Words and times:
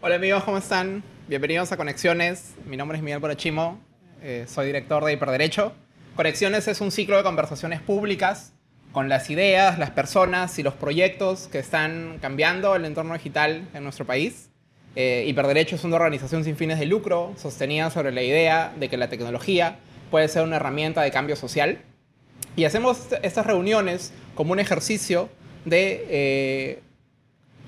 Hola 0.00 0.14
amigos, 0.14 0.44
¿cómo 0.44 0.58
están? 0.58 1.02
Bienvenidos 1.26 1.72
a 1.72 1.76
Conexiones. 1.76 2.54
Mi 2.64 2.76
nombre 2.76 2.96
es 2.96 3.02
Miguel 3.02 3.20
Porachimo, 3.20 3.80
eh, 4.22 4.44
soy 4.46 4.66
director 4.66 5.04
de 5.04 5.14
Hiperderecho. 5.14 5.72
Conexiones 6.14 6.68
es 6.68 6.80
un 6.80 6.92
ciclo 6.92 7.16
de 7.16 7.24
conversaciones 7.24 7.80
públicas 7.80 8.52
con 8.92 9.08
las 9.08 9.28
ideas, 9.28 9.76
las 9.80 9.90
personas 9.90 10.56
y 10.60 10.62
los 10.62 10.74
proyectos 10.74 11.48
que 11.48 11.58
están 11.58 12.18
cambiando 12.22 12.76
el 12.76 12.84
entorno 12.84 13.14
digital 13.14 13.68
en 13.74 13.82
nuestro 13.82 14.06
país. 14.06 14.50
Eh, 14.94 15.24
Hiperderecho 15.26 15.74
es 15.74 15.82
una 15.82 15.96
organización 15.96 16.44
sin 16.44 16.54
fines 16.54 16.78
de 16.78 16.86
lucro, 16.86 17.34
sostenida 17.36 17.90
sobre 17.90 18.12
la 18.12 18.22
idea 18.22 18.72
de 18.78 18.88
que 18.88 18.96
la 18.96 19.08
tecnología 19.08 19.80
puede 20.12 20.28
ser 20.28 20.44
una 20.44 20.56
herramienta 20.56 21.02
de 21.02 21.10
cambio 21.10 21.34
social. 21.34 21.78
Y 22.54 22.66
hacemos 22.66 23.08
estas 23.24 23.46
reuniones 23.46 24.12
como 24.36 24.52
un 24.52 24.60
ejercicio 24.60 25.28
de 25.64 26.06
eh, 26.08 26.82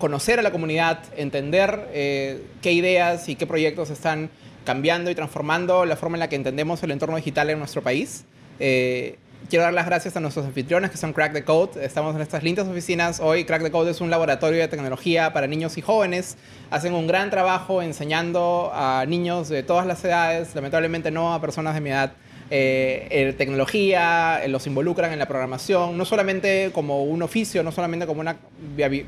conocer 0.00 0.40
a 0.40 0.42
la 0.42 0.50
comunidad, 0.50 0.98
entender 1.16 1.88
eh, 1.92 2.42
qué 2.62 2.72
ideas 2.72 3.28
y 3.28 3.36
qué 3.36 3.46
proyectos 3.46 3.90
están 3.90 4.30
cambiando 4.64 5.10
y 5.10 5.14
transformando 5.14 5.84
la 5.84 5.94
forma 5.94 6.16
en 6.16 6.20
la 6.20 6.28
que 6.28 6.36
entendemos 6.36 6.82
el 6.82 6.90
entorno 6.90 7.16
digital 7.16 7.50
en 7.50 7.58
nuestro 7.58 7.82
país. 7.82 8.24
Eh, 8.58 9.18
quiero 9.48 9.64
dar 9.64 9.74
las 9.74 9.86
gracias 9.86 10.16
a 10.16 10.20
nuestros 10.20 10.46
anfitriones 10.46 10.90
que 10.90 10.96
son 10.96 11.12
Crack 11.12 11.32
the 11.34 11.44
Code. 11.44 11.84
Estamos 11.84 12.16
en 12.16 12.22
estas 12.22 12.42
lindas 12.42 12.66
oficinas 12.66 13.20
hoy. 13.20 13.44
Crack 13.44 13.62
the 13.62 13.70
Code 13.70 13.90
es 13.90 14.00
un 14.00 14.10
laboratorio 14.10 14.60
de 14.60 14.68
tecnología 14.68 15.32
para 15.32 15.46
niños 15.46 15.76
y 15.76 15.82
jóvenes. 15.82 16.36
Hacen 16.70 16.94
un 16.94 17.06
gran 17.06 17.30
trabajo 17.30 17.82
enseñando 17.82 18.70
a 18.74 19.04
niños 19.06 19.48
de 19.48 19.62
todas 19.62 19.86
las 19.86 20.04
edades, 20.04 20.54
lamentablemente 20.54 21.10
no 21.10 21.34
a 21.34 21.40
personas 21.40 21.74
de 21.74 21.80
mi 21.80 21.90
edad, 21.90 22.12
eh, 22.50 23.34
tecnología, 23.38 24.42
los 24.48 24.66
involucran 24.66 25.12
en 25.12 25.18
la 25.18 25.26
programación, 25.26 25.96
no 25.96 26.04
solamente 26.04 26.70
como 26.72 27.04
un 27.04 27.22
oficio, 27.22 27.62
no 27.62 27.72
solamente 27.72 28.06
como 28.06 28.20
una, 28.20 28.38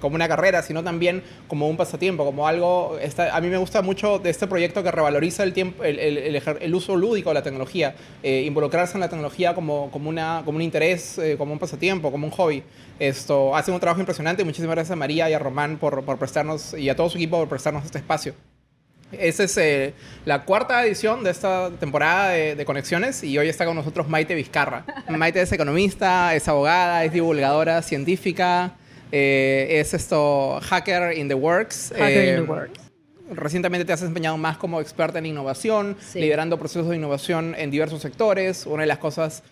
como 0.01 0.15
una 0.15 0.29
carrera, 0.29 0.63
sino 0.63 0.85
también 0.85 1.23
como 1.49 1.69
un 1.69 1.77
pasatiempo, 1.77 2.25
como 2.25 2.47
algo... 2.47 2.97
a 3.33 3.41
mí 3.41 3.49
me 3.49 3.57
gusta 3.57 3.83
mucho 3.83 4.19
de 4.19 4.31
este 4.31 4.47
proyecto 4.47 4.83
que 4.83 4.91
revaloriza 4.91 5.43
el, 5.43 5.53
tiempo, 5.53 5.83
el, 5.85 6.75
uso 6.75 6.97
lúdico 6.97 7.31
de 7.31 7.34
la 7.34 7.43
tecnología, 7.43 7.95
eh, 8.23 8.43
involucrarse 8.47 8.95
en 8.95 9.01
la 9.01 9.09
tecnología 9.09 9.55
como, 9.55 9.91
como, 9.91 10.09
una, 10.09 10.43
como 10.45 10.56
un 10.56 10.62
interés, 10.62 11.19
eh, 11.19 11.37
como 11.37 11.53
un 11.53 11.59
pasatiempo, 11.59 12.11
como 12.11 12.27
un 12.27 12.33
hobby. 12.33 12.62
Esto 12.99 13.56
hace 13.56 13.73
un 13.73 13.81
trabajo 13.81 14.01
impresionante. 14.01 14.45
Muchísimas 14.45 14.77
gracias 14.77 14.93
a 14.93 14.97
María 14.97 15.29
y 15.29 15.33
a 15.33 15.39
Román 15.39 15.79
por, 15.79 16.05
por 16.05 16.19
prestarnos 16.19 16.75
y 16.75 16.89
a 16.89 16.97
todo 16.97 17.11
su 17.11 17.19
equipo 17.19 17.39
por 17.39 17.49
prestarnos 17.49 17.84
este 17.84 17.99
espacio. 17.99 18.34
Esa 19.13 19.45
es 19.45 19.57
eh, 19.59 19.95
la 20.25 20.45
cuarta 20.45 20.85
edición 20.85 21.23
de 21.23 21.31
esta 21.31 21.71
temporada 21.79 22.31
de, 22.31 22.65
Conexiones 22.65 23.23
y 23.23 23.37
hoy 23.37 23.49
está 23.49 23.67
con 23.67 23.77
nosotros 23.77 24.09
Maite 24.09 24.35
Vizcarra. 24.35 24.85
Maite 25.09 25.43
es 25.43 25.53
economista, 25.53 26.35
es 26.35 26.49
abogada, 26.49 27.05
es 27.05 27.13
divulgadora 27.13 27.83
científica, 27.83 28.73
eh, 29.11 29.81
es 29.81 29.93
esto 29.95 30.61
hacker 30.63 31.17
in 31.17 31.29
the 31.29 31.35
works. 31.35 31.93
Hacker 31.93 32.09
in 32.09 32.15
the 32.15 32.35
eh, 32.35 32.41
works. 32.41 32.81
Recientemente 33.31 33.85
te 33.85 33.93
has 33.93 34.01
desempeñado 34.01 34.37
más 34.37 34.57
como 34.57 34.81
experta 34.81 35.19
en 35.19 35.27
innovación, 35.27 35.97
liderando 36.15 36.59
procesos 36.59 36.89
de 36.89 36.97
innovación 36.97 37.55
en 37.57 37.71
diversos 37.71 38.03
sectores. 38.03 38.67
Una 38.67 38.83
de 38.83 38.89
las 38.89 38.99
cosas 38.99 39.43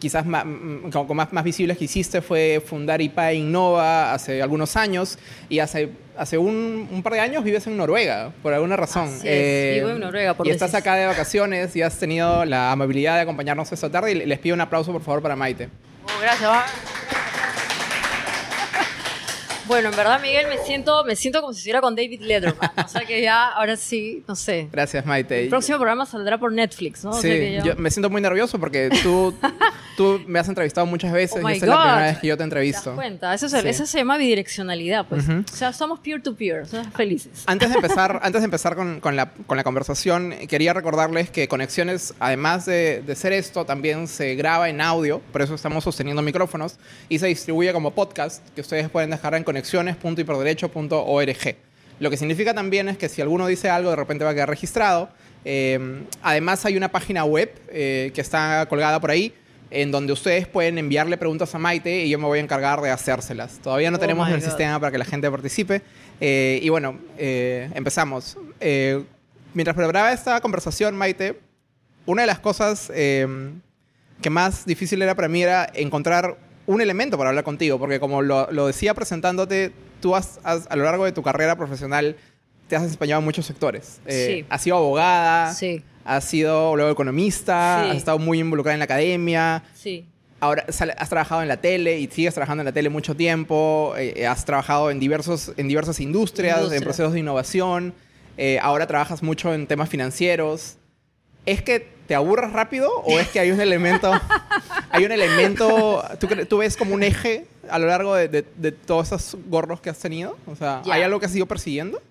quizás 0.00 0.26
más, 0.26 0.44
más, 0.44 1.32
más, 1.32 1.44
visibles 1.44 1.78
que 1.78 1.84
hiciste 1.84 2.20
fue 2.22 2.60
fundar 2.64 3.00
IPA 3.00 3.34
Innova 3.34 4.12
hace 4.12 4.42
algunos 4.42 4.74
años 4.76 5.18
y 5.48 5.60
hace, 5.60 5.90
hace 6.16 6.38
un, 6.38 6.88
un 6.90 7.02
par 7.02 7.12
de 7.12 7.20
años 7.20 7.44
vives 7.44 7.66
en 7.68 7.76
Noruega, 7.76 8.32
por 8.42 8.52
alguna 8.52 8.76
razón. 8.76 9.04
Así 9.04 9.28
es, 9.28 9.76
vivo 9.76 9.90
en 9.90 10.00
Noruega. 10.00 10.34
Por 10.34 10.48
y 10.48 10.50
estás 10.50 10.74
acá 10.74 10.96
de 10.96 11.06
vacaciones 11.06 11.76
y 11.76 11.82
has 11.82 11.98
tenido 11.98 12.44
la 12.44 12.72
amabilidad 12.72 13.14
de 13.16 13.20
acompañarnos 13.20 13.70
esta 13.70 13.90
tarde 13.90 14.12
y 14.12 14.26
les 14.26 14.38
pido 14.40 14.54
un 14.54 14.60
aplauso 14.62 14.92
por 14.92 15.02
favor 15.02 15.22
para 15.22 15.36
Maite. 15.36 15.68
Oh, 16.04 16.20
gracias. 16.20 17.19
Bueno, 19.70 19.90
en 19.90 19.96
verdad, 19.96 20.20
Miguel, 20.20 20.48
me 20.48 20.58
siento, 20.64 21.04
me 21.04 21.14
siento 21.14 21.40
como 21.40 21.52
si 21.52 21.58
estuviera 21.58 21.80
con 21.80 21.94
David 21.94 22.22
Letterman. 22.22 22.72
O 22.84 22.88
sea 22.88 23.02
que 23.02 23.22
ya, 23.22 23.50
ahora 23.50 23.76
sí, 23.76 24.24
no 24.26 24.34
sé. 24.34 24.68
Gracias, 24.72 25.06
Maite. 25.06 25.44
El 25.44 25.48
próximo 25.48 25.78
programa 25.78 26.04
saldrá 26.06 26.38
por 26.38 26.52
Netflix, 26.52 27.04
¿no? 27.04 27.12
Sí, 27.12 27.58
yo 27.62 27.76
me 27.76 27.88
siento 27.92 28.10
muy 28.10 28.20
nervioso 28.20 28.58
porque 28.58 28.90
tú, 29.04 29.32
tú 29.96 30.20
me 30.26 30.40
has 30.40 30.48
entrevistado 30.48 30.88
muchas 30.88 31.12
veces 31.12 31.40
oh 31.44 31.48
y 31.48 31.52
esta 31.52 31.66
es 31.66 31.70
la 31.70 31.82
primera 31.82 32.06
vez 32.08 32.18
que 32.18 32.26
yo 32.26 32.36
te 32.36 32.42
entrevisto. 32.42 32.82
¿Te 32.82 32.88
das 32.88 32.96
cuenta? 32.96 33.34
Eso, 33.34 33.86
se 33.86 33.98
llama 33.98 34.16
bidireccionalidad, 34.16 35.06
pues. 35.06 35.24
O 35.28 35.56
sea, 35.56 35.72
somos 35.72 36.00
peer-to-peer, 36.00 36.66
somos 36.66 36.88
felices. 36.88 37.44
Antes 37.46 37.68
de 37.68 37.76
empezar, 37.76 38.18
antes 38.24 38.40
de 38.40 38.46
empezar 38.46 38.74
con, 38.74 38.98
con, 38.98 39.14
la, 39.14 39.30
con, 39.46 39.56
la, 39.56 39.62
conversación, 39.62 40.34
quería 40.48 40.72
recordarles 40.72 41.30
que 41.30 41.46
Conexiones, 41.46 42.12
además 42.18 42.66
de, 42.66 43.02
de 43.06 43.14
ser 43.14 43.32
esto, 43.32 43.64
también 43.64 44.08
se 44.08 44.34
graba 44.34 44.68
en 44.68 44.80
audio, 44.80 45.20
por 45.30 45.42
eso 45.42 45.54
estamos 45.54 45.84
sosteniendo 45.84 46.22
micrófonos, 46.22 46.76
y 47.08 47.20
se 47.20 47.28
distribuye 47.28 47.72
como 47.72 47.92
podcast, 47.92 48.44
que 48.56 48.62
ustedes 48.62 48.90
pueden 48.90 49.10
dejar 49.10 49.36
en 49.36 49.44
Conexiones 49.44 49.59
conexiones.hiperderecho.org. 49.60 51.56
Lo 51.98 52.10
que 52.10 52.16
significa 52.16 52.54
también 52.54 52.88
es 52.88 52.96
que 52.96 53.08
si 53.08 53.20
alguno 53.20 53.46
dice 53.46 53.68
algo, 53.68 53.90
de 53.90 53.96
repente 53.96 54.24
va 54.24 54.30
a 54.30 54.34
quedar 54.34 54.48
registrado. 54.48 55.10
Eh, 55.44 56.02
además, 56.22 56.64
hay 56.64 56.76
una 56.76 56.90
página 56.90 57.24
web 57.24 57.52
eh, 57.68 58.10
que 58.14 58.20
está 58.20 58.66
colgada 58.68 59.00
por 59.00 59.10
ahí 59.10 59.34
en 59.70 59.92
donde 59.92 60.12
ustedes 60.12 60.48
pueden 60.48 60.78
enviarle 60.78 61.16
preguntas 61.16 61.54
a 61.54 61.58
Maite 61.58 62.04
y 62.04 62.10
yo 62.10 62.18
me 62.18 62.24
voy 62.24 62.40
a 62.40 62.42
encargar 62.42 62.80
de 62.80 62.90
hacérselas. 62.90 63.60
Todavía 63.62 63.90
no 63.90 63.98
oh 63.98 64.00
tenemos 64.00 64.28
el 64.28 64.42
sistema 64.42 64.80
para 64.80 64.90
que 64.90 64.98
la 64.98 65.04
gente 65.04 65.30
participe. 65.30 65.82
Eh, 66.20 66.58
y 66.62 66.68
bueno, 66.70 66.98
empezamos. 67.18 68.36
mientras 69.54 69.76
preparaba 69.76 70.12
esta 70.12 70.40
conversación, 70.40 70.96
Maite, 70.96 71.38
una 72.06 72.22
de 72.22 72.26
las 72.26 72.40
cosas 72.40 72.90
que 72.90 74.30
más 74.30 74.66
difícil 74.66 75.00
era 75.02 75.14
para 75.14 75.28
mí 75.28 75.42
era 75.42 75.70
encontrar 75.72 76.36
un 76.70 76.80
elemento 76.80 77.18
para 77.18 77.30
hablar 77.30 77.44
contigo, 77.44 77.80
porque 77.80 77.98
como 77.98 78.22
lo, 78.22 78.66
decía 78.66 78.94
presentándote, 78.94 79.72
tú 80.00 80.14
has, 80.14 80.38
a 80.44 80.76
lo 80.76 80.84
largo 80.84 81.04
de 81.04 81.10
tu 81.10 81.20
carrera 81.22 81.56
profesional 81.56 82.16
te 82.68 82.76
has 82.76 82.82
desempeñado 82.84 83.18
en 83.18 83.24
muchos 83.24 83.44
sectores. 83.44 84.00
Eh, 84.06 84.44
has 84.48 84.62
sido 84.62 84.76
abogada, 84.76 85.52
sí. 85.52 85.82
has 86.04 86.24
sido 86.24 86.76
luego 86.76 86.92
economista, 86.92 87.90
has 87.90 87.96
estado 87.96 88.20
muy 88.20 88.38
involucrada 88.38 88.74
en 88.74 88.78
la 88.78 88.84
academia. 88.84 89.64
Sí. 89.74 90.06
Ahora 90.38 90.64
has 90.68 91.08
trabajado 91.08 91.42
en 91.42 91.48
la 91.48 91.56
tele 91.56 91.98
y 91.98 92.06
sigues 92.06 92.34
trabajando 92.34 92.62
en 92.62 92.66
la 92.66 92.72
tele 92.72 92.88
mucho 92.88 93.16
tiempo. 93.16 93.94
Eh, 93.98 94.24
has 94.26 94.44
trabajado 94.44 94.92
en, 94.92 95.00
diversos, 95.00 95.52
en 95.56 95.66
diversas 95.66 95.98
industrias, 95.98 96.70
en 96.70 96.82
procesos 96.84 97.12
de 97.12 97.18
innovación. 97.18 97.92
Eh, 98.36 98.60
ahora 98.62 98.86
trabajas 98.86 99.24
mucho 99.24 99.52
en 99.52 99.66
temas 99.66 99.88
financieros. 99.88 100.76
¿Es 101.46 101.62
que 101.62 101.88
te 102.06 102.14
aburras 102.14 102.52
rápido 102.52 102.90
o 103.04 103.18
es 103.18 103.28
que 103.28 103.40
hay 103.40 103.50
un 103.50 103.60
elemento, 103.60 104.10
hay 104.90 105.04
un 105.04 105.12
elemento, 105.12 106.02
¿tú, 106.18 106.26
¿tú, 106.48 106.58
ves 106.58 106.76
como 106.76 106.94
un 106.94 107.02
eje 107.02 107.46
a 107.68 107.78
lo 107.78 107.86
largo 107.86 108.14
de, 108.14 108.28
de, 108.28 108.72
todos 108.72 109.12
esos 109.12 109.36
gorros 109.46 109.80
que 109.80 109.90
has 109.90 109.98
tenido? 109.98 110.36
O 110.46 110.56
sea, 110.56 110.82
¿hay 110.90 111.02
algo 111.02 111.20
que 111.20 111.26
has 111.26 111.36
ido 111.36 111.46
persiguiendo? 111.46 112.02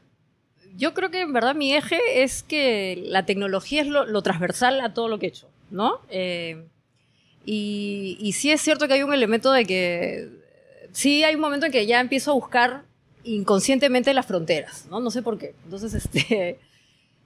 Yo 0.77 0.93
creo 0.93 1.11
que 1.11 1.21
en 1.21 1.33
verdad 1.33 1.53
mi 1.53 1.73
eje 1.73 2.23
es 2.23 2.43
que 2.43 3.03
la 3.07 3.25
tecnología 3.25 3.81
es 3.81 3.87
lo, 3.87 4.21
transversal 4.21 4.79
a 4.79 4.93
todo 4.93 5.09
lo 5.09 5.19
que 5.19 5.25
he 5.25 5.29
hecho, 5.29 5.49
¿no? 5.69 5.99
Eh, 6.09 6.63
y, 7.45 8.17
y 8.21 8.31
sí 8.33 8.51
es 8.51 8.61
cierto 8.61 8.87
que 8.87 8.93
hay 8.93 9.03
un 9.03 9.13
elemento 9.13 9.51
de 9.51 9.65
que, 9.65 10.29
sí 10.91 11.23
hay 11.23 11.35
un 11.35 11.41
momento 11.41 11.65
en 11.65 11.71
que 11.71 11.85
ya 11.85 11.99
empiezo 11.99 12.31
a 12.31 12.35
buscar 12.35 12.83
inconscientemente 13.23 14.13
las 14.13 14.25
fronteras, 14.25 14.85
¿no? 14.89 14.99
No 14.99 15.11
sé 15.11 15.21
por 15.21 15.37
qué. 15.37 15.53
Entonces, 15.65 15.93
este 15.93 16.59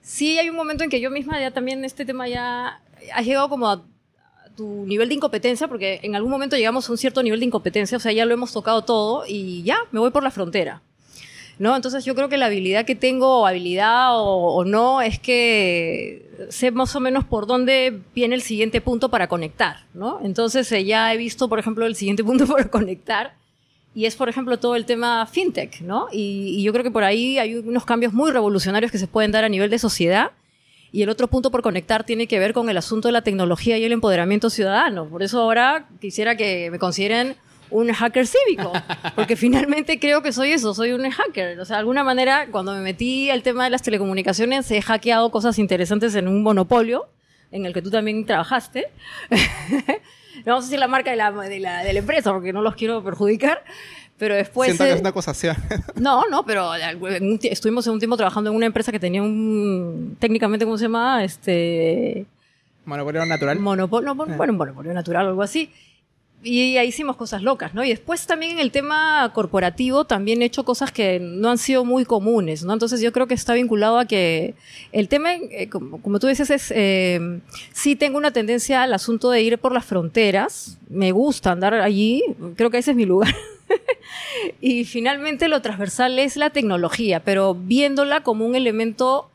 sí 0.04 0.38
hay 0.38 0.50
un 0.50 0.56
momento 0.56 0.84
en 0.84 0.92
que 0.92 1.02
yo 1.02 1.10
misma 1.10 1.40
ya 1.40 1.50
también 1.50 1.84
este 1.84 2.06
tema 2.06 2.28
ya 2.28 2.80
ha 3.12 3.22
llegado 3.24 3.50
como 3.50 3.68
a, 3.68 3.82
tu 4.56 4.86
nivel 4.86 5.10
de 5.10 5.16
incompetencia, 5.16 5.68
porque 5.68 6.00
en 6.04 6.16
algún 6.16 6.32
momento 6.32 6.56
llegamos 6.56 6.88
a 6.88 6.92
un 6.92 6.98
cierto 6.98 7.24
nivel 7.24 7.40
de 7.40 7.48
incompetencia, 7.48 7.98
o 7.98 8.00
sea, 8.00 8.12
ya 8.12 8.26
lo 8.26 8.34
hemos 8.34 8.54
tocado 8.54 8.84
todo 8.84 9.24
y 9.28 9.64
ya, 9.64 9.78
me 9.92 10.00
voy 10.00 10.12
por 10.12 10.24
la 10.24 10.32
frontera. 10.32 10.82
¿No? 11.60 11.76
Entonces 11.76 12.04
yo 12.04 12.16
creo 12.16 12.30
que 12.30 12.38
la 12.38 12.48
habilidad 12.48 12.84
que 12.84 12.96
tengo, 12.96 13.42
o 13.42 13.46
habilidad 13.46 14.10
o, 14.14 14.66
no, 14.66 15.04
es 15.04 15.20
que 15.20 16.48
sé 16.50 16.72
más 16.72 16.96
o 16.96 17.00
menos 17.00 17.26
por 17.26 17.46
dónde 17.46 18.02
viene 18.16 18.34
el 18.34 18.42
siguiente 18.42 18.82
punto 18.82 19.10
para 19.10 19.28
conectar, 19.28 19.86
¿no? 19.94 20.20
Entonces 20.24 20.72
eh, 20.72 20.84
ya 20.84 21.14
he 21.14 21.18
visto, 21.18 21.50
por 21.50 21.60
ejemplo, 21.60 21.86
el 21.86 21.96
siguiente 21.96 22.24
punto 22.26 22.48
para 22.48 22.70
conectar 22.70 23.36
y 23.96 24.06
es, 24.06 24.16
por 24.16 24.28
ejemplo, 24.28 24.58
todo 24.58 24.76
el 24.76 24.86
tema 24.86 25.26
fintech, 25.28 25.82
¿no? 25.82 26.08
Y, 26.12 26.64
yo 26.64 26.72
creo 26.72 26.84
que 26.84 26.92
por 26.92 27.04
ahí 27.04 27.38
hay 27.38 27.56
unos 27.56 27.86
cambios 27.86 28.14
muy 28.14 28.32
revolucionarios 28.32 28.92
que 28.92 28.98
se 28.98 29.08
pueden 29.08 29.32
dar 29.32 29.44
a 29.44 29.50
nivel 29.50 29.70
de 29.70 29.78
sociedad. 29.78 30.32
Y 30.92 31.02
el 31.02 31.10
otro 31.10 31.28
punto 31.28 31.50
por 31.50 31.64
conectar 31.64 32.04
tiene 32.04 32.28
que 32.28 32.38
ver 32.40 32.54
con 32.54 32.70
el 32.70 32.78
asunto 32.78 33.08
de 33.08 33.12
la 33.12 33.24
tecnología 33.24 33.78
y 33.78 33.84
el 33.84 33.92
empoderamiento 33.92 34.50
ciudadano. 34.50 35.08
Por 35.08 35.24
eso 35.24 35.42
ahora 35.42 35.88
quisiera 36.00 36.38
que 36.38 36.70
me 36.72 36.78
consideren 36.78 37.36
un 37.72 37.92
hacker 37.92 38.28
cívico, 38.28 38.72
porque 39.16 39.36
finalmente 39.36 40.00
creo 40.00 40.22
que 40.22 40.32
soy 40.32 40.52
eso, 40.52 40.74
soy 40.74 40.92
un 40.92 41.10
hacker. 41.10 41.60
O 41.60 41.66
sea, 41.66 41.78
de 41.78 41.80
alguna 41.80 42.04
manera, 42.04 42.48
cuando 42.52 42.74
me 42.74 42.82
metí 42.82 43.30
al 43.30 43.42
tema 43.42 43.64
de 43.64 43.72
las 43.72 43.82
telecomunicaciones, 43.82 44.70
he 44.70 44.82
hackeado 44.82 45.32
cosas 45.32 45.58
interesantes 45.58 46.14
en 46.16 46.28
un 46.28 46.44
monopolio, 46.44 47.08
en 47.52 47.66
el 47.66 47.74
que 47.74 47.82
tú 47.82 47.90
también 47.90 48.26
trabajaste. 48.26 48.88
no 50.38 50.54
vamos 50.54 50.66
a 50.66 50.68
decir 50.68 50.80
la 50.80 50.88
marca 50.88 51.12
de 51.12 51.18
la, 51.18 51.32
de 51.32 51.60
la, 51.60 51.84
de 51.84 51.94
la 51.94 52.00
empresa 52.00 52.32
porque 52.32 52.54
no 52.54 52.62
los 52.62 52.76
quiero 52.76 53.04
perjudicar, 53.04 53.64
pero 54.18 54.36
después... 54.36 54.68
Siento 54.68 54.86
que 54.86 54.92
es 54.94 55.00
una 55.00 55.10
acusación. 55.10 55.56
No, 55.96 56.28
no, 56.30 56.46
pero 56.46 56.72
estuvimos 57.44 57.86
en 57.88 57.94
un 57.94 58.00
tiempo 58.00 58.18
trabajando 58.18 58.50
en 58.50 58.56
una 58.56 58.66
empresa 58.66 58.92
que 58.92 59.00
tenía 59.00 59.22
un... 59.22 60.18
técnicamente, 60.20 60.66
¿cómo 60.66 60.78
se 60.78 60.86
llama? 60.86 61.24
Este... 61.24 62.26
Monopolio 62.86 63.26
natural. 63.26 63.60
Monopolio, 63.60 64.14
no, 64.14 64.26
bueno, 64.36 64.54
monopolio 64.54 64.94
natural 64.94 65.28
o 65.28 65.30
algo 65.30 65.42
así. 65.42 65.72
Y 66.44 66.78
ahí 66.78 66.88
hicimos 66.88 67.16
cosas 67.16 67.42
locas, 67.42 67.74
¿no? 67.74 67.84
Y 67.84 67.90
después 67.90 68.28
también 68.28 68.54
en 68.54 68.60
el 68.60 68.72
tema 68.72 69.32
corporativo 69.34 70.06
también 70.06 70.42
he 70.42 70.46
hecho 70.46 70.66
cosas 70.66 70.92
que 70.92 71.20
no 71.20 71.50
han 71.50 71.58
sido 71.58 71.86
muy 71.86 72.06
comunes, 72.06 72.64
¿no? 72.64 72.74
Entonces 72.74 73.02
yo 73.02 73.12
creo 73.12 73.28
que 73.28 73.34
está 73.34 73.54
vinculado 73.54 73.98
a 73.98 74.06
que 74.06 74.54
el 74.92 75.08
tema, 75.08 75.34
eh, 75.34 75.70
como, 75.70 76.20
tú 76.20 76.28
dices, 76.28 76.50
es, 76.50 76.72
eh, 76.76 77.40
sí 77.72 77.96
tengo 77.96 78.18
una 78.18 78.32
tendencia 78.32 78.84
al 78.84 78.94
asunto 78.94 79.30
de 79.30 79.42
ir 79.42 79.58
por 79.58 79.72
las 79.72 79.86
fronteras, 79.86 80.78
me 80.90 81.12
gusta 81.12 81.52
andar 81.52 81.74
allí, 81.76 82.24
creo 82.56 82.70
que 82.70 82.78
ese 82.78 82.92
es 82.92 82.98
mi 82.98 83.06
lugar. 83.06 83.34
y 84.62 84.84
finalmente 84.86 85.48
lo 85.48 85.62
transversal 85.62 86.20
es 86.20 86.36
la 86.36 86.50
tecnología, 86.50 87.22
pero 87.24 87.56
viéndola 87.56 88.22
como 88.22 88.46
un 88.46 88.56
elemento 88.56 89.30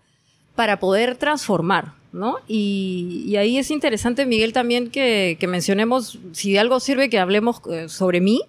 para 0.54 0.80
poder 0.80 1.16
transformar, 1.16 1.92
¿no? 2.12 2.36
Y, 2.46 3.36
ahí 3.36 3.58
es 3.58 3.70
interesante, 3.70 4.26
Miguel, 4.26 4.52
también 4.52 4.90
que, 4.90 5.36
mencionemos, 5.48 6.18
si 6.32 6.52
de 6.52 6.58
algo 6.58 6.80
sirve 6.80 7.10
que 7.10 7.18
hablemos 7.18 7.60
eh, 7.70 7.88
sobre 7.88 8.20
mí, 8.20 8.42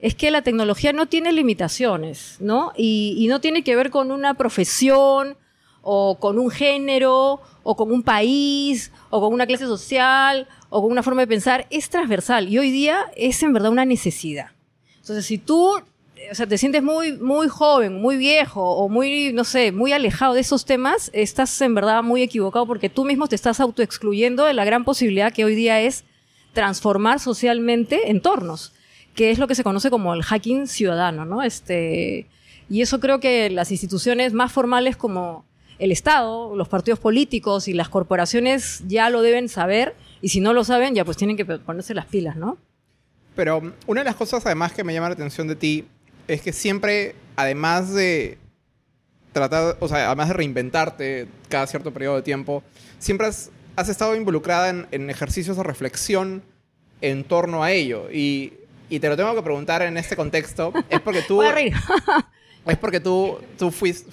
es 0.00 0.14
que 0.14 0.30
la 0.30 0.42
tecnología 0.42 0.92
no 0.92 1.06
tiene 1.06 1.32
limitaciones, 1.32 2.36
¿no? 2.40 2.72
Y, 2.76 3.26
no 3.28 3.40
tiene 3.40 3.64
que 3.64 3.76
ver 3.76 3.90
con 3.90 4.10
una 4.10 4.34
profesión 4.34 5.36
o 5.82 6.18
con 6.18 6.38
un 6.38 6.50
género 6.50 7.40
o 7.62 7.76
con 7.76 7.92
un 7.92 8.02
país 8.02 8.90
o 9.10 9.20
con 9.20 9.32
una 9.32 9.46
clase 9.46 9.66
social 9.66 10.48
o 10.70 10.82
con 10.82 10.90
una 10.90 11.02
forma 11.02 11.22
de 11.22 11.26
pensar, 11.26 11.66
es 11.70 11.88
transversal 11.90 12.48
y 12.48 12.58
hoy 12.58 12.70
día 12.70 13.06
es 13.16 13.42
en 13.42 13.52
verdad 13.52 13.70
una 13.70 13.84
necesidad. 13.84 14.50
Entonces, 14.96 15.26
si 15.26 15.38
tú 15.38 15.74
o 16.30 16.34
sea, 16.34 16.46
te 16.46 16.58
sientes 16.58 16.82
muy, 16.82 17.12
muy 17.18 17.48
joven, 17.48 18.00
muy 18.00 18.16
viejo 18.16 18.62
o 18.62 18.88
muy, 18.88 19.32
no 19.32 19.44
sé, 19.44 19.72
muy 19.72 19.92
alejado 19.92 20.34
de 20.34 20.40
esos 20.40 20.64
temas, 20.64 21.10
estás 21.12 21.60
en 21.60 21.74
verdad 21.74 22.02
muy 22.02 22.22
equivocado 22.22 22.66
porque 22.66 22.88
tú 22.88 23.04
mismo 23.04 23.26
te 23.28 23.36
estás 23.36 23.60
autoexcluyendo 23.60 24.44
de 24.44 24.54
la 24.54 24.64
gran 24.64 24.84
posibilidad 24.84 25.32
que 25.32 25.44
hoy 25.44 25.54
día 25.54 25.80
es 25.80 26.04
transformar 26.52 27.20
socialmente 27.20 28.10
entornos, 28.10 28.72
que 29.14 29.30
es 29.30 29.38
lo 29.38 29.48
que 29.48 29.54
se 29.54 29.64
conoce 29.64 29.90
como 29.90 30.14
el 30.14 30.22
hacking 30.22 30.66
ciudadano, 30.66 31.24
¿no? 31.24 31.42
Este, 31.42 32.26
y 32.68 32.80
eso 32.80 33.00
creo 33.00 33.20
que 33.20 33.50
las 33.50 33.70
instituciones 33.70 34.32
más 34.32 34.52
formales 34.52 34.96
como 34.96 35.44
el 35.78 35.92
Estado, 35.92 36.54
los 36.56 36.68
partidos 36.68 37.00
políticos 37.00 37.68
y 37.68 37.72
las 37.72 37.88
corporaciones 37.88 38.82
ya 38.86 39.10
lo 39.10 39.22
deben 39.22 39.48
saber 39.48 39.94
y 40.20 40.28
si 40.28 40.40
no 40.40 40.52
lo 40.52 40.64
saben 40.64 40.94
ya 40.94 41.04
pues 41.04 41.16
tienen 41.16 41.36
que 41.36 41.44
ponerse 41.44 41.94
las 41.94 42.06
pilas, 42.06 42.36
¿no? 42.36 42.58
Pero 43.34 43.74
una 43.86 44.02
de 44.02 44.04
las 44.04 44.14
cosas 44.14 44.46
además 44.46 44.72
que 44.72 44.84
me 44.84 44.94
llama 44.94 45.08
la 45.08 45.14
atención 45.14 45.48
de 45.48 45.56
ti 45.56 45.84
es 46.28 46.42
que 46.42 46.52
siempre, 46.52 47.14
además 47.36 47.92
de 47.92 48.38
tratar, 49.32 49.76
o 49.80 49.88
sea, 49.88 50.06
además 50.06 50.28
de 50.28 50.34
reinventarte 50.34 51.28
cada 51.48 51.66
cierto 51.66 51.92
periodo 51.92 52.16
de 52.16 52.22
tiempo, 52.22 52.62
siempre 52.98 53.26
has, 53.26 53.50
estado 53.88 54.14
involucrada 54.14 54.86
en, 54.90 55.10
ejercicios 55.10 55.56
de 55.56 55.62
reflexión 55.62 56.42
en 57.00 57.24
torno 57.24 57.62
a 57.62 57.72
ello. 57.72 58.08
Y, 58.10 58.54
y, 58.88 59.00
te 59.00 59.08
lo 59.08 59.16
tengo 59.16 59.34
que 59.34 59.42
preguntar 59.42 59.82
en 59.82 59.96
este 59.96 60.16
contexto, 60.16 60.72
es 60.88 61.00
porque 61.00 61.22
tú... 61.22 61.42
es 62.66 62.78
porque 62.78 63.00
tú, 63.00 63.38
tú, 63.58 63.70
fuiste, 63.70 64.10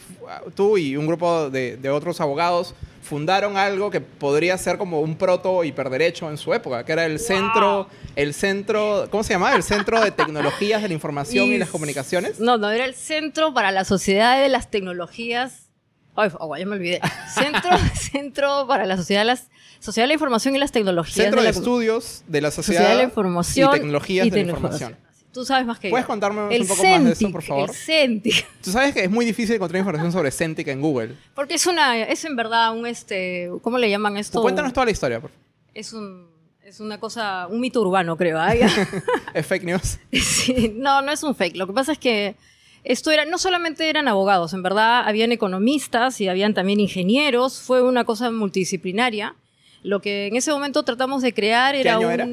tú 0.56 0.78
y 0.78 0.98
un 0.98 1.08
grupo 1.08 1.50
de, 1.50 1.78
de 1.78 1.90
otros 1.90 2.20
abogados 2.22 2.76
fundaron 3.02 3.58
algo 3.58 3.92
que 3.92 4.00
podría 4.00 4.58
ser 4.58 4.78
como 4.78 5.02
un 5.02 5.16
proto 5.16 5.64
hiperderecho 5.64 6.30
en 6.30 6.38
su 6.38 6.54
época, 6.54 6.86
que 6.86 6.94
era 6.94 7.06
el 7.06 7.20
centro, 7.20 7.88
el 8.16 8.34
centro, 8.34 9.08
¿cómo 9.10 9.24
se 9.24 9.34
llamaba? 9.34 9.56
El 9.56 9.64
Centro 9.64 10.00
de 10.00 10.12
Tecnologías 10.12 10.82
de 10.82 10.88
la 10.88 10.94
Información 10.94 11.48
y, 11.48 11.58
las 11.58 11.70
Comunicaciones. 11.70 12.40
No, 12.40 12.58
no, 12.58 12.70
era 12.70 12.86
el 12.86 12.96
Centro 12.96 13.54
para 13.54 13.72
la 13.72 13.84
Sociedad 13.84 14.42
de 14.42 14.50
las 14.50 14.72
Tecnologías. 14.72 15.70
Ay, 16.16 16.30
oh, 16.40 16.56
ya 16.56 16.66
me 16.66 16.76
olvidé. 16.76 17.02
Centro, 17.34 17.72
centro 17.96 18.66
para 18.68 18.86
la 18.86 18.98
Sociedad 18.98 19.22
de 19.22 19.26
las 19.26 19.50
Sociedad 19.80 20.04
de 20.04 20.10
la 20.10 20.14
Información 20.14 20.56
y 20.56 20.60
las 20.60 20.72
Tecnologías. 20.72 21.16
Centro 21.16 21.42
de, 21.42 21.50
Estudios 21.50 22.24
de 22.28 22.40
la 22.40 22.52
Sociedad, 22.52 22.90
de 22.90 22.96
la 22.96 23.04
Información 23.04 23.72
y 23.72 23.74
Tecnologías 23.74 24.30
de 24.30 24.44
la 24.44 24.52
Información. 24.52 24.96
Tú 25.34 25.46
sabes 25.46 25.66
más 25.66 25.80
que 25.80 25.90
¿Puedes 25.90 26.06
contarme 26.06 26.42
un 26.42 26.68
poco 26.68 26.84
más 26.84 27.04
de 27.04 27.12
eso, 27.12 27.32
por 27.32 27.42
favor? 27.42 27.70
El 27.70 27.76
Centik. 27.76 28.46
Tú 28.62 28.72
sabes 28.72 28.94
que 28.94 29.04
es 29.04 29.10
muy 29.10 29.26
difícil 29.26 29.56
encontrar 29.56 29.80
información 29.80 30.12
sobre 30.12 30.32
Centik 30.32 30.68
en 30.68 30.82
Google. 30.82 31.16
Porque 31.34 31.54
es 31.54 31.66
una, 31.68 31.98
es 31.98 32.26
en 32.26 32.36
verdad 32.36 32.76
un 32.76 32.86
este, 32.86 33.50
¿cómo 33.62 33.78
le 33.78 33.90
llaman 33.90 34.18
esto? 34.18 34.42
cuéntanos 34.42 34.74
toda 34.74 34.86
la 34.86 34.92
historia, 34.92 35.22
por 35.22 35.30
favor. 35.30 35.46
Es 35.74 35.94
un, 35.94 36.28
es 36.64 36.82
una 36.82 37.00
cosa, 37.00 37.48
un 37.50 37.62
mito 37.62 37.82
urbano, 37.82 38.18
creo. 38.18 38.40
¿Es 39.34 39.46
fake 39.46 39.64
news? 39.64 40.00
Sí, 40.12 40.74
no, 40.76 41.02
no 41.02 41.12
es 41.12 41.24
un 41.24 41.34
fake. 41.34 41.56
Lo 41.56 41.66
que 41.66 41.74
pasa 41.74 41.94
es 41.94 41.98
que 41.98 42.36
esto 42.84 43.12
era, 43.12 43.26
no 43.26 43.38
solamente 43.38 43.90
eran 43.90 44.08
abogados, 44.10 44.54
en 44.54 44.64
verdad 44.64 45.08
habían 45.08 45.32
economistas 45.32 46.20
y 46.20 46.28
habían 46.28 46.54
también 46.54 46.80
ingenieros. 46.82 47.62
Fue 47.62 47.82
una 47.82 48.04
cosa 48.04 48.32
multidisciplinaria. 48.32 49.36
Lo 49.84 50.02
que 50.02 50.28
en 50.28 50.36
ese 50.36 50.52
momento 50.52 50.84
tratamos 50.84 51.22
de 51.22 51.34
crear 51.34 51.74
era 51.76 52.00
un... 52.00 52.12
Era? 52.12 52.28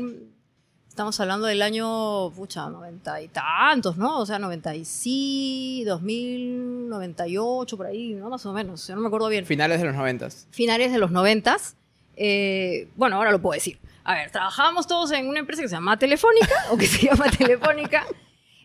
Estamos 0.98 1.20
hablando 1.20 1.46
del 1.46 1.62
año, 1.62 2.32
pucha, 2.32 2.68
noventa 2.68 3.22
y 3.22 3.28
tantos, 3.28 3.96
¿no? 3.96 4.18
O 4.18 4.26
sea, 4.26 4.40
noventa 4.40 4.74
y 4.74 4.84
sí, 4.84 5.84
dos 5.86 6.02
mil, 6.02 6.88
noventa 6.88 7.28
y 7.28 7.36
ocho, 7.38 7.76
por 7.76 7.86
ahí, 7.86 8.14
¿no? 8.14 8.28
Más 8.28 8.44
o 8.46 8.52
menos, 8.52 8.84
yo 8.84 8.96
no 8.96 9.02
me 9.02 9.06
acuerdo 9.06 9.28
bien. 9.28 9.46
Finales 9.46 9.78
de 9.80 9.86
los 9.86 9.94
noventas. 9.94 10.48
Finales 10.50 10.90
de 10.90 10.98
los 10.98 11.12
noventas. 11.12 11.76
Eh, 12.16 12.88
bueno, 12.96 13.14
ahora 13.14 13.30
lo 13.30 13.40
puedo 13.40 13.54
decir. 13.54 13.78
A 14.02 14.14
ver, 14.14 14.32
trabajábamos 14.32 14.88
todos 14.88 15.12
en 15.12 15.28
una 15.28 15.38
empresa 15.38 15.62
que 15.62 15.68
se 15.68 15.76
llama 15.76 15.96
Telefónica, 16.00 16.52
o 16.72 16.76
que 16.76 16.88
se 16.88 17.06
llama 17.06 17.30
Telefónica. 17.30 18.04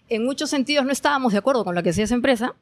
En 0.10 0.26
muchos 0.26 0.50
sentidos 0.50 0.88
no 0.88 0.92
estábamos 0.92 1.34
de 1.34 1.38
acuerdo 1.38 1.64
con 1.64 1.76
lo 1.76 1.84
que 1.84 1.92
hacía 1.92 2.06
esa 2.06 2.16
empresa. 2.16 2.56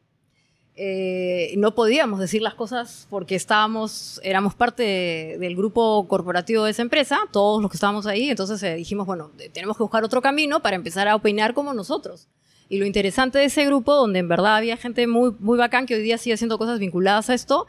Eh, 0.78 1.54
no 1.58 1.76
podíamos 1.76 2.20
decir 2.20 2.42
las 2.42 2.54
cosas 2.54 3.06
porque 3.10 3.36
estábamos, 3.36 4.22
éramos 4.24 4.56
parte 4.56 5.38
del 5.40 5.56
grupo 5.56 6.08
corporativo 6.08 6.64
de 6.64 6.72
esa 6.72 6.82
empresa, 6.82 7.20
todos 7.32 7.62
los 7.62 7.70
que 7.70 7.76
estábamos 7.76 8.08
ahí, 8.08 8.30
entonces 8.30 8.64
eh, 8.64 8.76
dijimos, 8.76 9.06
bueno, 9.06 9.32
tenemos 9.54 9.76
que 9.76 9.84
buscar 9.84 10.04
otro 10.04 10.22
camino 10.22 10.62
para 10.62 10.78
empezar 10.78 11.08
a 11.08 11.16
opinar 11.16 11.54
como 11.54 11.74
nosotros. 11.74 12.30
Y 12.70 12.78
lo 12.78 12.86
interesante 12.86 13.38
de 13.38 13.46
ese 13.46 13.66
grupo, 13.66 13.94
donde 13.96 14.20
en 14.20 14.30
verdad 14.30 14.56
había 14.56 14.78
gente 14.78 15.06
muy, 15.06 15.36
muy 15.40 15.58
bacán 15.58 15.86
que 15.86 15.96
hoy 15.96 16.02
día 16.02 16.18
sigue 16.18 16.36
haciendo 16.36 16.58
cosas 16.58 16.80
vinculadas 16.80 17.30
a 17.30 17.34
esto, 17.34 17.68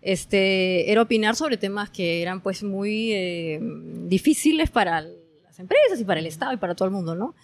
este, 0.00 0.90
era 0.90 1.02
opinar 1.02 1.36
sobre 1.36 1.58
temas 1.58 1.90
que 1.90 2.22
eran 2.22 2.40
pues 2.40 2.62
muy 2.62 3.12
eh, 3.12 3.60
difíciles 3.60 4.70
para 4.70 5.02
las 5.02 5.58
empresas 5.58 6.00
y 6.00 6.04
para 6.04 6.20
el 6.20 6.26
Estado 6.26 6.54
y 6.54 6.56
para 6.56 6.74
todo 6.74 6.86
el 6.86 6.94
mundo, 6.94 7.14
¿no? 7.14 7.34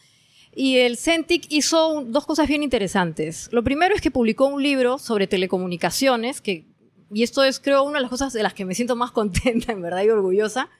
Y 0.55 0.79
el 0.79 0.97
CENTIC 0.97 1.47
hizo 1.49 2.05
dos 2.07 2.27
cosas 2.27 2.47
bien 2.47 2.63
interesantes. 2.63 3.49
Lo 3.51 3.65
primero 3.65 3.95
es 3.95 4.01
que 4.01 4.11
publicó 4.11 4.47
un 4.47 4.63
libro 4.63 4.99
sobre 4.99 5.27
telecomunicaciones, 5.27 6.41
que, 6.41 6.67
y 7.13 7.23
esto 7.25 7.43
es 7.43 7.59
creo 7.59 7.83
una 7.83 7.99
de 7.99 8.03
las 8.03 8.11
cosas 8.11 8.33
de 8.33 8.43
las 8.43 8.55
que 8.55 8.65
me 8.65 8.75
siento 8.75 8.95
más 8.95 9.11
contenta, 9.13 9.73
en 9.73 9.83
verdad, 9.83 10.05
y 10.05 10.11
orgullosa, 10.11 10.71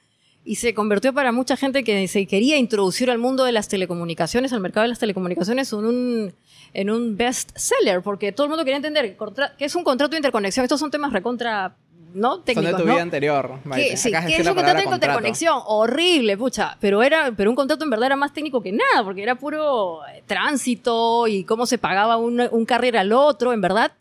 y 0.45 0.55
se 0.55 0.73
convirtió 0.73 1.11
para 1.13 1.31
mucha 1.31 1.57
gente 1.57 1.83
que 1.83 2.07
se 2.07 2.27
quería 2.27 2.57
introducir 2.57 3.09
al 3.09 3.17
mundo 3.17 3.43
de 3.43 3.51
las 3.51 3.67
telecomunicaciones, 3.67 4.53
al 4.53 4.61
mercado 4.61 4.83
de 4.83 4.89
las 4.89 4.99
telecomunicaciones, 4.99 5.73
en 5.73 6.89
un, 6.89 7.17
best 7.17 7.51
seller, 7.57 8.01
porque 8.03 8.31
todo 8.31 8.45
el 8.45 8.49
mundo 8.49 8.63
quería 8.63 8.77
entender 8.77 9.17
que 9.57 9.65
es 9.65 9.75
un 9.75 9.83
contrato 9.83 10.11
de 10.11 10.17
interconexión. 10.17 10.63
Estos 10.63 10.79
son 10.79 10.91
temas 10.91 11.11
recontra 11.11 11.75
¿no? 12.15 12.39
Técnicos, 12.39 12.71
Son 12.71 12.79
de 12.79 12.83
tu 12.85 12.91
vida 12.91 13.01
anterior. 13.01 13.59
¿Qué, 13.75 13.97
sí, 13.97 14.09
¿qué 14.09 14.37
es 14.37 14.45
lo 14.45 14.55
que 14.55 14.61
trata 14.61 14.79
de 14.79 14.95
interconexión? 14.95 15.59
Horrible, 15.65 16.37
pucha. 16.37 16.77
Pero, 16.79 17.03
era, 17.03 17.33
pero 17.35 17.49
un 17.49 17.55
contrato 17.55 17.83
en 17.83 17.89
verdad 17.89 18.07
era 18.07 18.15
más 18.15 18.33
técnico 18.33 18.61
que 18.61 18.71
nada, 18.71 19.03
porque 19.03 19.21
era 19.21 19.35
puro 19.35 20.05
eh, 20.07 20.23
tránsito 20.25 21.27
y 21.27 21.43
cómo 21.43 21.65
se 21.65 21.77
pagaba 21.77 22.17
un, 22.17 22.41
un 22.51 22.65
carrera 22.65 23.01
al 23.01 23.11
otro, 23.11 23.53
en 23.53 23.61
verdad. 23.61 23.91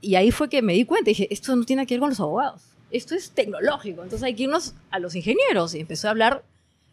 Y 0.00 0.14
ahí 0.14 0.30
fue 0.30 0.48
que 0.48 0.62
me 0.62 0.72
di 0.72 0.84
cuenta 0.84 1.10
y 1.10 1.12
dije, 1.12 1.28
esto 1.30 1.54
no 1.54 1.64
tiene 1.64 1.86
que 1.86 1.94
ver 1.94 2.00
con 2.00 2.08
los 2.10 2.20
abogados. 2.20 2.62
Esto 2.90 3.14
es 3.14 3.30
tecnológico. 3.30 4.02
Entonces 4.02 4.24
hay 4.24 4.34
que 4.34 4.44
irnos 4.44 4.74
a 4.90 4.98
los 4.98 5.14
ingenieros. 5.14 5.74
Y 5.74 5.80
empezó 5.80 6.08
a 6.08 6.12
hablar 6.12 6.42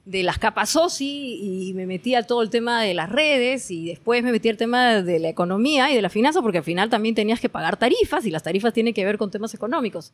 de 0.05 0.23
las 0.23 0.37
capas 0.37 0.75
OSI 0.75 1.69
y 1.69 1.73
me 1.73 1.85
metí 1.85 2.13
a 2.15 2.23
todo 2.23 2.41
el 2.41 2.49
tema 2.49 2.81
de 2.81 2.93
las 2.93 3.09
redes 3.09 3.71
y 3.71 3.85
después 3.85 4.21
me 4.23 4.31
metí 4.31 4.49
al 4.49 4.57
tema 4.57 5.01
de 5.01 5.19
la 5.19 5.29
economía 5.29 5.91
y 5.91 5.95
de 5.95 6.01
la 6.01 6.09
finanza 6.09 6.41
porque 6.41 6.57
al 6.57 6.63
final 6.63 6.89
también 6.89 7.15
tenías 7.15 7.39
que 7.39 7.47
pagar 7.47 7.77
tarifas 7.77 8.25
y 8.25 8.31
las 8.31 8.43
tarifas 8.43 8.73
tienen 8.73 8.93
que 8.93 9.05
ver 9.05 9.17
con 9.17 9.31
temas 9.31 9.53
económicos. 9.53 10.11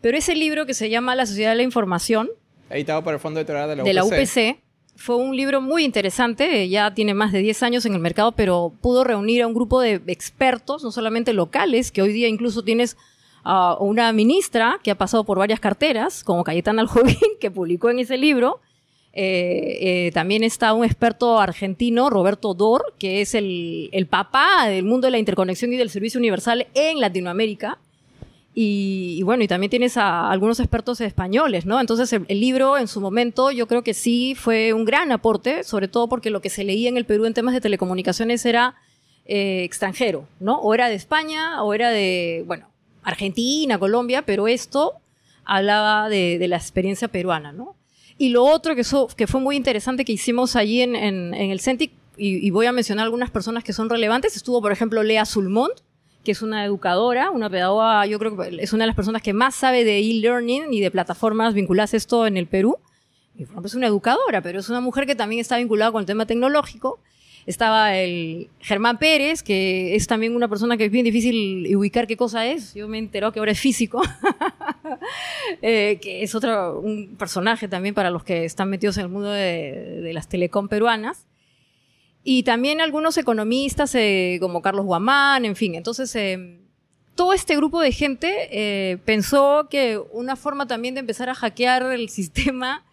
Pero 0.00 0.16
ese 0.16 0.34
libro 0.34 0.64
que 0.64 0.72
se 0.72 0.88
llama 0.88 1.14
La 1.14 1.26
Sociedad 1.26 1.50
de 1.50 1.56
la 1.56 1.62
Información, 1.62 2.30
editado 2.70 3.04
por 3.04 3.12
el 3.12 3.20
Fondo 3.20 3.40
Editorial 3.40 3.68
de 3.68 3.76
la 3.76 3.82
UPC, 3.82 3.86
de 3.86 3.94
la 3.94 4.04
UPC 4.04 4.60
fue 4.96 5.16
un 5.16 5.36
libro 5.36 5.60
muy 5.60 5.84
interesante, 5.84 6.68
ya 6.68 6.92
tiene 6.92 7.14
más 7.14 7.32
de 7.32 7.40
10 7.40 7.62
años 7.62 7.86
en 7.86 7.94
el 7.94 8.00
mercado, 8.00 8.32
pero 8.32 8.72
pudo 8.80 9.04
reunir 9.04 9.42
a 9.42 9.46
un 9.46 9.54
grupo 9.54 9.80
de 9.80 10.00
expertos, 10.06 10.82
no 10.82 10.92
solamente 10.92 11.32
locales, 11.32 11.90
que 11.90 12.02
hoy 12.02 12.12
día 12.12 12.28
incluso 12.28 12.62
tienes 12.62 12.96
a 13.42 13.76
una 13.80 14.12
ministra 14.12 14.78
que 14.82 14.90
ha 14.90 14.94
pasado 14.96 15.24
por 15.24 15.38
varias 15.38 15.60
carteras, 15.60 16.22
como 16.22 16.44
Cayetana 16.44 16.82
Aljovín, 16.82 17.16
que 17.40 17.50
publicó 17.50 17.90
en 17.90 18.00
ese 18.00 18.18
libro, 18.18 18.60
eh, 19.12 19.78
eh, 19.80 20.10
también 20.12 20.44
está 20.44 20.72
un 20.72 20.84
experto 20.84 21.40
argentino, 21.40 22.10
Roberto 22.10 22.54
Dor, 22.54 22.94
que 22.98 23.20
es 23.20 23.34
el, 23.34 23.88
el, 23.92 24.06
papá 24.06 24.68
del 24.68 24.84
mundo 24.84 25.06
de 25.06 25.10
la 25.10 25.18
interconexión 25.18 25.72
y 25.72 25.76
del 25.76 25.90
servicio 25.90 26.18
universal 26.18 26.68
en 26.74 27.00
Latinoamérica. 27.00 27.78
Y, 28.52 29.22
bueno, 29.22 29.44
y 29.44 29.48
también 29.48 29.70
tienes 29.70 29.96
a 29.96 30.28
algunos 30.28 30.58
expertos 30.58 31.00
españoles, 31.00 31.66
¿no? 31.66 31.80
Entonces 31.80 32.12
el, 32.12 32.40
libro 32.40 32.78
en 32.78 32.88
su 32.88 33.00
momento 33.00 33.52
yo 33.52 33.68
creo 33.68 33.82
que 33.82 33.94
sí 33.94 34.34
fue 34.34 34.72
un 34.72 34.84
gran 34.84 35.12
aporte, 35.12 35.62
sobre 35.62 35.86
todo 35.86 36.08
porque 36.08 36.30
lo 36.30 36.40
que 36.40 36.50
se 36.50 36.64
leía 36.64 36.88
en 36.88 36.96
el 36.96 37.04
Perú 37.04 37.26
en 37.26 37.34
temas 37.34 37.54
de 37.54 37.60
telecomunicaciones 37.60 38.44
era 38.44 38.74
eh, 39.24 39.62
extranjero, 39.62 40.26
¿no? 40.40 40.58
O 40.58 40.74
era 40.74 40.88
de 40.88 40.96
España, 40.96 41.62
o 41.62 41.74
era 41.74 41.90
de, 41.90 42.42
bueno, 42.46 42.66
Argentina, 43.04 43.78
Colombia, 43.78 44.22
pero 44.22 44.48
esto 44.48 44.94
hablaba 45.44 46.08
de, 46.08 46.38
de 46.38 46.48
la 46.48 46.56
experiencia 46.56 47.06
peruana, 47.06 47.52
¿no? 47.52 47.76
Y 48.20 48.28
lo 48.28 48.44
otro 48.44 48.74
que, 48.74 48.82
eso, 48.82 49.08
que 49.16 49.26
fue 49.26 49.40
muy 49.40 49.56
interesante 49.56 50.04
que 50.04 50.12
hicimos 50.12 50.54
allí 50.54 50.82
en, 50.82 50.94
en, 50.94 51.32
en 51.32 51.50
el 51.50 51.58
CENTIC, 51.58 51.90
y, 52.18 52.46
y, 52.46 52.50
voy 52.50 52.66
a 52.66 52.72
mencionar 52.72 53.04
algunas 53.04 53.30
personas 53.30 53.64
que 53.64 53.72
son 53.72 53.88
relevantes, 53.88 54.36
estuvo, 54.36 54.60
por 54.60 54.72
ejemplo, 54.72 55.02
Lea 55.02 55.24
Sulmont, 55.24 55.72
que 56.22 56.32
es 56.32 56.42
una 56.42 56.66
educadora, 56.66 57.30
una 57.30 57.48
pedagoga, 57.48 58.04
yo 58.04 58.18
creo 58.18 58.36
que 58.36 58.58
es 58.60 58.74
una 58.74 58.82
de 58.82 58.88
las 58.88 58.94
personas 58.94 59.22
que 59.22 59.32
más 59.32 59.54
sabe 59.54 59.84
de 59.84 60.00
e-learning 60.00 60.70
y 60.70 60.80
de 60.82 60.90
plataformas 60.90 61.54
vinculadas 61.54 61.94
a 61.94 61.96
esto 61.96 62.26
en 62.26 62.36
el 62.36 62.46
Perú. 62.46 62.76
Y, 63.36 63.44
por 63.44 63.52
ejemplo, 63.52 63.68
es 63.68 63.74
una 63.74 63.86
educadora, 63.86 64.42
pero 64.42 64.60
es 64.60 64.68
una 64.68 64.82
mujer 64.82 65.06
que 65.06 65.14
también 65.14 65.40
está 65.40 65.56
vinculada 65.56 65.90
con 65.90 66.00
el 66.00 66.06
tema 66.06 66.26
tecnológico. 66.26 67.00
Estaba 67.50 67.96
el 67.96 68.48
Germán 68.60 68.98
Pérez, 68.98 69.42
que 69.42 69.96
es 69.96 70.06
también 70.06 70.36
una 70.36 70.46
persona 70.46 70.76
que 70.76 70.84
es 70.84 70.90
bien 70.92 71.04
difícil 71.04 71.76
ubicar 71.76 72.06
qué 72.06 72.16
cosa 72.16 72.46
es. 72.46 72.74
Yo 72.74 72.86
me 72.86 72.96
he 72.96 73.00
enterado 73.00 73.32
que 73.32 73.40
ahora 73.40 73.50
es 73.50 73.58
físico, 73.58 74.00
eh, 75.62 75.98
que 76.00 76.22
es 76.22 76.32
otro 76.36 76.78
un 76.78 77.16
personaje 77.16 77.66
también 77.66 77.92
para 77.92 78.10
los 78.10 78.22
que 78.22 78.44
están 78.44 78.70
metidos 78.70 78.98
en 78.98 79.06
el 79.06 79.08
mundo 79.08 79.32
de, 79.32 80.12
las 80.14 80.28
telecom 80.28 80.68
peruanas. 80.68 81.26
Y 82.22 82.44
también 82.44 82.80
algunos 82.80 83.18
economistas 83.18 83.96
eh, 83.96 84.38
como 84.40 84.62
Carlos 84.62 84.86
Guamán, 84.86 85.44
en 85.44 85.56
fin. 85.56 85.74
Entonces, 85.74 86.14
eh, 86.14 86.60
todo 87.16 87.32
este 87.32 87.56
grupo 87.56 87.80
de 87.80 87.90
gente 87.90 89.00
pensó 89.04 89.66
que 89.68 90.00
una 90.12 90.36
forma 90.36 90.68
también 90.68 90.94
de 90.94 91.00
empezar 91.00 91.28
a 91.28 91.34
hackear 91.34 91.82
el 91.82 92.08
sistema 92.10 92.84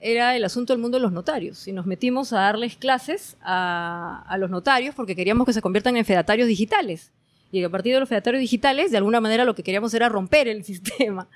era 0.00 0.36
el 0.36 0.44
asunto 0.44 0.72
del 0.72 0.80
mundo 0.80 0.98
de 0.98 1.02
los 1.02 1.12
notarios. 1.12 1.66
Y 1.68 1.72
nos 1.72 1.86
metimos 1.86 2.32
a 2.32 2.40
darles 2.40 2.76
clases 2.76 3.36
a, 3.42 4.24
a 4.28 4.38
los 4.38 4.50
notarios 4.50 4.94
porque 4.94 5.16
queríamos 5.16 5.46
que 5.46 5.52
se 5.52 5.62
conviertan 5.62 5.96
en 5.96 6.04
fedatarios 6.04 6.48
digitales. 6.48 7.12
Y 7.52 7.62
a 7.62 7.70
partir 7.70 7.94
de 7.94 8.00
los 8.00 8.08
fedatarios 8.08 8.40
digitales, 8.40 8.90
de 8.90 8.96
alguna 8.98 9.20
manera 9.20 9.44
lo 9.44 9.54
que 9.54 9.62
queríamos 9.62 9.94
era 9.94 10.08
romper 10.08 10.48
el 10.48 10.64
sistema. 10.64 11.28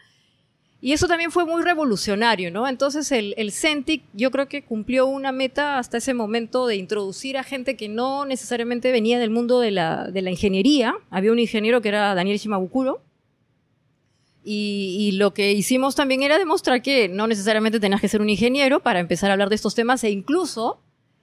Y 0.82 0.92
eso 0.92 1.06
también 1.06 1.30
fue 1.30 1.44
muy 1.44 1.62
revolucionario, 1.62 2.50
¿no? 2.50 2.66
Entonces 2.66 3.12
el, 3.12 3.34
el 3.36 3.52
CENTIC 3.52 4.02
yo 4.14 4.30
creo 4.30 4.48
que 4.48 4.64
cumplió 4.64 5.06
una 5.06 5.30
meta 5.30 5.78
hasta 5.78 5.98
ese 5.98 6.14
momento 6.14 6.66
de 6.66 6.76
introducir 6.76 7.36
a 7.36 7.42
gente 7.42 7.76
que 7.76 7.88
no 7.88 8.24
necesariamente 8.24 8.90
venía 8.90 9.18
del 9.18 9.28
mundo 9.28 9.60
de 9.60 9.72
la, 9.72 10.10
de 10.10 10.22
la 10.22 10.30
ingeniería. 10.30 10.94
Había 11.10 11.32
un 11.32 11.38
ingeniero 11.38 11.82
que 11.82 11.90
era 11.90 12.14
Daniel 12.14 12.38
Shimabukuro. 12.38 13.02
Y, 14.42 14.97
y, 14.99 15.12
lo 15.18 15.35
que 15.35 15.52
hicimos 15.52 15.94
también 15.94 16.23
era 16.23 16.38
demostrar 16.38 16.80
que 16.80 17.09
no 17.09 17.26
necesariamente 17.26 17.78
tenías 17.78 18.00
que 18.00 18.09
ser 18.09 18.23
un 18.23 18.30
ingeniero 18.30 18.80
para 18.80 18.99
empezar 18.99 19.28
a 19.28 19.35
hablar 19.35 19.50
de 19.50 19.54
estos 19.54 19.75
temas 19.75 20.02
e 20.02 20.11
incluso 20.11 20.80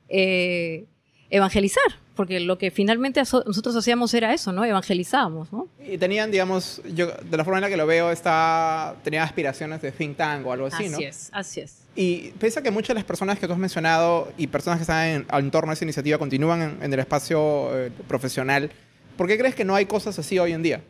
eh, 0.07 0.85
evangelizar, 1.29 1.83
porque 2.15 2.39
lo 2.39 2.57
que 2.57 2.71
finalmente 2.71 3.19
nosotros 3.19 3.75
hacíamos 3.75 4.13
era 4.13 4.33
eso, 4.33 4.53
¿no? 4.53 4.63
Evangelizábamos, 4.63 5.51
¿no? 5.51 5.67
Y 5.85 5.97
tenían, 5.97 6.31
digamos, 6.31 6.81
yo 6.93 7.07
de 7.07 7.37
la 7.37 7.43
forma 7.43 7.57
en 7.57 7.63
la 7.63 7.69
que 7.69 7.75
lo 7.75 7.85
veo, 7.85 8.11
está, 8.11 8.95
tenía 9.03 9.23
aspiraciones 9.23 9.81
de 9.81 9.91
think 9.91 10.15
tank 10.15 10.45
o 10.45 10.53
algo 10.53 10.67
así, 10.67 10.85
así 10.85 10.89
¿no? 10.89 10.97
Así 10.97 11.05
es, 11.05 11.29
así 11.33 11.59
es. 11.59 11.79
Y 11.95 12.31
pese 12.39 12.59
a 12.59 12.63
que 12.63 12.71
muchas 12.71 12.89
de 12.89 12.95
las 12.95 13.03
personas 13.03 13.39
que 13.39 13.47
tú 13.47 13.53
has 13.53 13.59
mencionado 13.59 14.31
y 14.37 14.47
personas 14.47 14.79
que 14.79 14.83
están 14.83 15.07
en, 15.07 15.25
en 15.29 15.51
torno 15.51 15.71
a 15.71 15.73
esa 15.73 15.83
iniciativa 15.83 16.17
continúan 16.17 16.61
en, 16.61 16.83
en 16.83 16.93
el 16.93 16.99
espacio 16.99 17.77
eh, 17.77 17.91
profesional, 18.07 18.71
¿por 19.17 19.27
qué 19.27 19.37
crees 19.37 19.55
que 19.55 19.65
no 19.65 19.75
hay 19.75 19.85
cosas 19.85 20.17
así 20.17 20.39
hoy 20.39 20.53
en 20.53 20.63
día? 20.63 20.81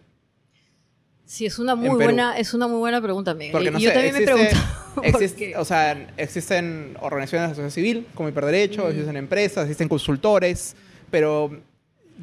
Sí, 1.27 1.45
es 1.45 1.59
una 1.59 1.75
muy 1.75 1.89
buena, 1.89 2.37
es 2.37 2.53
una 2.53 2.67
muy 2.67 2.79
buena 2.79 3.01
pregunta, 3.01 3.33
Miguel. 3.33 3.51
Porque 3.51 3.69
no 3.69 3.79
y 3.79 3.81
yo 3.81 3.91
también 3.91 4.15
existe, 4.15 4.33
me 4.33 4.45
pregunto. 4.45 4.67
Existe, 5.03 5.55
o 5.57 5.63
sea, 5.63 6.07
existen 6.17 6.97
organizaciones 7.01 7.49
de 7.49 7.55
sociedad 7.55 7.69
civil 7.69 8.07
como 8.15 8.29
Hiperderecho, 8.29 8.85
mm. 8.85 8.89
existen 8.89 9.17
empresas, 9.17 9.65
existen 9.65 9.87
consultores, 9.87 10.75
pero 11.11 11.51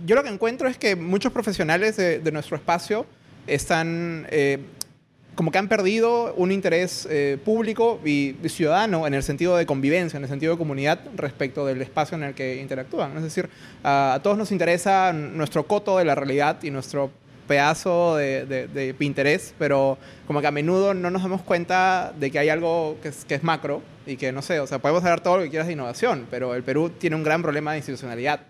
yo 0.05 0.17
lo 0.17 0.25
que 0.25 0.31
encuentro 0.31 0.67
es 0.67 0.77
que 0.77 0.97
muchos 0.97 1.33
profesionales 1.33 1.97
de, 1.97 2.19
de 2.19 2.33
nuestro 2.33 2.57
espacio 2.57 3.07
están 3.47 4.27
eh, 4.31 4.59
como 5.37 5.53
que 5.53 5.59
han 5.59 5.69
perdido 5.69 6.35
un 6.35 6.51
interés 6.51 7.07
eh, 7.11 7.39
público 7.45 8.01
y, 8.05 8.35
y, 8.43 8.49
ciudadano 8.49 9.07
en 9.07 9.15
el 9.15 9.23
sentido 9.23 9.57
de 9.57 9.67
convivencia, 9.67 10.17
en 10.17 10.25
el 10.25 10.29
sentido 10.29 10.53
de 10.53 10.59
comunidad 10.59 11.01
respecto 11.17 11.65
del 11.67 11.81
espacio 11.83 12.17
en 12.17 12.25
el 12.25 12.35
que 12.35 12.61
interactúan. 12.61 13.17
Es 13.17 13.23
decir, 13.23 13.49
a, 13.85 14.15
a 14.15 14.23
todos 14.23 14.37
nos 14.37 14.51
interesa 14.51 15.13
nuestro 15.13 15.67
coto 15.67 15.99
de 15.99 16.07
la 16.07 16.17
realidad 16.17 16.61
y 16.63 16.71
nuestro 16.71 17.11
pedazo 17.47 18.17
de, 18.17 18.47
de, 18.47 18.67
de, 18.69 18.95
interés, 19.01 19.55
pero 19.59 19.99
como 20.27 20.41
que 20.41 20.47
a 20.47 20.51
menudo 20.51 20.95
no 20.95 21.11
nos 21.11 21.23
damos 21.23 21.43
cuenta 21.43 22.13
de 22.19 22.31
que 22.31 22.39
hay 22.39 22.49
algo 22.49 22.97
que 23.03 23.09
es, 23.09 23.25
que 23.25 23.35
es 23.35 23.43
macro 23.43 23.83
y 24.07 24.17
que, 24.17 24.33
no 24.33 24.43
sé, 24.43 24.61
o 24.61 24.67
sea, 24.67 24.79
podemos 24.79 25.03
hablar 25.05 25.23
todo 25.23 25.39
lo 25.39 25.43
que 25.45 25.51
quieras 25.51 25.67
de 25.67 25.75
innovación, 25.75 26.27
pero 26.31 26.55
el 26.55 26.63
Perú 26.63 26.91
tiene 26.91 27.17
un 27.17 27.23
gran 27.23 27.43
problema 27.43 27.73
de 27.73 27.79
institucionalidad. 27.79 28.41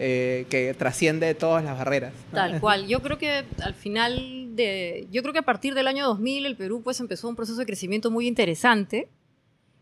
Eh, 0.00 0.46
que 0.50 0.74
trasciende 0.74 1.36
todas 1.36 1.62
las 1.62 1.78
barreras. 1.78 2.12
Tal 2.32 2.58
cual. 2.58 2.88
Yo 2.88 3.00
creo 3.00 3.16
que 3.16 3.44
al 3.62 3.74
final 3.74 4.56
de. 4.56 5.06
Yo 5.12 5.22
creo 5.22 5.32
que 5.32 5.38
a 5.38 5.44
partir 5.44 5.72
del 5.74 5.86
año 5.86 6.04
2000 6.04 6.46
el 6.46 6.56
Perú 6.56 6.82
pues 6.82 6.98
empezó 6.98 7.28
un 7.28 7.36
proceso 7.36 7.60
de 7.60 7.64
crecimiento 7.64 8.10
muy 8.10 8.26
interesante. 8.26 9.08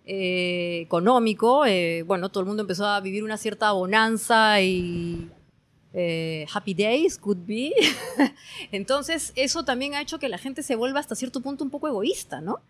Eh, 0.05 0.81
económico, 0.83 1.65
eh, 1.65 2.03
bueno, 2.03 2.29
todo 2.29 2.41
el 2.41 2.47
mundo 2.47 2.63
empezó 2.63 2.85
a 2.87 3.01
vivir 3.01 3.25
una 3.25 3.39
cierta 3.39 3.73
bonanza 3.73 4.61
y 4.61 5.31
eh, 5.95 6.47
happy 6.53 6.75
days, 6.75 7.19
could 7.19 7.39
be. 7.47 7.73
entonces, 8.73 9.33
eso 9.37 9.65
también 9.65 9.95
ha 9.95 10.01
hecho 10.01 10.19
que 10.19 10.29
la 10.29 10.39
gente 10.39 10.63
se 10.63 10.77
vuelva 10.77 11.01
hasta 11.01 11.15
cierto 11.15 11.41
punto 11.41 11.65
un 11.65 11.71
poco 11.71 11.89
egoísta, 11.89 12.41
¿no? 12.41 12.61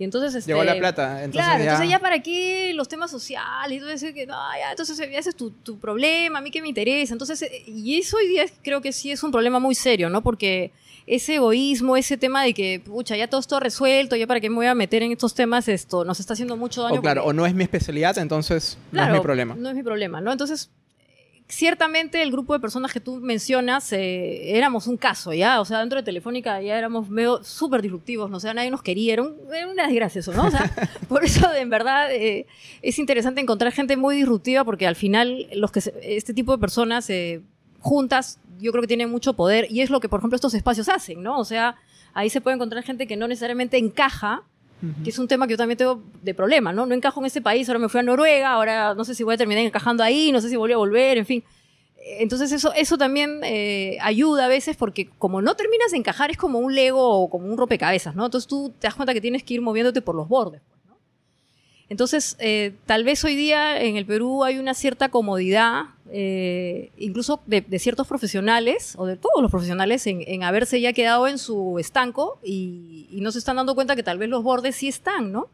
Y 0.00 0.04
entonces, 0.04 0.34
este, 0.34 0.52
Llegó 0.52 0.64
la 0.64 0.78
plata. 0.78 1.22
Entonces 1.22 1.44
claro, 1.44 1.58
ya... 1.58 1.64
entonces 1.64 1.90
ya 1.90 1.98
para 1.98 2.22
qué 2.22 2.72
los 2.72 2.88
temas 2.88 3.10
sociales, 3.10 3.84
decir 3.84 4.14
que 4.14 4.24
no, 4.24 4.34
ya, 4.58 4.70
entonces 4.70 4.98
ese 4.98 5.28
es 5.28 5.36
tu, 5.36 5.50
tu, 5.50 5.78
problema, 5.78 6.38
a 6.38 6.42
mí 6.42 6.50
que 6.50 6.62
me 6.62 6.68
interesa. 6.68 7.12
Entonces, 7.12 7.42
eh, 7.42 7.64
y 7.66 7.98
eso 7.98 8.16
hoy 8.16 8.26
día 8.28 8.46
creo 8.62 8.80
que 8.80 8.92
sí 8.92 9.10
es 9.10 9.22
un 9.22 9.30
problema 9.30 9.58
muy 9.58 9.74
serio, 9.74 10.08
¿no? 10.08 10.22
Porque 10.22 10.72
ese 11.06 11.34
egoísmo, 11.34 11.98
ese 11.98 12.16
tema 12.16 12.42
de 12.44 12.54
que, 12.54 12.80
pucha, 12.82 13.14
ya 13.14 13.28
todo 13.28 13.42
está 13.42 13.60
resuelto, 13.60 14.16
ya 14.16 14.26
para 14.26 14.40
qué 14.40 14.48
me 14.48 14.56
voy 14.56 14.66
a 14.66 14.74
meter 14.74 15.02
en 15.02 15.12
estos 15.12 15.34
temas, 15.34 15.68
esto 15.68 16.02
nos 16.06 16.18
está 16.18 16.32
haciendo 16.32 16.56
mucho 16.56 16.82
daño. 16.82 17.00
O 17.00 17.02
claro, 17.02 17.22
porque... 17.24 17.30
o 17.30 17.32
no 17.34 17.44
es 17.44 17.52
mi 17.52 17.64
especialidad, 17.64 18.16
entonces 18.16 18.78
claro, 18.92 19.08
no 19.08 19.14
es 19.16 19.20
mi 19.20 19.22
problema. 19.22 19.54
No 19.54 19.68
es 19.68 19.74
mi 19.74 19.82
problema, 19.82 20.22
¿no? 20.22 20.32
Entonces, 20.32 20.70
ciertamente 21.50 22.22
el 22.22 22.30
grupo 22.30 22.52
de 22.52 22.60
personas 22.60 22.92
que 22.92 23.00
tú 23.00 23.16
mencionas 23.16 23.92
eh, 23.92 24.56
éramos 24.56 24.86
un 24.86 24.96
caso, 24.96 25.32
¿ya? 25.32 25.60
O 25.60 25.64
sea, 25.64 25.80
dentro 25.80 25.98
de 25.98 26.02
Telefónica 26.02 26.60
ya 26.60 26.78
éramos 26.78 27.10
medio 27.10 27.42
súper 27.44 27.82
disruptivos, 27.82 28.30
¿no? 28.30 28.36
O 28.36 28.40
sea, 28.40 28.54
nadie 28.54 28.70
nos 28.70 28.82
quería, 28.82 29.14
era, 29.14 29.22
un, 29.22 29.36
era 29.52 29.68
una 29.68 29.86
desgracia 29.86 30.20
eso, 30.20 30.32
¿no? 30.32 30.46
O 30.46 30.50
sea, 30.50 30.72
por 31.08 31.24
eso 31.24 31.52
en 31.52 31.68
verdad 31.68 32.12
eh, 32.12 32.46
es 32.82 32.98
interesante 32.98 33.40
encontrar 33.40 33.72
gente 33.72 33.96
muy 33.96 34.16
disruptiva 34.16 34.64
porque 34.64 34.86
al 34.86 34.96
final 34.96 35.48
los 35.54 35.72
que 35.72 35.80
se, 35.80 35.94
este 36.02 36.32
tipo 36.32 36.52
de 36.52 36.58
personas 36.58 37.10
eh, 37.10 37.42
juntas 37.80 38.38
yo 38.60 38.72
creo 38.72 38.82
que 38.82 38.88
tienen 38.88 39.10
mucho 39.10 39.34
poder 39.34 39.66
y 39.70 39.80
es 39.80 39.90
lo 39.90 40.00
que, 40.00 40.08
por 40.08 40.20
ejemplo, 40.20 40.36
estos 40.36 40.54
espacios 40.54 40.88
hacen, 40.88 41.22
¿no? 41.22 41.38
O 41.38 41.44
sea, 41.44 41.76
ahí 42.14 42.30
se 42.30 42.40
puede 42.40 42.54
encontrar 42.54 42.82
gente 42.84 43.06
que 43.06 43.16
no 43.16 43.26
necesariamente 43.26 43.78
encaja 43.78 44.44
que 45.04 45.10
es 45.10 45.18
un 45.18 45.28
tema 45.28 45.46
que 45.46 45.52
yo 45.52 45.56
también 45.56 45.76
tengo 45.76 46.02
de 46.22 46.34
problema, 46.34 46.72
¿no? 46.72 46.86
No 46.86 46.94
encajo 46.94 47.20
en 47.20 47.26
ese 47.26 47.40
país, 47.40 47.68
ahora 47.68 47.78
me 47.78 47.88
fui 47.88 48.00
a 48.00 48.02
Noruega, 48.02 48.52
ahora 48.52 48.94
no 48.94 49.04
sé 49.04 49.14
si 49.14 49.22
voy 49.22 49.34
a 49.34 49.36
terminar 49.36 49.64
encajando 49.64 50.02
ahí, 50.02 50.32
no 50.32 50.40
sé 50.40 50.48
si 50.48 50.56
voy 50.56 50.72
a 50.72 50.76
volver, 50.76 51.18
en 51.18 51.26
fin. 51.26 51.44
Entonces 52.18 52.50
eso, 52.52 52.72
eso 52.74 52.96
también 52.96 53.40
eh, 53.44 53.98
ayuda 54.00 54.46
a 54.46 54.48
veces 54.48 54.76
porque 54.76 55.10
como 55.18 55.42
no 55.42 55.54
terminas 55.54 55.90
de 55.90 55.98
encajar 55.98 56.30
es 56.30 56.38
como 56.38 56.58
un 56.58 56.74
Lego 56.74 57.06
o 57.06 57.28
como 57.28 57.46
un 57.46 57.58
rompecabezas, 57.58 58.14
¿no? 58.14 58.24
Entonces 58.24 58.48
tú 58.48 58.72
te 58.78 58.86
das 58.86 58.94
cuenta 58.94 59.12
que 59.12 59.20
tienes 59.20 59.42
que 59.42 59.54
ir 59.54 59.60
moviéndote 59.60 60.00
por 60.00 60.14
los 60.14 60.28
bordes. 60.28 60.62
Entonces, 61.90 62.36
eh, 62.38 62.76
tal 62.86 63.02
vez 63.02 63.24
hoy 63.24 63.34
día 63.34 63.82
en 63.82 63.96
el 63.96 64.06
Perú 64.06 64.44
hay 64.44 64.58
una 64.58 64.74
cierta 64.74 65.08
comodidad, 65.08 65.86
eh, 66.12 66.92
incluso 66.96 67.40
de, 67.46 67.62
de, 67.62 67.78
ciertos 67.80 68.06
profesionales, 68.06 68.94
o 68.96 69.06
de 69.06 69.16
todos 69.16 69.42
los 69.42 69.50
profesionales, 69.50 70.06
en, 70.06 70.22
en 70.24 70.44
haberse 70.44 70.80
ya 70.80 70.92
quedado 70.92 71.26
en 71.26 71.36
su 71.36 71.80
estanco 71.80 72.38
y, 72.44 73.08
y, 73.10 73.20
no 73.22 73.32
se 73.32 73.40
están 73.40 73.56
dando 73.56 73.74
cuenta 73.74 73.96
que 73.96 74.04
tal 74.04 74.18
vez 74.18 74.28
los 74.28 74.44
bordes 74.44 74.76
sí 74.76 74.86
están, 74.86 75.32
¿no? 75.32 75.48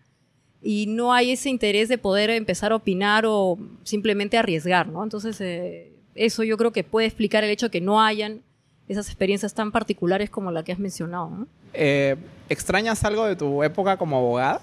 Y 0.60 0.84
no 0.88 1.14
hay 1.14 1.30
ese 1.30 1.48
interés 1.48 1.88
de 1.88 1.96
poder 1.96 2.28
empezar 2.28 2.72
a 2.72 2.76
opinar 2.76 3.24
o 3.26 3.56
simplemente 3.82 4.36
arriesgar, 4.36 4.88
¿no? 4.88 5.02
Entonces, 5.02 5.40
eh, 5.40 5.94
eso 6.14 6.42
yo 6.42 6.58
creo 6.58 6.70
que 6.70 6.84
puede 6.84 7.06
explicar 7.06 7.44
el 7.44 7.50
hecho 7.50 7.66
de 7.66 7.70
que 7.70 7.80
no 7.80 8.02
hayan 8.02 8.42
esas 8.88 9.06
experiencias 9.06 9.54
tan 9.54 9.72
particulares 9.72 10.28
como 10.28 10.50
la 10.50 10.62
que 10.62 10.72
has 10.72 10.78
mencionado, 10.78 11.30
¿no? 11.30 11.46
Eh, 11.72 12.16
¿Extrañas 12.50 13.04
algo 13.04 13.24
de 13.24 13.36
tu 13.36 13.62
época 13.62 13.96
como 13.96 14.18
abogada? 14.18 14.60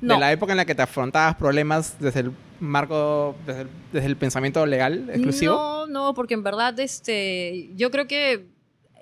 No. 0.00 0.14
De 0.14 0.20
la 0.20 0.32
época 0.32 0.52
en 0.52 0.56
la 0.56 0.64
que 0.64 0.74
te 0.74 0.82
afrontabas 0.82 1.36
problemas 1.36 1.96
desde 2.00 2.20
el 2.20 2.32
marco, 2.58 3.36
desde 3.46 3.62
el, 3.62 3.68
desde 3.92 4.06
el, 4.06 4.16
pensamiento 4.16 4.64
legal 4.64 5.10
exclusivo. 5.10 5.54
No, 5.54 5.86
no, 5.86 6.14
porque 6.14 6.34
en 6.34 6.42
verdad 6.42 6.78
este, 6.80 7.70
yo 7.76 7.90
creo 7.90 8.06
que 8.06 8.46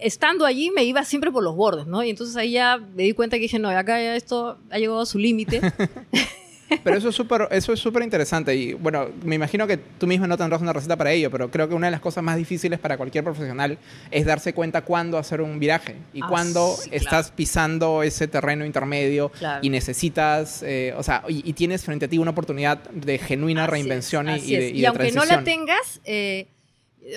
estando 0.01 0.45
allí 0.45 0.71
me 0.71 0.85
iba 0.85 1.05
siempre 1.05 1.31
por 1.31 1.43
los 1.43 1.55
bordes, 1.57 1.87
¿no? 1.87 2.03
Y 2.03 2.11
entonces 2.11 2.37
ahí 2.37 2.53
ya 2.53 2.79
me 2.79 3.05
di 3.05 3.13
cuenta 3.13 3.37
que 3.37 3.43
dije, 3.43 3.59
no, 3.59 3.69
acá 3.69 4.01
ya 4.01 4.17
esto 4.17 4.59
ha 4.71 4.79
llegado 4.79 5.01
a 5.01 5.07
su 5.07 5.19
límite. 5.19 5.61
Pero 6.85 6.97
eso 6.97 7.09
es 7.09 7.15
súper 7.15 7.49
eso 7.51 7.73
es 7.73 7.81
súper 7.81 8.03
interesante 8.03 8.55
y 8.55 8.75
bueno, 8.75 9.09
me 9.25 9.35
imagino 9.37 9.67
que 9.67 9.77
tú 9.79 10.07
misma 10.07 10.27
no 10.27 10.37
tendrás 10.37 10.61
una 10.61 10.73
receta 10.73 10.97
para 10.97 11.13
ello, 11.13 11.31
pero 11.31 11.51
creo 11.51 11.69
que 11.69 11.75
una 11.75 11.87
de 11.87 11.91
las 11.93 12.01
cosas 12.01 12.23
más 12.23 12.37
difíciles 12.37 12.79
para 12.79 12.97
cualquier 12.97 13.25
profesional 13.25 13.79
es 14.11 14.27
darse 14.27 14.53
cuenta 14.53 14.83
cuándo 14.83 15.17
hacer 15.19 15.41
un 15.41 15.59
viraje 15.59 15.97
y 16.13 16.21
Ah, 16.23 16.27
cuándo 16.29 16.75
sí, 16.79 16.91
estás 16.93 17.27
claro. 17.27 17.37
pisando 17.37 18.03
ese 18.03 18.29
terreno 18.29 18.65
intermedio 18.67 19.31
Claro. 19.31 19.61
y 19.63 19.71
necesitas, 19.71 20.63
eh, 20.63 20.95
o 20.97 21.03
sea, 21.03 21.25
y, 21.29 21.49
y 21.49 21.53
tienes 21.55 21.85
frente 21.85 22.05
a 22.05 22.09
ti 22.09 22.19
una 22.19 22.33
oportunidad 22.33 22.79
de 22.91 23.19
genuina 23.19 23.65
Así 23.65 23.71
reinvención 23.73 24.29
y- 24.29 24.33
y, 24.39 24.57
de, 24.57 24.69
y 24.71 24.81
de 24.83 24.87
aunque 24.89 25.13
no 25.13 25.25
la 25.25 25.43
tengas, 25.45 26.01
eh, 26.05 26.49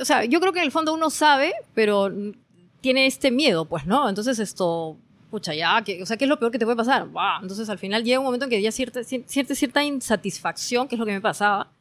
o 0.01 0.05
sea, 0.05 0.23
yo 0.25 0.39
creo 0.39 0.53
que 0.53 0.59
en 0.59 0.65
el 0.65 0.71
fondo 0.71 0.93
uno 0.93 1.09
sabe, 1.09 1.51
pero 1.73 2.09
tiene 2.79 3.05
este 3.05 3.31
miedo, 3.31 3.65
pues, 3.65 3.85
¿no? 3.85 4.07
Entonces 4.07 4.39
esto, 4.39 4.97
pucha, 5.31 5.55
ya, 5.55 5.83
o 6.01 6.05
sea, 6.05 6.17
¿qué 6.17 6.25
es 6.25 6.29
lo 6.29 6.37
peor 6.37 6.51
que 6.51 6.59
te 6.59 6.65
puede 6.65 6.77
pasar? 6.77 7.07
Wow. 7.07 7.41
Entonces 7.41 7.67
al 7.69 7.79
final 7.79 8.03
llega 8.03 8.19
un 8.19 8.25
momento 8.25 8.45
en 8.45 8.51
que 8.51 8.61
ya 8.61 8.71
cierta, 8.71 9.03
cierta, 9.03 9.55
cierta 9.55 9.83
insatisfacción, 9.83 10.87
que 10.87 10.95
es 10.95 10.99
lo 10.99 11.05
que 11.05 11.13
me 11.13 11.21
pasaba, 11.21 11.71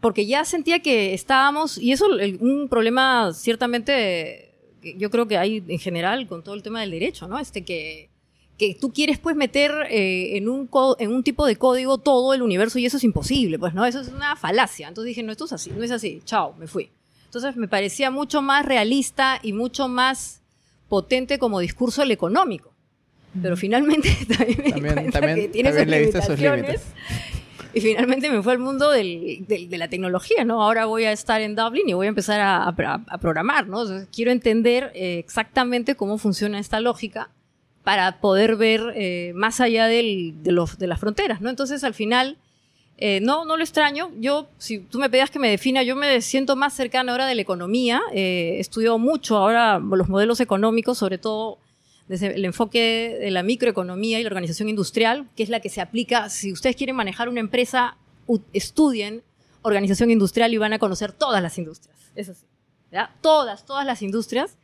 porque 0.00 0.26
ya 0.26 0.44
sentía 0.44 0.80
que 0.80 1.14
estábamos, 1.14 1.78
y 1.78 1.92
eso 1.92 2.06
un 2.40 2.68
problema 2.68 3.32
ciertamente, 3.32 4.54
yo 4.96 5.10
creo 5.10 5.26
que 5.26 5.38
hay 5.38 5.64
en 5.66 5.78
general 5.78 6.26
con 6.26 6.42
todo 6.42 6.54
el 6.54 6.62
tema 6.62 6.80
del 6.80 6.90
derecho, 6.90 7.26
¿no? 7.28 7.38
Este 7.38 7.64
que, 7.64 8.10
que 8.58 8.74
tú 8.74 8.92
quieres 8.92 9.18
pues 9.18 9.36
meter 9.36 9.72
eh, 9.88 10.36
en, 10.36 10.48
un 10.48 10.68
en 10.98 11.12
un 11.12 11.22
tipo 11.22 11.46
de 11.46 11.56
código 11.56 11.98
todo 11.98 12.34
el 12.34 12.42
universo 12.42 12.78
y 12.78 12.86
eso 12.86 12.96
es 12.96 13.04
imposible, 13.04 13.58
pues, 13.58 13.72
¿no? 13.72 13.86
Eso 13.86 14.00
es 14.00 14.08
una 14.08 14.36
falacia. 14.36 14.88
Entonces 14.88 15.08
dije, 15.08 15.22
no, 15.22 15.32
esto 15.32 15.46
es 15.46 15.52
así, 15.52 15.70
no 15.70 15.82
es 15.82 15.90
así, 15.90 16.20
chao, 16.24 16.54
me 16.58 16.66
fui. 16.66 16.90
Entonces 17.24 17.56
me 17.56 17.68
parecía 17.68 18.10
mucho 18.10 18.42
más 18.42 18.64
realista 18.64 19.38
y 19.42 19.52
mucho 19.52 19.86
más 19.86 20.42
potente 20.88 21.38
como 21.38 21.60
discurso 21.60 22.02
el 22.02 22.10
económico. 22.10 22.72
Pero 23.40 23.56
finalmente 23.56 24.10
también 25.12 25.34
me 25.34 25.34
que 25.34 25.48
tiene 25.48 25.72
sus 25.72 25.86
limitaciones. 25.86 26.82
Y 27.74 27.80
finalmente 27.80 28.30
me 28.30 28.42
fue 28.42 28.52
al 28.52 28.58
mundo 28.58 28.90
del, 28.90 29.44
de 29.46 29.78
la 29.78 29.88
tecnología, 29.88 30.44
¿no? 30.44 30.62
Ahora 30.62 30.86
voy 30.86 31.04
a 31.04 31.12
estar 31.12 31.42
en 31.42 31.54
Dublin 31.54 31.88
y 31.88 31.92
voy 31.92 32.06
a 32.06 32.08
empezar 32.08 32.40
a, 32.40 32.74
programar, 33.20 33.68
¿no? 33.68 33.84
quiero 34.10 34.32
entender 34.32 34.90
eh, 34.94 35.18
exactamente 35.18 35.94
cómo 35.94 36.16
funciona 36.16 36.58
esta 36.58 36.80
lógica 36.80 37.30
para 37.84 38.20
poder 38.20 38.56
ver 38.56 38.80
eh, 38.96 39.32
más 39.34 39.60
allá 39.60 39.86
del, 39.86 40.42
de, 40.42 40.52
los, 40.52 40.78
de 40.78 40.86
las 40.86 40.98
fronteras, 40.98 41.40
¿no? 41.40 41.50
Entonces, 41.50 41.84
al 41.84 41.94
final, 41.94 42.38
eh, 42.98 43.20
no, 43.20 43.44
no 43.44 43.56
lo 43.56 43.62
extraño. 43.62 44.10
Yo, 44.18 44.48
si 44.58 44.80
tú 44.80 44.98
me 44.98 45.08
pedías 45.08 45.30
que 45.30 45.38
me 45.38 45.48
defina, 45.48 45.82
yo 45.82 45.96
me 45.96 46.20
siento 46.20 46.56
más 46.56 46.74
cercana 46.74 47.12
ahora 47.12 47.26
de 47.26 47.34
la 47.36 47.42
economía. 47.42 48.02
Eh, 48.12 48.56
estudio 48.58 48.98
mucho 48.98 49.36
ahora 49.36 49.78
los 49.78 50.08
modelos 50.08 50.40
económicos, 50.40 50.98
sobre 50.98 51.18
todo 51.18 51.58
desde 52.08 52.34
el 52.34 52.44
enfoque 52.44 53.16
de 53.20 53.30
la 53.30 53.42
microeconomía 53.42 54.18
y 54.18 54.22
la 54.22 54.28
organización 54.28 54.68
industrial, 54.68 55.28
que 55.36 55.42
es 55.42 55.48
la 55.48 55.60
que 55.60 55.68
se 55.68 55.80
aplica. 55.80 56.28
Si 56.28 56.52
ustedes 56.52 56.74
quieren 56.74 56.96
manejar 56.96 57.28
una 57.28 57.40
empresa, 57.40 57.96
estudien 58.52 59.22
organización 59.62 60.10
industrial 60.10 60.52
y 60.52 60.58
van 60.58 60.72
a 60.72 60.78
conocer 60.78 61.12
todas 61.12 61.42
las 61.42 61.56
industrias. 61.58 61.96
Eso 62.14 62.34
sí. 62.34 62.46
Todas, 63.20 63.64
todas 63.64 63.86
las 63.86 64.02
industrias. 64.02 64.56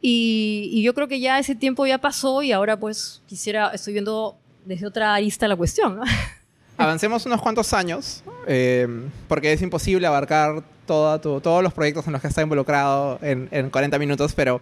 Y, 0.00 0.82
yo 0.82 0.94
creo 0.94 1.08
que 1.08 1.20
ya 1.20 1.38
ese 1.38 1.54
tiempo 1.54 1.86
ya 1.86 1.98
pasó 1.98 2.42
y 2.42 2.52
ahora 2.52 2.78
pues 2.78 3.22
quisiera, 3.26 3.70
estoy 3.70 3.94
viendo 3.94 4.38
desde 4.64 4.86
otra 4.86 5.14
arista 5.14 5.48
la 5.48 5.56
cuestión. 5.56 6.00
avancemos 6.80 7.26
unos 7.26 7.40
cuantos 7.40 7.72
años, 7.72 8.22
eh, 8.46 8.88
porque 9.28 9.52
es 9.52 9.62
imposible 9.62 10.06
abarcar 10.06 10.62
todos 10.86 11.62
los 11.62 11.72
proyectos 11.72 12.06
en 12.06 12.12
los 12.12 12.20
que 12.20 12.28
está 12.28 12.42
involucrado 12.42 13.18
en, 13.22 13.70
40 13.70 13.98
minutos, 13.98 14.32
pero 14.34 14.60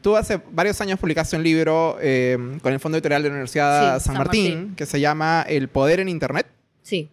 tú 0.00 0.16
hace 0.16 0.40
varios 0.52 0.80
años 0.80 0.98
publicaste 0.98 1.36
un 1.36 1.42
libro 1.42 1.98
eh, 2.00 2.38
con 2.62 2.72
el 2.72 2.80
Fondo 2.80 2.96
Editorial 2.96 3.22
de 3.22 3.28
la 3.28 3.34
Universidad 3.34 4.00
San, 4.00 4.16
Martín, 4.16 4.74
que 4.76 4.86
se 4.86 5.00
llama 5.00 5.44
El 5.46 5.68
Poder 5.68 6.00
en 6.00 6.08
Internet. 6.08 6.46
Sí. 6.82 7.08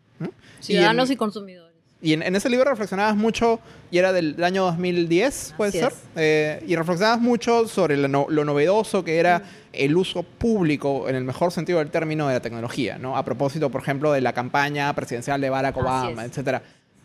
Ciudadanos 0.59 1.11
y 1.11 1.15
consumidores. 1.15 1.66
Y 1.99 2.13
en, 2.13 2.35
ese 2.35 2.49
libro 2.49 2.69
reflexionabas 2.69 3.15
mucho, 3.15 3.59
y 3.89 3.97
era 3.97 4.13
del, 4.13 4.41
año 4.43 4.65
2010, 4.65 5.55
puede 5.57 5.71
ser, 5.71 5.91
eh, 6.15 6.63
y 6.67 6.75
reflexionabas 6.75 7.19
mucho 7.19 7.67
sobre 7.67 7.97
lo, 7.97 8.27
novedoso 8.29 9.03
que 9.03 9.17
era 9.17 9.41
el 9.73 9.97
uso 9.97 10.21
público, 10.21 11.09
en 11.09 11.15
el 11.15 11.23
mejor 11.23 11.51
sentido 11.51 11.79
del 11.79 11.89
término, 11.89 12.27
de 12.27 12.35
la 12.35 12.39
tecnología, 12.39 12.99
¿no? 12.99 13.17
A 13.17 13.25
propósito, 13.25 13.71
por 13.71 13.81
ejemplo, 13.81 14.11
de 14.11 14.21
la 14.21 14.33
campaña 14.33 14.93
presidencial 14.93 15.41
de 15.41 15.49
Barack 15.49 15.75
Obama, 15.77 16.23
etcétera. 16.23 16.61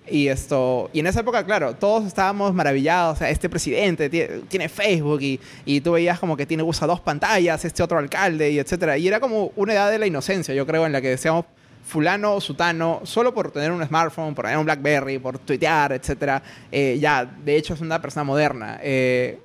Y 0.06 0.28
esto, 0.28 0.90
y 0.92 1.00
en 1.00 1.06
esa 1.06 1.20
época, 1.20 1.46
claro, 1.46 1.74
todos 1.74 2.04
estábamos 2.06 2.52
maravillados, 2.52 3.16
o 3.16 3.18
sea, 3.20 3.30
este 3.30 3.48
presidente 3.48 4.10
tiene, 4.10 4.68
Facebook 4.68 5.22
y, 5.22 5.40
y, 5.64 5.80
tú 5.80 5.92
veías 5.92 6.18
como 6.18 6.36
que 6.36 6.44
tiene, 6.44 6.64
usa 6.64 6.86
dos 6.86 7.00
pantallas, 7.00 7.64
este 7.64 7.82
otro 7.82 7.98
alcalde 7.98 8.50
y 8.50 8.58
etcétera. 8.58 8.98
Y 8.98 9.08
era 9.08 9.20
como 9.20 9.52
una 9.56 9.72
edad 9.72 9.90
de 9.90 9.98
la 9.98 10.06
inocencia, 10.06 10.54
yo 10.54 10.66
creo, 10.66 10.84
en 10.84 10.92
la 10.92 11.00
que 11.00 11.08
decíamos, 11.08 11.46
fulano 11.84 12.34
o 12.34 12.40
sutano, 12.40 13.00
solo 13.04 13.34
por 13.34 13.50
tener 13.50 13.72
un 13.72 13.84
smartphone, 13.84 14.34
por 14.34 14.44
tener 14.44 14.58
un 14.58 14.64
BlackBerry, 14.64 15.18
por 15.18 15.38
tuitear, 15.38 15.92
etcétera, 15.92 16.42
eh, 16.70 16.98
ya, 17.00 17.24
de 17.24 17.56
hecho 17.56 17.74
es 17.74 17.80
una 17.80 18.00
persona 18.00 18.24
moderna. 18.24 18.78
Eh, 18.82 19.40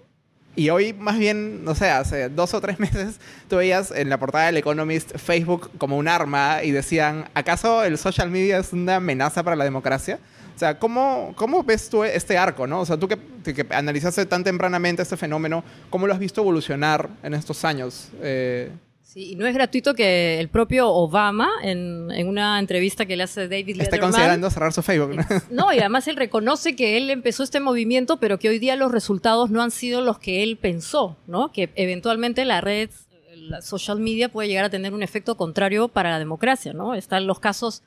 y 0.55 0.71
hoy, 0.71 0.91
más 0.93 1.19
bien, 1.19 1.63
no 1.63 1.75
sé, 1.75 1.89
hace 1.89 2.29
dos 2.29 2.53
o 2.55 2.61
tres 2.61 2.79
meses, 2.81 3.19
tú 3.47 3.57
veías 3.57 3.91
en 3.91 4.09
la 4.09 4.19
portada 4.19 4.47
del 4.47 4.57
Economist 4.57 5.15
Facebook 5.17 5.69
como 5.77 5.97
un 5.97 6.07
arma 6.07 6.63
y 6.63 6.71
decían, 6.71 7.29
¿acaso 7.35 7.83
el 7.83 7.97
social 7.97 8.31
media 8.31 8.57
es 8.57 8.73
una 8.73 8.95
amenaza 8.95 9.43
para 9.43 9.55
la 9.55 9.63
democracia? 9.63 10.19
O 10.55 10.59
sea, 10.59 10.79
¿cómo, 10.79 11.33
cómo 11.35 11.63
ves 11.63 11.87
tú 11.87 12.03
este 12.03 12.35
arco, 12.35 12.65
no? 12.65 12.81
O 12.81 12.85
sea, 12.87 12.97
tú 12.97 13.07
que, 13.07 13.19
que 13.53 13.67
analizaste 13.69 14.25
tan 14.25 14.43
tempranamente 14.43 15.03
este 15.03 15.15
fenómeno, 15.15 15.63
¿cómo 15.91 16.07
lo 16.07 16.13
has 16.13 16.19
visto 16.19 16.41
evolucionar 16.41 17.07
en 17.21 17.35
estos 17.35 17.63
años? 17.63 18.09
Eh, 18.23 18.71
Sí, 19.17 19.31
y 19.31 19.35
no 19.35 19.47
es 19.47 19.55
gratuito 19.55 19.95
que 19.95 20.39
el 20.39 20.47
propio 20.47 20.89
Obama, 20.89 21.49
en, 21.63 22.11
en 22.11 22.27
una 22.27 22.59
entrevista 22.59 23.07
que 23.07 23.17
le 23.17 23.23
hace 23.23 23.47
David 23.47 23.77
Letterman... 23.77 23.81
Está 23.81 23.99
considerando 23.99 24.49
cerrar 24.51 24.73
su 24.73 24.83
Facebook, 24.83 25.15
¿no? 25.15 25.23
No, 25.49 25.73
y 25.73 25.79
además 25.79 26.07
él 26.07 26.17
reconoce 26.17 26.75
que 26.75 26.97
él 26.97 27.09
empezó 27.09 27.41
este 27.41 27.59
movimiento, 27.59 28.17
pero 28.17 28.37
que 28.37 28.47
hoy 28.47 28.59
día 28.59 28.75
los 28.75 28.91
resultados 28.91 29.49
no 29.49 29.63
han 29.63 29.71
sido 29.71 30.01
los 30.01 30.19
que 30.19 30.43
él 30.43 30.57
pensó, 30.57 31.17
¿no? 31.25 31.51
Que 31.51 31.71
eventualmente 31.73 32.45
la 32.45 32.61
red, 32.61 32.91
la 33.33 33.63
social 33.63 33.99
media 33.99 34.29
puede 34.29 34.49
llegar 34.49 34.65
a 34.65 34.69
tener 34.69 34.93
un 34.93 35.01
efecto 35.01 35.35
contrario 35.35 35.87
para 35.87 36.11
la 36.11 36.19
democracia, 36.19 36.73
¿no? 36.73 36.93
Están 36.93 37.25
los 37.25 37.39
casos 37.39 37.81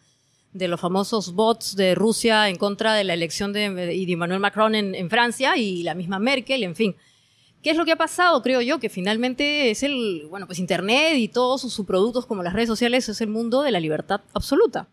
de 0.52 0.66
los 0.66 0.80
famosos 0.80 1.34
bots 1.34 1.76
de 1.76 1.94
Rusia 1.94 2.48
en 2.48 2.56
contra 2.56 2.94
de 2.94 3.04
la 3.04 3.14
elección 3.14 3.52
de, 3.52 3.70
de 3.70 4.12
Emmanuel 4.12 4.40
Macron 4.40 4.74
en, 4.74 4.96
en 4.96 5.08
Francia 5.08 5.56
y 5.56 5.84
la 5.84 5.94
misma 5.94 6.18
Merkel, 6.18 6.64
en 6.64 6.74
fin. 6.74 6.96
¿Qué 7.62 7.70
es 7.70 7.76
lo 7.76 7.84
que 7.84 7.92
ha 7.92 7.96
pasado? 7.96 8.42
Creo 8.42 8.62
yo 8.62 8.80
que 8.80 8.88
finalmente 8.88 9.70
es 9.70 9.82
el, 9.82 10.26
bueno, 10.30 10.46
pues 10.46 10.58
Internet 10.58 11.16
y 11.16 11.28
todos 11.28 11.60
sus 11.60 11.74
subproductos 11.74 12.24
como 12.24 12.42
las 12.42 12.54
redes 12.54 12.68
sociales 12.68 13.08
es 13.08 13.20
el 13.20 13.28
mundo 13.28 13.62
de 13.62 13.70
la 13.70 13.80
libertad 13.80 14.22
absoluta, 14.32 14.88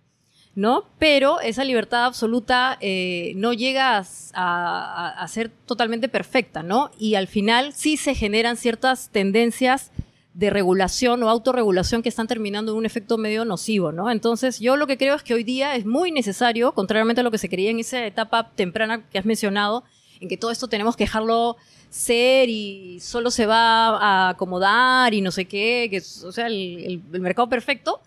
¿no? 0.54 0.84
Pero 1.00 1.40
esa 1.40 1.64
libertad 1.64 2.04
absoluta 2.04 2.78
eh, 2.82 3.32
no 3.38 3.54
llega 3.54 4.06
a, 4.34 5.26
ser 5.30 5.50
totalmente 5.66 6.10
perfecta, 6.10 6.62
¿no? 6.62 6.92
Y 7.00 7.16
al 7.16 7.28
final 7.28 7.72
sí 7.72 7.96
se 7.96 8.16
generan 8.16 8.58
ciertas 8.58 9.10
tendencias 9.12 9.92
de 10.34 10.50
regulación 10.50 11.24
o 11.24 11.30
autorregulación 11.30 12.04
que 12.04 12.10
están 12.10 12.28
terminando 12.28 12.74
en 12.74 12.80
un 12.80 12.86
efecto 12.86 13.18
medio 13.18 13.46
nocivo, 13.46 13.94
¿no? 13.94 14.12
Entonces, 14.12 14.60
yo 14.60 14.76
lo 14.76 14.88
que 14.88 14.98
creo 14.98 15.16
es 15.16 15.24
que 15.24 15.34
hoy 15.34 15.44
día 15.44 15.76
es 15.76 15.86
muy 15.86 16.12
necesario, 16.12 16.74
contrariamente 16.74 17.22
a 17.22 17.24
lo 17.24 17.32
que 17.32 17.38
se 17.38 17.50
quería 17.50 17.72
en 17.72 17.80
esa 17.80 18.06
etapa 18.06 18.52
temprana 18.56 19.08
que 19.10 19.18
has 19.18 19.26
mencionado, 19.26 19.84
en 20.20 20.28
que 20.28 20.38
todo 20.38 20.52
esto 20.52 20.68
tenemos 20.68 20.96
que 20.96 21.06
dejarlo 21.06 21.58
ser 21.98 22.50
y 22.50 23.00
solo 23.02 23.32
se 23.32 23.46
va 23.46 23.98
a 23.98 24.30
acomodar 24.30 25.14
y 25.14 25.22
no 25.22 25.32
sé 25.32 25.46
qué, 25.46 25.88
que 25.90 25.98
o 25.98 26.32
sea, 26.32 26.48
el, 26.48 27.02
mercado 27.12 27.50
perfecto, 27.50 28.02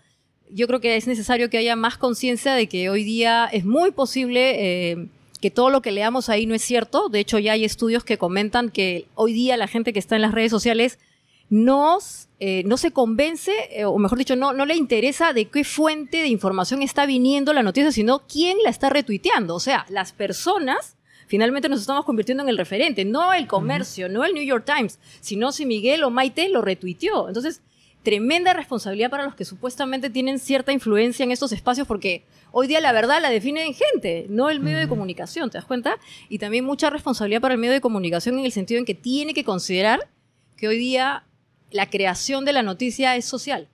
yo 0.49 0.67
creo 0.67 0.79
que 0.79 0.95
es 0.95 1.07
necesario 1.07 1.49
que 1.49 1.57
haya 1.57 1.75
más 1.75 1.97
conciencia 1.97 2.53
de 2.53 2.67
que 2.67 2.89
hoy 2.89 3.03
día 3.03 3.49
es 3.51 3.65
muy 3.65 3.91
posible 3.91 4.91
eh, 4.91 5.07
que 5.39 5.51
todo 5.51 5.69
lo 5.69 5.81
que 5.81 5.91
leamos 5.91 6.29
ahí 6.29 6.45
no 6.45 6.55
es 6.55 6.61
cierto. 6.61 7.09
De 7.09 7.19
hecho, 7.19 7.39
ya 7.39 7.53
hay 7.53 7.63
estudios 7.63 8.03
que 8.03 8.17
comentan 8.17 8.69
que 8.69 9.07
hoy 9.15 9.33
día 9.33 9.57
la 9.57 9.67
gente 9.67 9.93
que 9.93 9.99
está 9.99 10.15
en 10.15 10.21
las 10.21 10.33
redes 10.33 10.51
sociales 10.51 10.99
nos, 11.49 12.29
eh, 12.39 12.63
no 12.65 12.77
se 12.77 12.91
convence, 12.91 13.51
eh, 13.71 13.85
o 13.85 13.97
mejor 13.97 14.17
dicho, 14.17 14.35
no, 14.35 14.53
no 14.53 14.65
le 14.65 14.75
interesa 14.75 15.33
de 15.33 15.45
qué 15.45 15.63
fuente 15.63 16.17
de 16.17 16.27
información 16.27 16.81
está 16.81 17.05
viniendo 17.05 17.53
la 17.53 17.63
noticia, 17.63 17.91
sino 17.91 18.23
quién 18.27 18.57
la 18.63 18.69
está 18.69 18.89
retuiteando. 18.89 19.55
O 19.55 19.59
sea, 19.59 19.85
las 19.89 20.13
personas 20.13 20.95
finalmente 21.31 21.69
nos 21.69 21.79
estamos 21.79 22.03
convirtiendo 22.03 22.43
en 22.43 22.49
el 22.49 22.57
referente, 22.57 23.05
no 23.05 23.31
el 23.31 23.47
comercio, 23.47 24.09
no 24.09 24.25
el 24.25 24.33
New 24.33 24.43
York 24.43 24.65
Times, 24.65 24.99
sino 25.21 25.53
si 25.53 25.65
Miguel 25.65 26.03
o 26.03 26.09
Maite 26.09 26.49
lo 26.49 26.61
retuiteó. 26.61 27.29
Entonces, 27.29 27.61
tremenda 28.03 28.51
responsabilidad 28.51 29.09
para 29.09 29.23
los 29.23 29.35
que 29.35 29.45
supuestamente 29.45 30.09
tienen 30.09 30.39
cierta 30.39 30.73
influencia 30.73 31.23
en 31.23 31.31
estos 31.31 31.53
espacios, 31.53 31.87
porque 31.87 32.25
hoy 32.51 32.67
día 32.67 32.81
la 32.81 32.91
verdad 32.91 33.21
la 33.21 33.29
definen 33.29 33.73
gente, 33.73 34.25
no 34.27 34.49
el 34.49 34.59
medio 34.59 34.77
de 34.77 34.89
comunicación, 34.89 35.49
¿te 35.49 35.57
das 35.57 35.63
cuenta? 35.63 35.95
Y 36.27 36.37
también 36.37 36.65
mucha 36.65 36.89
responsabilidad 36.89 37.39
para 37.39 37.53
el 37.53 37.61
medio 37.61 37.75
de 37.75 37.79
comunicación 37.79 38.37
en 38.37 38.43
el 38.43 38.51
sentido 38.51 38.79
en 38.79 38.85
que 38.85 38.93
tiene 38.93 39.33
que 39.33 39.45
considerar 39.45 40.09
que 40.57 40.67
hoy 40.67 40.77
día 40.77 41.23
la 41.71 41.89
creación 41.89 42.43
de 42.43 42.51
la 42.51 42.61
noticia 42.61 43.15
es 43.15 43.23
social. 43.23 43.69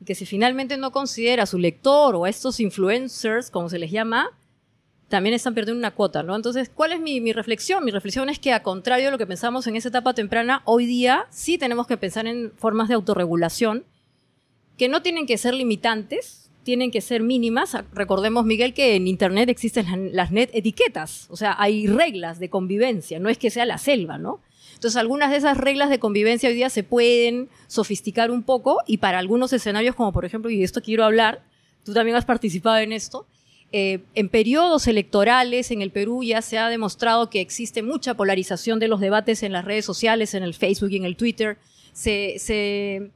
Y 0.00 0.04
que 0.04 0.14
si 0.14 0.24
finalmente 0.24 0.76
no 0.76 0.92
considera 0.92 1.42
a 1.42 1.46
su 1.46 1.58
lector 1.58 2.14
o 2.14 2.26
a 2.26 2.30
estos 2.30 2.60
influencers, 2.60 3.50
como 3.50 3.68
se 3.68 3.80
les 3.80 3.90
llama, 3.90 4.30
también 5.12 5.34
están 5.34 5.52
perdiendo 5.52 5.78
una 5.78 5.90
cuota, 5.90 6.22
¿no? 6.22 6.34
Entonces, 6.34 6.70
¿cuál 6.74 6.92
es 6.92 6.98
mi, 6.98 7.34
reflexión? 7.34 7.84
Mi 7.84 7.90
reflexión 7.90 8.30
es 8.30 8.38
que, 8.38 8.54
a 8.54 8.62
contrario 8.62 9.08
de 9.08 9.10
lo 9.10 9.18
que 9.18 9.26
pensamos 9.26 9.66
en 9.66 9.76
esa 9.76 9.90
etapa 9.90 10.14
temprana, 10.14 10.62
hoy 10.64 10.86
día 10.86 11.26
sí 11.28 11.58
tenemos 11.58 11.86
que 11.86 11.98
pensar 11.98 12.26
en 12.26 12.50
formas 12.56 12.88
de 12.88 12.94
autorregulación 12.94 13.84
que 14.78 14.88
no 14.88 15.02
tienen 15.02 15.26
que 15.26 15.36
ser 15.36 15.52
limitantes, 15.52 16.50
tienen 16.62 16.90
que 16.90 17.02
ser 17.02 17.22
mínimas. 17.22 17.76
Recordemos, 17.92 18.46
Miguel, 18.46 18.72
que 18.72 18.96
en 18.96 19.06
Internet 19.06 19.50
existen 19.50 20.16
las 20.16 20.32
net 20.32 20.48
etiquetas, 20.54 21.26
o 21.28 21.36
sea, 21.36 21.56
hay 21.58 21.86
reglas 21.86 22.38
de 22.38 22.48
convivencia, 22.48 23.20
no 23.20 23.28
es 23.28 23.36
que 23.36 23.50
sea 23.50 23.66
la 23.66 23.76
selva, 23.76 24.16
¿no? 24.16 24.40
Entonces, 24.72 24.96
algunas 24.96 25.30
de 25.30 25.36
esas 25.36 25.58
reglas 25.58 25.90
de 25.90 25.98
convivencia 25.98 26.48
hoy 26.48 26.54
día 26.54 26.70
se 26.70 26.84
pueden 26.84 27.50
sofisticar 27.66 28.30
un 28.30 28.44
poco 28.44 28.78
y 28.86 28.96
para 28.96 29.18
algunos 29.18 29.52
escenarios, 29.52 29.94
como 29.94 30.10
por 30.10 30.24
ejemplo, 30.24 30.50
y 30.50 30.56
de 30.56 30.64
esto 30.64 30.80
quiero 30.80 31.04
hablar, 31.04 31.42
tú 31.84 31.92
también 31.92 32.16
has 32.16 32.24
participado 32.24 32.78
en 32.78 32.94
esto, 32.94 33.26
eh, 33.72 34.00
en 34.14 34.28
periodos 34.28 34.86
electorales 34.86 35.70
en 35.70 35.80
el 35.80 35.90
Perú 35.90 36.22
ya 36.22 36.42
se 36.42 36.58
ha 36.58 36.68
demostrado 36.68 37.30
que 37.30 37.40
existe 37.40 37.82
mucha 37.82 38.14
polarización 38.14 38.78
de 38.78 38.88
los 38.88 39.00
debates 39.00 39.42
en 39.42 39.52
las 39.52 39.64
redes 39.64 39.86
sociales, 39.86 40.34
en 40.34 40.42
el 40.42 40.52
Facebook 40.52 40.90
y 40.90 40.96
en 40.96 41.04
el 41.04 41.16
Twitter, 41.16 41.56
se, 41.94 42.36
se, 42.38 43.10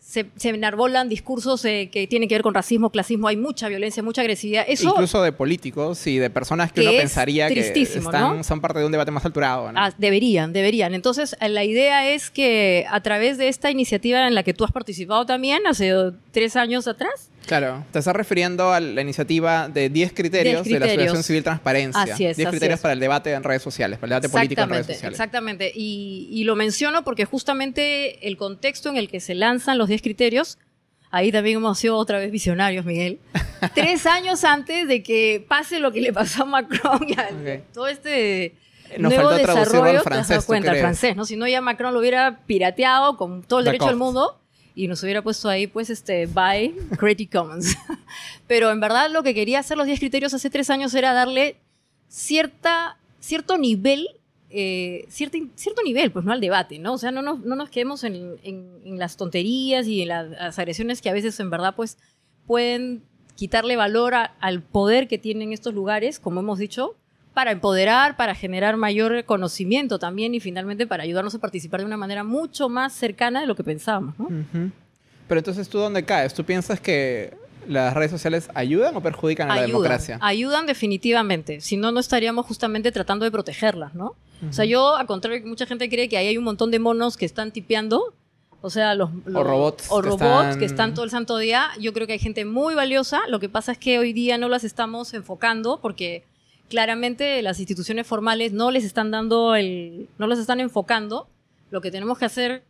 se, 0.00 0.26
se 0.34 0.48
enarbolan 0.48 1.08
discursos 1.08 1.64
eh, 1.64 1.90
que 1.92 2.08
tienen 2.08 2.28
que 2.28 2.34
ver 2.34 2.42
con 2.42 2.54
racismo, 2.54 2.90
clasismo, 2.90 3.28
hay 3.28 3.36
mucha 3.36 3.68
violencia, 3.68 4.02
mucha 4.02 4.22
agresividad. 4.22 4.64
Eso, 4.66 4.88
Incluso 4.88 5.22
de 5.22 5.30
políticos 5.30 6.04
y 6.08 6.18
de 6.18 6.28
personas 6.28 6.72
que, 6.72 6.80
Que 6.80 6.88
uno 6.88 6.90
es 6.96 6.98
pensaría 7.02 7.48
que 7.48 7.60
están, 7.60 8.38
¿no? 8.38 8.42
son 8.42 8.60
parte 8.60 8.80
de 8.80 8.86
un 8.86 8.92
debate 8.92 9.12
más 9.12 9.24
alturado. 9.24 9.70
¿no? 9.70 9.80
Ah, 9.80 9.92
deberían, 9.96 10.52
deberían. 10.52 10.94
Entonces, 10.94 11.36
eh, 11.40 11.48
la 11.48 11.62
idea 11.62 12.10
es 12.10 12.30
que 12.32 12.84
a 12.90 13.00
través 13.00 13.38
de 13.38 13.46
esta 13.46 13.70
iniciativa 13.70 14.26
en 14.26 14.34
la 14.34 14.42
que 14.42 14.54
tú 14.54 14.64
has 14.64 14.72
participado 14.72 15.24
también 15.24 15.64
hace 15.68 15.92
tres 16.32 16.56
años 16.56 16.88
atrás, 16.88 17.30
Claro, 17.46 17.84
te 17.90 17.98
estás 17.98 18.14
refiriendo 18.14 18.72
a 18.72 18.78
la 18.80 19.00
iniciativa 19.00 19.68
de 19.68 19.88
10 19.88 20.12
criterios, 20.12 20.62
10 20.62 20.64
de 20.64 20.70
la 20.72 20.86
criterios. 20.86 21.06
Asociación 21.08 21.22
Civil 21.24 21.42
Transparencia. 21.42 22.02
Así 22.14 22.24
es, 22.26 22.36
10 22.36 22.46
así 22.46 22.52
criterios 22.52 22.78
es. 22.78 22.82
para 22.82 22.92
el 22.92 23.00
debate 23.00 23.32
en 23.32 23.42
redes 23.42 23.62
sociales, 23.62 23.98
para 23.98 24.06
el 24.16 24.22
debate 24.22 24.28
político 24.28 24.60
en 24.62 24.68
redes 24.70 24.86
sociales. 24.86 25.18
Exactamente. 25.18 25.72
Y, 25.74 26.28
y 26.30 26.44
lo 26.44 26.54
menciono 26.54 27.02
porque 27.02 27.24
justamente 27.24 28.26
el 28.28 28.36
contexto 28.36 28.88
en 28.88 28.96
el 28.96 29.08
que 29.08 29.20
se 29.20 29.34
lanzan 29.34 29.78
los 29.78 29.88
10 29.88 30.00
criterios, 30.02 30.58
ahí 31.10 31.32
también 31.32 31.56
hemos 31.56 31.78
sido 31.78 31.96
otra 31.96 32.18
vez 32.18 32.30
visionarios, 32.30 32.84
Miguel. 32.84 33.18
Tres 33.74 34.06
años 34.06 34.44
antes 34.44 34.86
de 34.86 35.02
que 35.02 35.44
pase 35.48 35.80
lo 35.80 35.90
que 35.92 36.00
le 36.00 36.12
pasó 36.12 36.44
a 36.44 36.46
Macron 36.46 37.00
y 37.08 37.14
a 37.18 37.24
Ok. 37.32 37.62
todo 37.74 37.88
este 37.88 38.54
Nos 38.98 39.12
nuevo 39.12 39.30
faltó 39.30 39.46
desarrollo, 39.48 39.84
al 39.84 39.90
te 39.92 39.96
has 39.98 40.02
francés, 40.04 40.28
dado 40.28 40.40
¿tú 40.42 40.46
cuenta, 40.46 40.70
al 40.70 40.78
francés, 40.78 41.16
¿no? 41.16 41.24
Si 41.24 41.36
no 41.36 41.48
ya 41.48 41.60
Macron 41.60 41.92
lo 41.94 42.00
hubiera 42.00 42.40
pirateado 42.46 43.16
con 43.16 43.42
todo 43.42 43.58
el 43.58 43.64
derecho 43.66 43.86
del 43.86 43.96
mundo 43.96 44.39
y 44.74 44.88
nos 44.88 45.02
hubiera 45.02 45.22
puesto 45.22 45.48
ahí, 45.48 45.66
pues, 45.66 45.90
este, 45.90 46.26
by 46.26 46.74
Creative 46.98 47.30
Commons. 47.30 47.76
Pero 48.46 48.70
en 48.70 48.80
verdad 48.80 49.10
lo 49.10 49.22
que 49.22 49.34
quería 49.34 49.58
hacer 49.60 49.76
los 49.76 49.86
10 49.86 49.98
criterios 50.00 50.32
hace 50.34 50.50
tres 50.50 50.70
años 50.70 50.94
era 50.94 51.12
darle 51.12 51.56
cierta, 52.08 52.96
cierto 53.20 53.56
nivel, 53.58 54.08
eh, 54.50 55.06
cierto, 55.08 55.38
cierto 55.54 55.82
nivel, 55.82 56.10
pues, 56.10 56.24
¿no? 56.24 56.32
Al 56.32 56.40
debate, 56.40 56.78
¿no? 56.78 56.94
O 56.94 56.98
sea, 56.98 57.10
no 57.12 57.22
nos, 57.22 57.40
no 57.40 57.54
nos 57.56 57.70
quedemos 57.70 58.02
en, 58.04 58.36
en- 58.42 58.98
las 58.98 59.16
tonterías 59.16 59.86
y 59.86 60.02
en 60.02 60.08
la- 60.08 60.24
las 60.24 60.58
agresiones 60.58 61.00
que 61.00 61.08
a 61.10 61.12
veces, 61.12 61.38
en 61.40 61.50
verdad, 61.50 61.74
pues, 61.76 61.98
pueden 62.46 63.02
quitarle 63.36 63.76
valor 63.76 64.12
al 64.14 64.62
poder 64.62 65.08
que 65.08 65.16
tienen 65.18 65.52
estos 65.52 65.72
lugares, 65.72 66.18
como 66.18 66.40
hemos 66.40 66.58
dicho, 66.58 66.96
para 67.34 67.52
empoderar, 67.52 68.16
para 68.16 68.34
generar 68.34 68.76
mayor 68.76 69.24
conocimiento 69.24 69.98
también 69.98 70.34
y 70.34 70.40
finalmente 70.40 70.86
para 70.86 71.04
ayudarnos 71.04 71.34
a 71.34 71.38
participar 71.38 71.80
de 71.80 71.86
una 71.86 71.96
manera 71.96 72.24
mucho 72.24 72.68
más 72.68 72.92
cercana 72.92 73.40
de 73.40 73.46
lo 73.46 73.54
que 73.54 73.62
pensábamos, 73.64 74.14
¿no? 74.18 74.28
Pero 75.28 75.38
entonces, 75.38 75.68
¿tú 75.68 75.78
dónde 75.78 76.04
caes? 76.04 76.34
¿Tú 76.34 76.44
piensas 76.44 76.80
que 76.80 77.34
las 77.68 77.94
redes 77.94 78.10
sociales 78.10 78.48
ayudan 78.54 78.96
o 78.96 79.00
perjudican 79.00 79.48
a 79.50 79.56
la 79.56 79.62
democracia? 79.62 80.18
ayudan 80.20 80.66
definitivamente. 80.66 81.60
Si 81.60 81.76
no, 81.76 81.92
no 81.92 82.00
estaríamos 82.00 82.46
justamente 82.46 82.90
tratando 82.90 83.24
de 83.24 83.30
protegerlas, 83.30 83.94
¿no? 83.94 84.16
O 84.48 84.52
sea, 84.52 84.64
yo, 84.64 84.96
al 84.96 85.06
contrario 85.06 85.42
que 85.42 85.48
mucha 85.48 85.66
gente 85.66 85.88
cree 85.90 86.08
que 86.08 86.16
ahí 86.16 86.26
hay 86.28 86.38
un 86.38 86.44
montón 86.44 86.70
de 86.70 86.78
monos 86.78 87.16
que 87.18 87.26
están 87.26 87.52
tipeando, 87.52 88.14
o 88.62 88.70
sea, 88.70 88.94
los, 88.94 89.10
los- 89.26 89.44
robots 89.46 89.86
o 89.90 90.00
que 90.02 90.08
robots 90.08 90.22
están- 90.46 90.58
que 90.58 90.64
están 90.64 90.94
todo 90.94 91.04
el 91.04 91.10
santo 91.10 91.36
día. 91.36 91.68
Yo 91.78 91.92
creo 91.92 92.06
que 92.06 92.14
hay 92.14 92.18
gente 92.18 92.44
muy 92.46 92.74
valiosa. 92.74 93.20
Lo 93.28 93.38
que 93.38 93.48
pasa 93.50 93.72
es 93.72 93.78
que 93.78 93.98
hoy 93.98 94.12
día 94.14 94.36
no 94.38 94.48
las 94.48 94.64
estamos 94.64 95.12
enfocando 95.14 95.78
porque 95.80 96.24
claramente 96.70 97.42
las 97.42 97.58
instituciones 97.58 98.06
formales 98.06 98.52
no 98.52 98.70
les 98.70 98.84
están 98.84 99.10
dando 99.10 99.54
el, 99.54 100.08
no 100.18 100.26
las 100.26 100.38
están 100.38 100.60
enfocando. 100.60 101.28
Lo 101.70 101.82
que 101.82 101.90
tenemos 101.90 102.18
que 102.18 102.24
hacer 102.24 102.62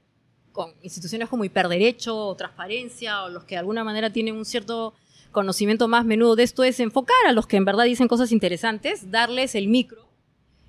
con 0.52 0.72
instituciones 0.82 1.28
como 1.28 1.44
Hiperderecho 1.44 2.16
o 2.16 2.34
Transparencia 2.34 3.22
o 3.22 3.28
los 3.28 3.44
que 3.44 3.54
de 3.54 3.60
alguna 3.60 3.84
manera 3.84 4.10
tienen 4.12 4.34
un 4.34 4.44
cierto 4.44 4.94
conocimiento 5.30 5.86
más 5.86 6.04
menudo 6.04 6.34
de 6.34 6.42
esto 6.42 6.64
es 6.64 6.80
enfocar 6.80 7.14
a 7.28 7.32
los 7.32 7.46
que 7.46 7.56
en 7.56 7.64
verdad 7.64 7.84
dicen 7.84 8.08
cosas 8.08 8.32
interesantes, 8.32 9.12
darles 9.12 9.54
el 9.54 9.68
micro 9.68 10.04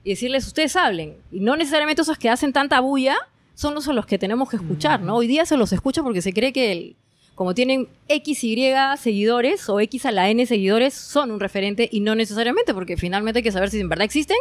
y 0.03 0.11
decirles 0.11 0.45
ustedes 0.45 0.75
hablen. 0.75 1.17
Y 1.31 1.39
no 1.39 1.55
necesariamente 1.55 2.03
esos 2.03 2.17
que 2.19 2.29
hacen 2.29 2.53
tanta 2.53 2.79
bulla 2.79 3.17
son 3.55 3.73
los 3.73 3.87
a 3.87 3.93
los 3.93 4.05
que 4.05 4.19
tenemos 4.19 4.49
que 4.49 4.57
escuchar, 4.57 5.01
¿no? 5.01 5.15
Hoy 5.15 5.25
día 5.27 5.45
se 5.47 5.57
los 5.57 5.73
escucha 5.73 6.03
porque 6.03 6.21
se 6.21 6.31
cree 6.33 6.53
que 6.53 6.71
el- 6.71 6.95
como 7.41 7.55
tienen 7.55 7.87
X, 8.07 8.43
Y 8.43 8.71
seguidores 8.99 9.67
o 9.67 9.79
X 9.79 10.05
a 10.05 10.11
la 10.11 10.29
N 10.29 10.45
seguidores, 10.45 10.93
son 10.93 11.31
un 11.31 11.39
referente 11.39 11.89
y 11.91 12.01
no 12.01 12.13
necesariamente, 12.13 12.71
porque 12.71 12.97
finalmente 12.97 13.39
hay 13.39 13.43
que 13.43 13.51
saber 13.51 13.71
si 13.71 13.79
en 13.79 13.89
verdad 13.89 14.05
existen 14.05 14.37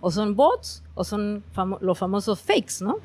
o 0.00 0.12
son 0.12 0.36
bots 0.36 0.84
o 0.94 1.02
son 1.02 1.42
los 1.80 1.98
famosos 1.98 2.40
fakes, 2.40 2.74
¿no? 2.80 2.98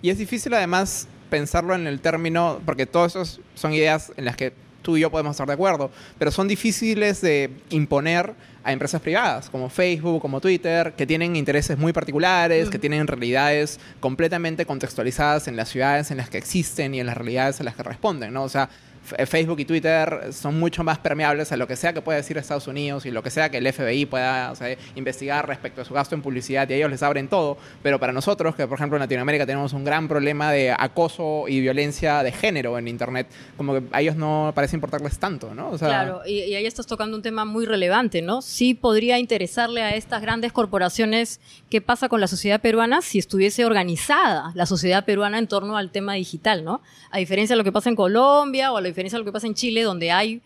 Y 0.00 0.08
es 0.08 0.16
difícil 0.16 0.54
además 0.54 1.08
pensarlo 1.28 1.74
en 1.74 1.86
el 1.86 2.00
término, 2.00 2.62
porque 2.64 2.86
todas 2.86 3.16
esas 3.16 3.40
son 3.54 3.74
ideas 3.74 4.14
en 4.16 4.24
las 4.24 4.34
que 4.34 4.54
tú 4.80 4.96
y 4.96 5.00
yo 5.00 5.10
podemos 5.10 5.32
estar 5.32 5.46
de 5.46 5.52
acuerdo, 5.52 5.90
pero 6.18 6.30
son 6.30 6.48
difíciles 6.48 7.20
de 7.20 7.50
imponer 7.68 8.32
a 8.62 8.72
empresas 8.72 9.00
privadas 9.00 9.48
como 9.50 9.70
Facebook, 9.70 10.20
como 10.20 10.40
Twitter, 10.40 10.92
que 10.96 11.06
tienen 11.06 11.36
intereses 11.36 11.78
muy 11.78 11.92
particulares, 11.92 12.68
que 12.68 12.78
tienen 12.78 13.06
realidades 13.06 13.80
completamente 14.00 14.66
contextualizadas 14.66 15.48
en 15.48 15.56
las 15.56 15.68
ciudades 15.68 16.10
en 16.10 16.18
las 16.18 16.28
que 16.28 16.38
existen 16.38 16.94
y 16.94 17.00
en 17.00 17.06
las 17.06 17.16
realidades 17.16 17.60
a 17.60 17.64
las 17.64 17.74
que 17.74 17.82
responden, 17.82 18.32
¿no? 18.32 18.42
O 18.42 18.48
sea, 18.48 18.68
Facebook 19.02 19.60
y 19.60 19.64
Twitter 19.64 20.28
son 20.32 20.58
mucho 20.58 20.84
más 20.84 20.98
permeables 20.98 21.52
a 21.52 21.56
lo 21.56 21.66
que 21.66 21.76
sea 21.76 21.92
que 21.92 22.02
pueda 22.02 22.18
decir 22.18 22.38
Estados 22.38 22.66
Unidos 22.66 23.06
y 23.06 23.10
lo 23.10 23.22
que 23.22 23.30
sea 23.30 23.50
que 23.50 23.58
el 23.58 23.72
FBI 23.72 24.06
pueda 24.06 24.52
investigar 24.94 25.46
respecto 25.48 25.82
a 25.82 25.84
su 25.84 25.94
gasto 25.94 26.14
en 26.14 26.22
publicidad 26.22 26.68
y 26.68 26.74
ellos 26.74 26.90
les 26.90 27.02
abren 27.02 27.28
todo. 27.28 27.56
Pero 27.82 27.98
para 27.98 28.12
nosotros, 28.12 28.54
que 28.54 28.66
por 28.66 28.78
ejemplo 28.78 28.96
en 28.96 29.00
Latinoamérica 29.00 29.46
tenemos 29.46 29.72
un 29.72 29.84
gran 29.84 30.08
problema 30.08 30.52
de 30.52 30.70
acoso 30.70 31.44
y 31.48 31.60
violencia 31.60 32.22
de 32.22 32.32
género 32.32 32.78
en 32.78 32.88
Internet, 32.88 33.28
como 33.56 33.74
que 33.74 33.82
a 33.92 34.00
ellos 34.00 34.16
no 34.16 34.52
parece 34.54 34.76
importarles 34.76 35.18
tanto, 35.18 35.54
¿no? 35.54 35.70
Claro, 35.72 36.22
y, 36.26 36.54
ahí 36.54 36.66
estás 36.66 36.86
tocando 36.86 37.16
un 37.16 37.22
tema 37.22 37.44
muy 37.44 37.66
relevante, 37.66 38.22
¿no? 38.22 38.42
Sí 38.42 38.74
podría 38.74 39.18
interesarle 39.18 39.82
a 39.82 39.94
estas 39.94 40.22
grandes 40.22 40.52
corporaciones 40.52 41.40
qué 41.68 41.80
pasa 41.80 42.08
con 42.08 42.20
la 42.20 42.26
sociedad 42.26 42.60
peruana 42.60 43.02
si 43.02 43.18
estuviese 43.18 43.64
organizada 43.64 44.52
la 44.54 44.66
sociedad 44.66 45.04
peruana 45.04 45.38
en 45.38 45.46
torno 45.46 45.76
al 45.76 45.90
tema 45.90 46.14
digital, 46.14 46.64
¿no? 46.64 46.82
A 47.10 47.18
diferencia 47.18 47.54
de 47.54 47.58
lo 47.58 47.64
que 47.64 47.72
pasa 47.72 47.88
en 47.88 47.96
Colombia 47.96 48.72
o 48.72 48.76
a 48.76 48.80
la 48.80 48.88
diferencia 48.90 49.16
de 49.16 49.20
lo 49.20 49.24
que 49.24 49.32
pasa 49.32 49.46
en 49.46 49.54
Chile, 49.54 49.82
donde 49.82 50.10
hay 50.10 50.42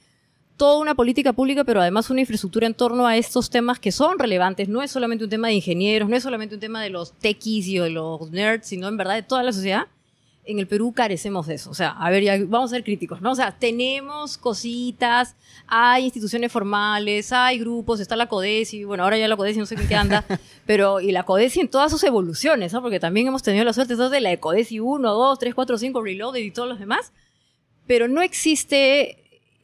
toda 0.57 0.79
una 0.79 0.95
política 0.95 1.33
pública, 1.33 1.65
pero 1.65 1.81
además 1.81 2.11
una 2.11 2.21
infraestructura 2.21 2.67
en 2.67 2.75
torno 2.75 3.07
a 3.07 3.17
estos 3.17 3.51
temas 3.51 3.79
que 3.79 3.93
son 3.93 4.19
relevantes. 4.19 4.69
No 4.69 4.83
es 4.83 4.91
solamente 4.91 5.25
un 5.25 5.31
tema 5.31 5.49
de 5.49 5.55
ingenieros, 5.55 6.09
no 6.09 6.17
es 6.17 6.23
solamente 6.23 6.55
un 6.55 6.61
tema 6.61 6.83
de 6.83 6.91
los 6.91 7.13
techies 7.13 7.67
y 7.67 7.79
de 7.79 7.91
los 7.91 8.31
nerds, 8.31 8.67
sino 8.67 8.89
en 8.89 8.97
verdad 8.97 9.15
de 9.15 9.23
toda 9.23 9.43
la 9.43 9.53
sociedad. 9.53 9.87
En 10.47 10.59
el 10.59 10.67
Perú 10.67 10.93
carecemos 10.93 11.47
de 11.47 11.55
eso. 11.55 11.71
O 11.71 11.75
sea, 11.75 11.93
a 11.93 12.11
ver, 12.11 12.23
ya 12.23 12.37
vamos 12.47 12.71
a 12.71 12.77
ser 12.77 12.85
críticos, 12.85 13.23
¿no? 13.23 13.33
O 13.33 13.35
sea, 13.35 13.57
tenemos 13.59 14.37
cositas, 14.37 15.37
hay 15.67 16.05
instituciones 16.05 16.53
formales, 16.53 17.33
hay 17.33 17.59
grupos, 17.59 17.99
está 17.99 18.15
la 18.15 18.27
CODESI, 18.27 18.85
bueno, 18.85 19.05
ahora 19.05 19.17
ya 19.17 19.27
la 19.27 19.37
CODESI 19.39 19.59
no 19.59 19.67
sé 19.67 19.75
en 19.75 19.89
qué 19.89 19.95
anda, 19.95 20.23
pero 20.67 21.01
y 21.01 21.13
la 21.13 21.23
CODESI 21.23 21.61
en 21.61 21.69
todas 21.69 21.91
sus 21.91 22.05
evoluciones, 22.05 22.75
¿no? 22.75 22.83
Porque 22.83 23.01
también 23.01 23.27
hemos 23.27 23.43
tenido 23.43 23.65
la 23.65 23.73
suerte 23.73 23.97
de 23.97 24.21
la 24.21 24.29
de 24.29 24.39
CODESI 24.39 24.81
1, 24.81 25.15
2, 25.15 25.39
3, 25.39 25.55
4, 25.55 25.79
5, 25.79 26.03
Reloaded 26.03 26.41
y 26.41 26.51
todos 26.51 26.69
los 26.69 26.79
demás, 26.79 27.13
pero 27.87 28.09
no 28.09 28.23
existe, 28.23 29.19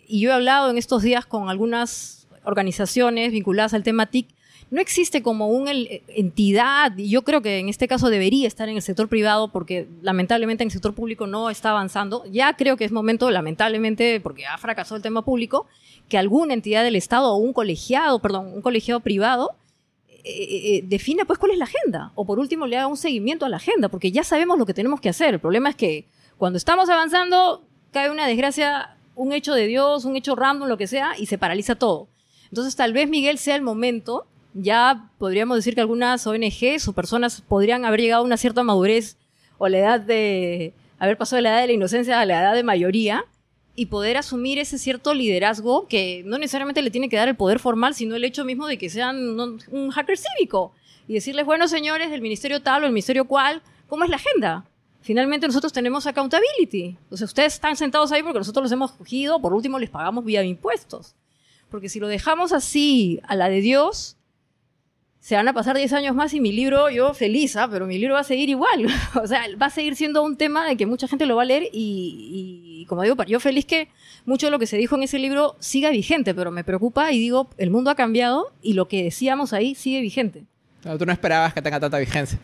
y 0.07 0.21
yo 0.21 0.31
he 0.31 0.35
hablado 0.35 0.71
en 0.71 0.79
estos 0.79 1.03
días 1.03 1.27
con 1.27 1.49
algunas 1.49 2.27
organizaciones 2.45 3.33
vinculadas 3.33 3.75
al 3.75 3.83
tema 3.83 4.07
TIC, 4.07 4.29
no 4.71 4.81
existe 4.81 5.21
como 5.21 5.49
una 5.49 5.73
entidad, 6.09 6.97
y 6.97 7.11
yo 7.11 7.23
creo 7.23 7.43
que 7.43 7.59
en 7.59 7.69
este 7.69 7.89
caso 7.89 8.09
debería 8.09 8.47
estar 8.47 8.69
en 8.69 8.77
el 8.77 8.83
sector 8.83 9.09
privado 9.09 9.49
porque 9.49 9.89
lamentablemente 10.01 10.63
en 10.63 10.69
el 10.69 10.73
sector 10.73 10.95
público 10.95 11.27
no 11.27 11.51
está 11.51 11.71
avanzando. 11.71 12.25
Ya 12.31 12.55
creo 12.55 12.77
que 12.77 12.85
es 12.85 12.93
momento, 12.93 13.31
lamentablemente, 13.33 14.21
porque 14.21 14.47
ha 14.47 14.57
fracasado 14.59 14.95
el 14.95 15.03
tema 15.03 15.25
público, 15.25 15.67
que 16.09 16.19
alguna 16.19 16.55
entidad 16.55 16.85
del 16.85 16.95
Estado 16.95 17.33
o 17.33 17.37
un 17.37 17.53
colegiado, 17.53 18.21
perdón, 18.21 18.53
un 18.55 18.63
colegiado 18.63 19.01
privado 19.01 19.57
eh, 20.23 20.77
eh, 20.77 20.83
defina 20.85 21.25
pues 21.25 21.39
cuál 21.39 21.53
es 21.53 21.59
la 21.59 21.65
agenda 21.65 22.13
o 22.15 22.27
por 22.27 22.39
último 22.39 22.67
le 22.67 22.77
haga 22.77 22.89
un 22.89 22.99
seguimiento 22.99 23.47
a 23.47 23.49
la 23.49 23.57
agenda 23.57 23.89
porque 23.89 24.13
ya 24.13 24.23
sabemos 24.23 24.59
lo 24.59 24.67
que 24.67 24.75
tenemos 24.75 25.01
que 25.01 25.09
hacer. 25.09 25.35
El 25.35 25.41
problema 25.41 25.71
es 25.71 25.77
que 25.77 26.07
cuando 26.37 26.59
estamos 26.59 26.91
avanzando 26.91 27.65
cae 27.93 28.11
una 28.11 28.27
desgracia, 28.27 28.97
un 29.15 29.33
hecho 29.33 29.55
de 29.55 29.67
Dios, 29.67 30.05
un 30.05 30.17
hecho 30.17 30.37
random, 30.37 30.69
lo 30.69 30.79
que 30.79 30.87
sea, 30.87 31.13
y 31.19 31.27
se 31.27 31.39
paraliza 31.39 31.75
todo. 31.75 32.09
Entonces 32.51 32.77
tal 32.77 32.93
vez 32.93 33.09
Miguel 33.09 33.39
sea 33.39 33.57
el 33.57 33.63
momento, 33.63 34.27
ya 34.55 35.11
podríamos 35.19 35.57
decir 35.57 35.75
que 35.75 35.81
algunas 35.81 36.27
ONGs 36.27 36.89
o 36.89 36.93
personas 36.93 37.41
podrían 37.41 37.85
haber 37.85 38.01
llegado 38.01 38.23
a 38.23 38.27
una 38.27 38.37
cierta 38.37 38.63
madurez 38.63 39.17
o 39.59 39.69
la 39.69 39.79
edad 39.79 40.01
de 40.01 40.75
haber 40.99 41.17
pasado 41.17 41.37
de 41.37 41.43
la 41.43 41.51
edad 41.51 41.61
de 41.61 41.67
la 41.69 41.73
inocencia 41.73 42.21
a 42.21 42.27
la 42.27 42.41
edad 42.41 42.55
de 42.55 42.63
mayoría 42.63 43.25
y 43.77 43.87
poder 43.87 44.17
asumir 44.17 44.59
ese 44.59 44.79
cierto 44.79 45.15
liderazgo 45.15 45.87
que 45.87 46.23
no 46.27 46.39
necesariamente 46.39 46.83
le 46.83 46.91
tiene 46.91 47.09
que 47.09 47.17
dar 47.17 47.29
el 47.29 47.37
poder 47.37 47.61
formal, 47.61 47.95
sino 47.95 48.17
el 48.17 48.25
hecho 48.25 48.45
mismo 48.45 48.67
de 48.67 48.77
que 48.77 48.91
sean 48.91 49.17
un, 49.39 49.91
hacker 49.91 50.19
cívico 50.19 50.73
y 51.07 51.15
decirles, 51.15 51.47
bueno, 51.47 51.69
señores 51.69 52.11
del 52.11 52.21
ministerio 52.21 52.61
tal 52.61 52.83
o 52.83 52.87
el 52.87 52.93
ministerio 52.93 53.27
cual, 53.27 53.63
¿cómo 53.89 54.05
es 54.05 54.11
la 54.11 54.17
agenda? 54.17 54.65
Finalmente 55.03 55.47
nosotros 55.47 55.73
tenemos 55.73 56.07
accountability. 56.07 56.97
O 57.11 57.17
sea, 57.17 57.25
ustedes 57.25 57.55
están 57.55 57.77
sentados 57.77 58.13
ahí 58.13 58.23
porque 58.23 58.39
nosotros 58.39 58.65
los 58.65 58.73
hemos 58.73 58.93
cogido, 58.93 59.41
por 59.41 59.55
último 59.55 59.79
les 59.79 59.91
pagamos 59.91 60.25
vía 60.25 60.45
impuestos. 60.45 61.15
Porque 61.71 61.89
si 61.89 62.01
lo 62.01 62.09
dejamos 62.09 62.53
así 62.53 63.21
a 63.27 63.37
la 63.37 63.49
de 63.49 63.61
Dios, 63.61 64.17
se 65.21 65.37
van 65.37 65.47
a 65.49 65.53
pasar 65.53 65.77
10 65.77 65.93
años 65.93 66.15
más 66.15 66.35
y 66.35 66.41
mi 66.41 66.51
libro, 66.53 66.91
yo 66.91 67.15
feliz, 67.15 67.55
¿ah? 67.57 67.69
pero 67.71 67.87
mi 67.87 67.99
libro 67.99 68.15
va 68.15 68.21
a 68.21 68.25
seguir 68.25 68.49
igual. 68.49 68.87
o 69.23 69.27
sea, 69.27 69.45
va 69.61 69.67
a 69.67 69.71
seguir 69.71 69.95
siendo 69.97 70.23
un 70.23 70.37
tema 70.37 70.67
de 70.67 70.77
que 70.77 70.87
mucha 70.87 71.09
gente 71.09 71.27
lo 71.27 71.37
va 71.37 71.43
a 71.43 71.47
leer 71.47 71.65
y, 71.73 72.81
y, 72.83 72.87
como 72.87 73.03
digo, 73.03 73.23
yo 73.25 73.41
feliz 73.41 73.65
que 73.67 73.89
mucho 74.27 74.47
de 74.47 74.51
lo 74.51 74.59
que 74.59 74.67
se 74.67 74.77
dijo 74.77 74.97
en 74.97 75.05
ese 75.05 75.19
libro 75.19 75.57
siga 75.61 75.91
vigente, 75.91 76.35
pero 76.35 76.51
me 76.51 76.65
preocupa 76.65 77.13
y 77.13 77.19
digo, 77.19 77.49
el 77.59 77.71
mundo 77.71 77.91
ha 77.91 77.95
cambiado 77.95 78.53
y 78.63 78.73
lo 78.73 78.89
que 78.89 79.05
decíamos 79.05 79.53
ahí 79.53 79.75
sigue 79.75 80.01
vigente. 80.01 80.45
Tú 80.83 81.07
no 81.07 81.13
esperabas 81.13 81.53
que 81.53 81.63
tenga 81.63 81.79
tanta 81.79 81.99
vigencia. 81.99 82.39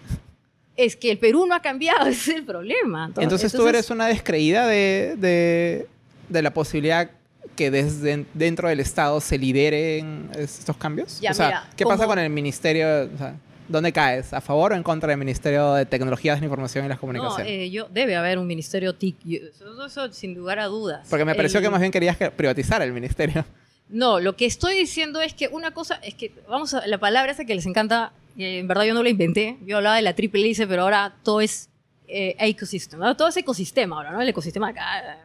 Es 0.77 0.97
que 0.97 1.11
el 1.11 1.19
Perú 1.19 1.47
no 1.47 1.55
ha 1.55 1.61
cambiado, 1.63 2.07
ese 2.07 2.33
es 2.33 2.37
el 2.39 2.45
problema. 2.45 3.11
Entonces, 3.19 3.53
tú 3.53 3.67
eres 3.67 3.91
una 3.91 4.07
descreída 4.07 4.67
de, 4.67 5.15
de, 5.17 5.87
de 6.29 6.43
la 6.43 6.53
posibilidad 6.53 7.11
que 7.55 7.71
desde 7.71 8.27
dentro 8.35 8.69
del 8.69 8.81
Estado 8.81 9.21
se 9.21 9.39
lideren 9.39 10.29
estos 10.37 10.77
cambios? 10.77 11.21
Ya, 11.21 11.31
o 11.31 11.35
sea, 11.35 11.47
mira, 11.47 11.71
¿qué 11.77 11.85
como- 11.85 11.97
pasa 11.97 12.07
con 12.07 12.19
el 12.19 12.29
ministerio? 12.31 12.87
O 13.15 13.19
sea, 13.19 13.35
¿Dónde 13.69 13.93
caes? 13.93 14.33
¿A 14.33 14.41
favor 14.41 14.73
o 14.73 14.77
en 14.77 14.85
contra 14.85 15.09
del 15.09 15.19
Ministerio 15.19 15.73
de 15.75 15.85
Tecnologías 15.87 16.37
de 16.37 16.41
la 16.43 16.45
Información 16.47 16.85
y 16.85 16.89
las 16.89 16.99
No, 16.99 17.01
Comunicaciones? 17.01 17.49
eh, 17.51 17.69
yo, 17.69 17.89
debe 17.91 18.15
haber 18.15 18.39
un 18.39 18.47
ministerio 18.47 18.95
TIC. 18.95 19.17
yo- 19.25 19.39
Eso, 19.49 19.87
eso 19.87 20.13
sin 20.13 20.35
lugar 20.35 20.61
a 20.61 20.67
dudas. 20.67 21.05
Porque 21.11 21.25
me 21.25 21.35
pareció 21.35 21.59
El- 21.59 21.65
que 21.65 21.71
más 21.71 21.81
bien 21.81 21.91
querías 21.91 22.17
que 22.17 22.31
privatizar 22.31 22.81
el 22.83 22.93
ministerio. 22.93 23.45
No, 23.89 24.21
lo 24.21 24.37
que 24.37 24.47
estoy 24.47 24.77
diciendo 24.77 25.21
es 25.21 25.35
que 25.35 25.49
una 25.49 25.73
cosa, 25.73 25.97
es 25.97 26.15
que, 26.15 26.31
vamos 26.49 26.75
a, 26.75 26.87
la 26.87 26.99
palabra 26.99 27.33
esa 27.33 27.45
que 27.45 27.57
les 27.57 27.67
encanta, 27.67 28.13
en 28.45 28.69
verdad 28.69 28.85
yo 28.85 28.95
no 28.95 29.03
la 29.03 29.09
inventé, 29.09 29.57
yo 29.65 29.79
hablaba 29.79 29.97
de 29.97 30.03
la 30.03 30.15
triple 30.15 30.41
hélice, 30.43 30.67
pero 30.67 30.83
ahora 30.83 31.17
todo 31.23 31.41
es 31.41 31.71
eh, 32.09 32.37
ecosistema, 32.39 33.17
todo 33.17 33.29
es 33.29 33.37
ecosistema 33.37 33.97
ahora, 33.97 34.13
¿no? 34.13 34.21
El 34.21 34.29
ecosistema 34.29 34.69
acá. 34.69 34.99
eh. 35.01 35.25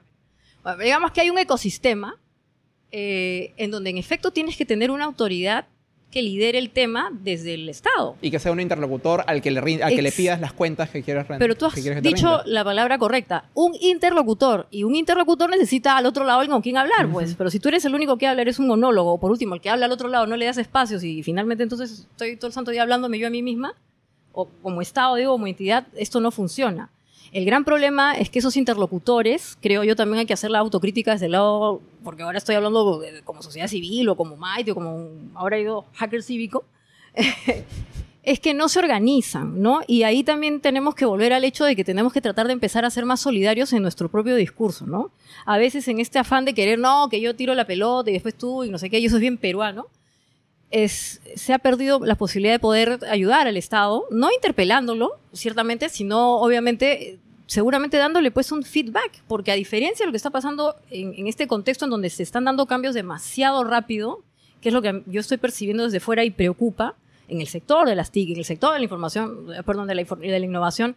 Bueno, 0.63 0.83
digamos 0.83 1.11
que 1.11 1.21
hay 1.21 1.29
un 1.29 1.37
ecosistema 1.37 2.17
eh, 2.91 3.53
en 3.57 3.71
donde 3.71 3.89
en 3.89 3.97
efecto 3.97 4.31
tienes 4.31 4.55
que 4.57 4.65
tener 4.65 4.91
una 4.91 5.05
autoridad 5.05 5.67
que 6.11 6.21
lidere 6.21 6.59
el 6.59 6.69
tema 6.69 7.09
desde 7.11 7.53
el 7.53 7.69
Estado. 7.69 8.15
Y 8.21 8.29
que 8.29 8.39
sea 8.39 8.51
un 8.51 8.59
interlocutor 8.59 9.23
al 9.25 9.41
que 9.41 9.49
le, 9.49 9.59
al 9.81 9.95
que 9.95 10.01
le 10.01 10.11
pidas 10.11 10.39
las 10.41 10.53
cuentas 10.53 10.89
que 10.89 11.01
quieres 11.01 11.27
rendir. 11.27 11.39
Pero 11.39 11.55
tú 11.55 11.65
has 11.65 11.75
dicho 12.03 12.41
la 12.45 12.63
palabra 12.63 12.97
correcta, 12.97 13.45
un 13.53 13.73
interlocutor, 13.79 14.67
y 14.69 14.83
un 14.83 14.95
interlocutor 14.95 15.49
necesita 15.49 15.97
al 15.97 16.05
otro 16.05 16.25
lado 16.25 16.41
alguien 16.41 16.53
con 16.53 16.61
quien 16.61 16.77
hablar, 16.77 17.09
pues, 17.11 17.35
pero 17.35 17.49
si 17.49 17.59
tú 17.59 17.69
eres 17.69 17.85
el 17.85 17.95
único 17.95 18.17
que 18.17 18.27
habla, 18.27 18.41
eres 18.41 18.59
un 18.59 18.67
monólogo, 18.67 19.13
o 19.13 19.19
por 19.19 19.31
último, 19.31 19.55
el 19.55 19.61
que 19.61 19.69
habla 19.69 19.85
al 19.85 19.91
otro 19.91 20.09
lado 20.09 20.27
no 20.27 20.35
le 20.35 20.45
das 20.45 20.57
espacios 20.57 21.03
y 21.03 21.23
finalmente 21.23 21.63
entonces 21.63 22.07
estoy 22.11 22.35
todo 22.35 22.47
el 22.47 22.53
santo 22.53 22.71
día 22.71 22.81
hablándome 22.81 23.17
yo 23.17 23.27
a 23.27 23.29
mí 23.31 23.41
misma, 23.41 23.73
o 24.33 24.47
como 24.61 24.81
Estado, 24.81 25.15
digo, 25.15 25.31
como 25.31 25.47
entidad, 25.47 25.87
esto 25.95 26.19
no 26.19 26.31
funciona. 26.31 26.89
El 27.31 27.45
gran 27.45 27.63
problema 27.63 28.13
es 28.13 28.29
que 28.29 28.39
esos 28.39 28.57
interlocutores, 28.57 29.57
creo 29.61 29.83
yo 29.85 29.95
también 29.95 30.19
hay 30.19 30.25
que 30.25 30.33
hacer 30.33 30.51
la 30.51 30.59
autocrítica 30.59 31.13
desde 31.13 31.27
el 31.27 31.31
lado, 31.33 31.81
porque 32.03 32.23
ahora 32.23 32.37
estoy 32.37 32.55
hablando 32.55 32.99
de- 32.99 33.21
como 33.23 33.41
sociedad 33.41 33.67
civil 33.67 34.09
o 34.09 34.15
como 34.17 34.35
Maite 34.35 34.71
o 34.71 34.75
como 34.75 34.95
un- 34.95 35.31
ahora 35.35 35.57
he 35.57 35.61
ido 35.61 35.85
hacker 35.93 36.23
cívico, 36.23 36.65
es 38.23 38.39
que 38.39 38.53
no 38.53 38.67
se 38.69 38.79
organizan, 38.79 39.61
¿no? 39.61 39.81
Y 39.87 40.03
ahí 40.03 40.23
también 40.23 40.59
tenemos 40.61 40.93
que 40.93 41.05
volver 41.05 41.33
al 41.33 41.43
hecho 41.43 41.63
de 41.65 41.75
que 41.75 41.83
tenemos 41.83 42.13
que 42.13 42.21
tratar 42.21 42.47
de 42.47 42.53
empezar 42.53 42.85
a 42.85 42.89
ser 42.89 43.05
más 43.05 43.19
solidarios 43.21 43.71
en 43.73 43.81
nuestro 43.81 44.09
propio 44.09 44.35
discurso, 44.35 44.85
¿no? 44.85 45.11
A 45.45 45.57
veces 45.57 45.87
en 45.87 45.99
este 45.99 46.19
afán 46.19 46.45
de 46.45 46.53
querer, 46.53 46.79
no, 46.79 47.07
que 47.09 47.21
yo 47.21 47.35
tiro 47.35 47.55
la 47.55 47.65
pelota 47.65 48.09
y 48.09 48.13
después 48.13 48.35
tú 48.37 48.63
y 48.65 48.69
no 48.69 48.77
sé 48.77 48.89
qué, 48.89 48.99
y 48.99 49.05
eso 49.05 49.15
es 49.15 49.21
bien 49.21 49.37
peruano, 49.37 49.87
es, 50.71 51.21
se 51.35 51.53
ha 51.53 51.59
perdido 51.59 51.99
la 52.05 52.15
posibilidad 52.15 52.53
de 52.53 52.59
poder 52.59 52.99
ayudar 53.09 53.47
al 53.47 53.57
Estado, 53.57 54.05
no 54.09 54.31
interpelándolo, 54.33 55.19
ciertamente, 55.33 55.89
sino 55.89 56.37
obviamente, 56.37 57.19
seguramente 57.45 57.97
dándole 57.97 58.31
pues 58.31 58.51
un 58.51 58.63
feedback, 58.63 59.21
porque 59.27 59.51
a 59.51 59.55
diferencia 59.55 60.03
de 60.03 60.07
lo 60.07 60.11
que 60.11 60.17
está 60.17 60.29
pasando 60.29 60.75
en, 60.89 61.27
este 61.27 61.47
contexto 61.47 61.85
en 61.85 61.91
donde 61.91 62.09
se 62.09 62.23
están 62.23 62.45
dando 62.45 62.65
cambios 62.65 62.93
demasiado 62.93 63.63
rápido, 63.63 64.23
que 64.61 64.69
es 64.69 64.73
lo 64.73 64.81
que 64.81 65.03
yo 65.07 65.19
estoy 65.19 65.37
percibiendo 65.37 65.83
desde 65.83 65.99
fuera 65.99 66.23
y 66.23 66.31
preocupa, 66.31 66.95
en 67.27 67.39
el 67.39 67.47
sector 67.47 67.87
de 67.87 67.95
las 67.95 68.11
TIC, 68.11 68.31
en 68.31 68.37
el 68.39 68.45
sector 68.45 68.73
de 68.73 68.79
la 68.79 68.83
información, 68.83 69.47
eh, 69.55 69.63
perdón, 69.63 69.87
de 69.87 69.95
la, 69.95 70.03
de 70.03 70.39
la 70.39 70.45
innovación, 70.45 70.95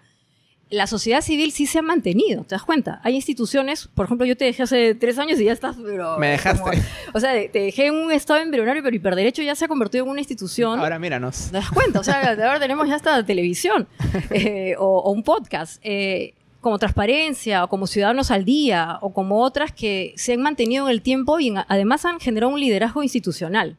la 0.70 0.87
sociedad 0.87 1.20
civil 1.20 1.53
sí 1.53 1.66
se 1.66 1.79
ha 1.79 1.83
mantenido, 1.83 2.42
¿te 2.42 2.55
das 2.55 2.62
cuenta? 2.64 3.00
Hay 3.05 3.14
instituciones, 3.14 3.88
por 3.94 4.07
ejemplo, 4.07 4.27
yo 4.27 4.37
te 4.37 4.44
dejé 4.46 4.64
hace 4.64 4.94
tres 4.94 5.18
años 5.18 5.38
y 5.40 5.44
ya 5.44 5.53
estás, 5.53 5.77
pero... 5.85 6.18
Me 6.18 6.31
dejaste. 6.31 6.61
como- 6.62 6.72
o 7.12 7.20
sea, 7.20 7.33
te 7.50 7.59
dejé 7.61 7.87
en 7.87 7.94
un 7.94 8.11
estado 8.11 8.40
embrionario, 8.40 8.83
pero 8.83 8.96
hiperderecho 8.96 9.42
ya 9.42 9.55
se 9.55 9.66
ha 9.66 9.68
convertido 9.68 10.05
en 10.05 10.11
una 10.11 10.20
institución. 10.20 10.81
Ahora 10.81 10.98
míranos. 10.98 11.46
¿Te 11.50 11.59
das 11.59 11.70
cuenta? 11.70 12.00
O 12.00 12.05
sea, 12.05 12.31
ahora 12.31 12.59
tenemos 12.59 12.88
ya 12.88 12.96
hasta 12.96 13.24
televisión 13.24 13.87
eh, 14.31 14.74
o, 14.79 14.98
o 14.98 15.11
un 15.12 15.22
podcast. 15.22 15.81
eh, 15.85 16.35
como 16.61 16.79
transparencia, 16.79 17.62
o 17.64 17.68
como 17.68 17.87
ciudadanos 17.87 18.31
al 18.31 18.46
día, 18.46 18.96
o 19.03 19.12
como 19.12 19.42
otras 19.42 19.70
que 19.70 20.14
se 20.16 20.33
han 20.33 20.40
mantenido 20.40 20.87
en 20.87 20.92
el 20.92 21.03
tiempo 21.03 21.38
y 21.38 21.48
en- 21.48 21.59
además 21.68 22.07
han 22.07 22.18
generado 22.20 22.50
un 22.50 22.59
liderazgo 22.59 23.03
institucional. 23.03 23.77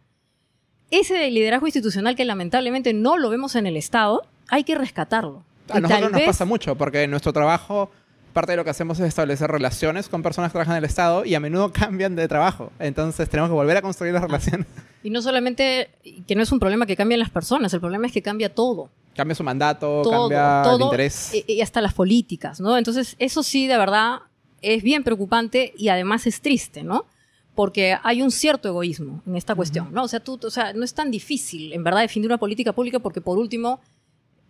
Ese 0.91 1.32
liderazgo 1.32 1.65
institucional 1.65 2.15
que 2.15 2.26
lamentablemente 2.26 2.93
no 2.93 3.17
lo 3.17 3.32
vemos 3.32 3.56
en 3.56 3.65
el 3.65 3.76
Estado, 3.76 4.21
hay 4.50 4.63
que 4.63 4.76
rescatarlo. 4.76 5.43
A 5.69 5.78
Y 5.80 5.82
nosotros 5.82 6.12
nos 6.12 6.19
vez- 6.21 6.28
pasa 6.28 6.45
mucho 6.45 6.75
porque 6.75 7.04
en 7.04 7.12
nuestro 7.12 7.34
trabajo 7.34 7.91
parte 8.34 8.51
de 8.51 8.58
lo 8.58 8.63
que 8.65 8.69
hacemos 8.69 8.99
es 8.99 9.08
establecer 9.08 9.49
relaciones 9.49 10.10
con 10.10 10.21
personas 10.21 10.49
que 10.51 10.54
trabajan 10.54 10.73
en 10.75 10.80
el 10.80 10.86
Estado 10.89 11.23
y 11.23 11.36
a 11.36 11.39
menudo 11.39 11.71
cambian 11.73 12.15
de 12.15 12.28
trabajo. 12.28 12.71
Entonces 12.80 13.30
tenemos 13.30 13.49
que 13.49 13.54
volver 13.54 13.78
a 13.78 13.82
construir 13.82 14.13
las 14.13 14.23
relaciones. 14.23 14.67
Y 15.04 15.10
no 15.10 15.21
solamente, 15.21 15.89
que 16.28 16.36
no 16.36 16.43
es 16.43 16.51
un 16.51 16.60
problema 16.60 16.86
que 16.86 16.95
cambien 16.95 17.19
las 17.19 17.30
personas, 17.30 17.73
el 17.73 17.80
problema 17.80 18.08
es 18.08 18.13
que 18.13 18.21
cambia 18.21 18.54
todo. 18.54 18.89
Cambia 19.15 19.36
su 19.36 19.43
mandato, 19.43 20.01
todo, 20.04 20.21
cambia 20.30 20.58
el 20.63 20.63
todo, 20.69 20.86
interés. 20.86 21.32
y, 21.34 21.54
y 21.54 21.62
hasta 21.62 21.80
las 21.80 21.93
políticas, 21.93 22.60
¿no? 22.60 22.78
Entonces, 22.78 23.15
eso 23.19 23.41
sí, 23.43 23.67
de 23.67 23.78
verdad, 23.78 24.19
es 24.62 24.84
bien 24.84 25.04
preocupante 25.06 25.73
y 25.78 25.88
además 25.88 26.28
es 26.28 26.41
triste, 26.41 26.84
¿no? 26.84 27.06
Porque 27.54 27.95
hay 28.04 28.21
un 28.21 28.32
cierto 28.32 28.67
egoísmo 28.67 29.21
en 29.25 29.38
esta 29.38 29.56
cuestión, 29.56 29.88
¿no? 29.93 30.04
O 30.04 30.08
sea, 30.10 30.19
tú, 30.19 30.38
o 30.43 30.49
sea, 30.49 30.73
no 30.73 30.84
es 30.84 30.93
tan 30.93 31.10
difícil, 31.12 31.71
en 31.71 31.86
verdad, 31.86 32.01
definir 32.01 32.28
una 32.28 32.38
política 32.39 32.73
pública 32.73 32.99
porque, 32.99 33.21
por 33.21 33.38
último, 33.38 33.80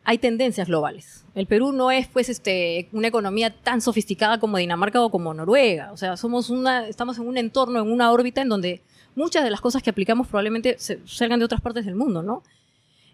hay 0.05 0.17
tendencias 0.19 0.67
globales. 0.67 1.25
El 1.33 1.47
Perú 1.47 1.71
no 1.71 1.91
es, 1.91 2.07
pues, 2.07 2.29
este, 2.29 2.87
una 2.91 3.07
economía 3.07 3.49
tan 3.53 3.81
sofisticada 3.81 4.39
como 4.39 4.57
Dinamarca 4.57 5.01
o 5.01 5.09
como 5.09 5.33
Noruega. 5.33 5.91
O 5.91 5.97
sea, 5.97 6.15
somos 6.15 6.49
una, 6.49 6.87
estamos 6.87 7.17
en 7.17 7.27
un 7.27 7.37
entorno, 7.37 7.79
en 7.81 7.91
una 7.91 8.11
órbita 8.11 8.41
en 8.41 8.49
donde 8.49 8.81
muchas 9.15 9.43
de 9.43 9.49
las 9.49 9.61
cosas 9.61 9.81
que 9.81 9.89
aplicamos 9.89 10.27
probablemente 10.27 10.75
se- 10.77 10.99
salgan 11.05 11.39
de 11.39 11.45
otras 11.45 11.61
partes 11.61 11.85
del 11.85 11.95
mundo, 11.95 12.21
¿no? 12.21 12.43